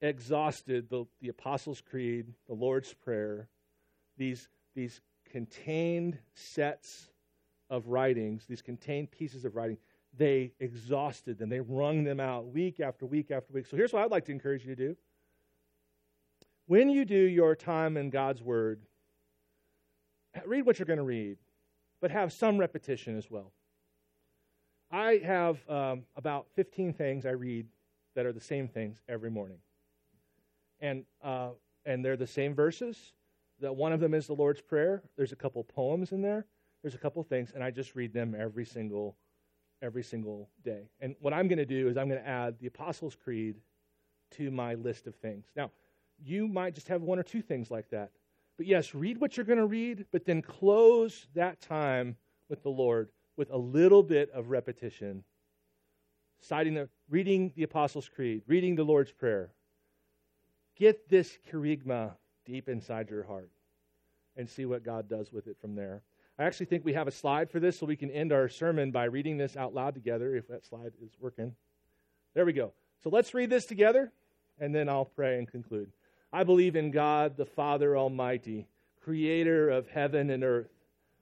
exhausted 0.00 0.88
the, 0.88 1.06
the 1.20 1.28
Apostles' 1.28 1.82
Creed, 1.82 2.26
the 2.46 2.54
Lord's 2.54 2.92
Prayer, 2.94 3.48
these, 4.16 4.48
these 4.74 5.00
contained 5.30 6.18
sets 6.34 7.08
of 7.70 7.86
writings, 7.86 8.46
these 8.46 8.62
contained 8.62 9.10
pieces 9.10 9.44
of 9.44 9.56
writing. 9.56 9.78
They 10.16 10.52
exhausted 10.60 11.38
them. 11.38 11.48
They 11.48 11.60
wrung 11.60 12.04
them 12.04 12.20
out 12.20 12.46
week 12.46 12.78
after 12.78 13.04
week 13.04 13.30
after 13.30 13.52
week. 13.52 13.66
So 13.66 13.76
here's 13.76 13.92
what 13.92 14.04
I'd 14.04 14.10
like 14.10 14.26
to 14.26 14.32
encourage 14.32 14.64
you 14.64 14.74
to 14.74 14.88
do. 14.88 14.96
When 16.66 16.88
you 16.88 17.04
do 17.04 17.16
your 17.16 17.56
time 17.56 17.96
in 17.96 18.10
God's 18.10 18.42
Word, 18.42 18.80
read 20.46 20.64
what 20.64 20.78
you're 20.78 20.86
going 20.86 20.98
to 20.98 21.02
read 21.02 21.38
but 22.04 22.10
have 22.10 22.34
some 22.34 22.58
repetition 22.58 23.16
as 23.16 23.30
well. 23.30 23.50
I 24.90 25.22
have 25.24 25.66
um, 25.70 26.02
about 26.16 26.48
15 26.54 26.92
things 26.92 27.24
I 27.24 27.30
read 27.30 27.66
that 28.14 28.26
are 28.26 28.32
the 28.34 28.42
same 28.42 28.68
things 28.68 29.00
every 29.08 29.30
morning. 29.30 29.56
And, 30.80 31.06
uh, 31.22 31.52
and 31.86 32.04
they're 32.04 32.18
the 32.18 32.26
same 32.26 32.54
verses. 32.54 33.14
That 33.60 33.74
one 33.74 33.94
of 33.94 34.00
them 34.00 34.12
is 34.12 34.26
the 34.26 34.34
Lord's 34.34 34.60
Prayer. 34.60 35.02
There's 35.16 35.32
a 35.32 35.36
couple 35.36 35.64
poems 35.64 36.12
in 36.12 36.20
there. 36.20 36.44
There's 36.84 36.94
a 36.94 36.98
couple 36.98 37.22
things, 37.22 37.50
and 37.54 37.64
I 37.64 37.70
just 37.70 37.94
read 37.94 38.12
them 38.12 38.36
every 38.38 38.66
single, 38.66 39.16
every 39.80 40.02
single 40.02 40.50
day. 40.62 40.90
And 41.00 41.16
what 41.18 41.32
I'm 41.32 41.48
going 41.48 41.56
to 41.56 41.64
do 41.64 41.88
is 41.88 41.96
I'm 41.96 42.10
going 42.10 42.20
to 42.20 42.28
add 42.28 42.58
the 42.60 42.66
Apostles' 42.66 43.16
Creed 43.16 43.56
to 44.32 44.50
my 44.50 44.74
list 44.74 45.06
of 45.06 45.14
things. 45.14 45.46
Now, 45.56 45.70
you 46.22 46.46
might 46.46 46.74
just 46.74 46.88
have 46.88 47.00
one 47.00 47.18
or 47.18 47.22
two 47.22 47.40
things 47.40 47.70
like 47.70 47.88
that. 47.88 48.10
But 48.58 48.66
yes, 48.66 48.94
read 48.94 49.18
what 49.18 49.34
you're 49.34 49.46
going 49.46 49.60
to 49.60 49.64
read, 49.64 50.04
but 50.12 50.26
then 50.26 50.42
close 50.42 51.26
that 51.34 51.62
time 51.62 52.18
with 52.50 52.62
the 52.62 52.68
Lord 52.68 53.08
with 53.38 53.50
a 53.50 53.56
little 53.56 54.02
bit 54.02 54.30
of 54.32 54.50
repetition, 54.50 55.24
citing 56.42 56.74
the, 56.74 56.90
reading 57.08 57.50
the 57.56 57.62
Apostles' 57.62 58.10
Creed, 58.14 58.42
reading 58.46 58.76
the 58.76 58.84
Lord's 58.84 59.10
Prayer. 59.10 59.52
Get 60.76 61.08
this 61.08 61.38
kerygma 61.50 62.12
deep 62.44 62.68
inside 62.68 63.08
your 63.08 63.22
heart 63.22 63.50
and 64.36 64.46
see 64.46 64.66
what 64.66 64.84
God 64.84 65.08
does 65.08 65.32
with 65.32 65.46
it 65.46 65.56
from 65.62 65.74
there. 65.74 66.02
I 66.38 66.44
actually 66.44 66.66
think 66.66 66.84
we 66.84 66.94
have 66.94 67.06
a 67.06 67.12
slide 67.12 67.50
for 67.50 67.60
this 67.60 67.78
so 67.78 67.86
we 67.86 67.96
can 67.96 68.10
end 68.10 68.32
our 68.32 68.48
sermon 68.48 68.90
by 68.90 69.04
reading 69.04 69.36
this 69.36 69.56
out 69.56 69.72
loud 69.72 69.94
together 69.94 70.34
if 70.34 70.48
that 70.48 70.64
slide 70.64 70.92
is 71.02 71.12
working. 71.20 71.54
There 72.34 72.44
we 72.44 72.52
go. 72.52 72.72
So 73.02 73.10
let's 73.10 73.34
read 73.34 73.50
this 73.50 73.66
together 73.66 74.12
and 74.58 74.74
then 74.74 74.88
I'll 74.88 75.04
pray 75.04 75.38
and 75.38 75.48
conclude. 75.48 75.92
I 76.32 76.42
believe 76.42 76.74
in 76.74 76.90
God, 76.90 77.36
the 77.36 77.46
Father 77.46 77.96
Almighty, 77.96 78.66
creator 79.02 79.70
of 79.70 79.88
heaven 79.88 80.30
and 80.30 80.42
earth. 80.42 80.70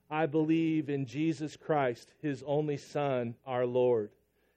I 0.09 0.25
believe 0.25 0.89
in 0.89 1.05
Jesus 1.05 1.55
Christ, 1.55 2.11
his 2.21 2.43
only 2.47 2.77
Son, 2.77 3.35
our 3.45 3.65
Lord. 3.65 4.09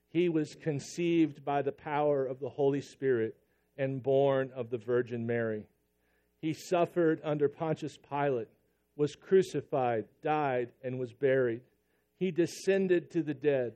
He 0.09 0.29
was 0.31 0.55
conceived 0.55 1.45
by 1.45 1.61
the 1.61 1.73
power 1.73 2.25
of 2.25 2.41
the 2.41 2.49
Holy 2.49 2.81
Spirit 2.81 3.37
and 3.77 4.03
born 4.03 4.51
of 4.55 4.71
the 4.71 4.79
Virgin 4.79 5.27
Mary. 5.27 5.67
He 6.41 6.55
suffered 6.55 7.21
under 7.23 7.49
Pontius 7.49 7.99
Pilate, 7.99 8.49
was 8.97 9.14
crucified, 9.14 10.07
died, 10.22 10.70
and 10.82 10.99
was 10.99 11.12
buried. 11.12 11.61
He 12.18 12.30
descended 12.30 13.11
to 13.12 13.22
the 13.22 13.34
dead. 13.34 13.74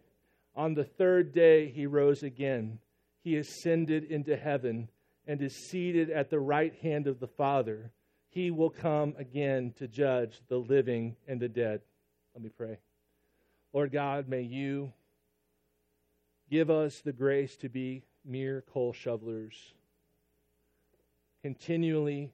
On 0.56 0.74
the 0.74 0.84
third 0.84 1.32
day, 1.32 1.70
he 1.70 1.86
rose 1.86 2.22
again. 2.22 2.78
He 3.22 3.36
ascended 3.36 4.04
into 4.04 4.36
heaven 4.36 4.88
and 5.26 5.40
is 5.42 5.68
seated 5.68 6.10
at 6.10 6.30
the 6.30 6.40
right 6.40 6.74
hand 6.82 7.06
of 7.06 7.20
the 7.20 7.28
Father, 7.28 7.92
he 8.30 8.50
will 8.50 8.70
come 8.70 9.14
again 9.18 9.74
to 9.76 9.86
judge 9.86 10.40
the 10.48 10.56
living 10.56 11.16
and 11.28 11.40
the 11.40 11.48
dead. 11.48 11.82
Let 12.34 12.42
me 12.42 12.50
pray. 12.56 12.78
Lord 13.72 13.92
God, 13.92 14.28
may 14.28 14.42
you 14.42 14.92
Give 16.50 16.68
us 16.68 17.00
the 17.00 17.12
grace 17.12 17.56
to 17.58 17.68
be 17.68 18.02
mere 18.24 18.64
coal 18.72 18.92
shovelers. 18.92 19.54
Continually, 21.42 22.32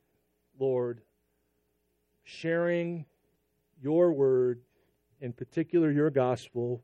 Lord, 0.59 1.03
sharing 2.27 3.07
your 3.81 4.13
word, 4.13 4.61
in 5.21 5.33
particular 5.33 5.91
your 5.91 6.11
gospel, 6.11 6.83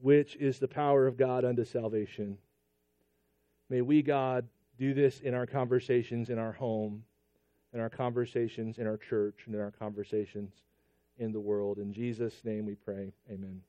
which 0.00 0.36
is 0.36 0.58
the 0.58 0.68
power 0.68 1.06
of 1.06 1.16
God 1.16 1.44
unto 1.44 1.64
salvation. 1.64 2.38
May 3.68 3.82
we, 3.82 4.00
God, 4.02 4.46
do 4.78 4.94
this 4.94 5.20
in 5.20 5.34
our 5.34 5.46
conversations 5.46 6.30
in 6.30 6.38
our 6.38 6.52
home, 6.52 7.02
in 7.74 7.80
our 7.80 7.90
conversations 7.90 8.78
in 8.78 8.86
our 8.86 8.96
church, 8.96 9.42
and 9.46 9.54
in 9.54 9.60
our 9.60 9.72
conversations 9.72 10.52
in 11.18 11.32
the 11.32 11.40
world. 11.40 11.78
In 11.78 11.92
Jesus' 11.92 12.40
name 12.44 12.64
we 12.66 12.76
pray. 12.76 13.12
Amen. 13.30 13.60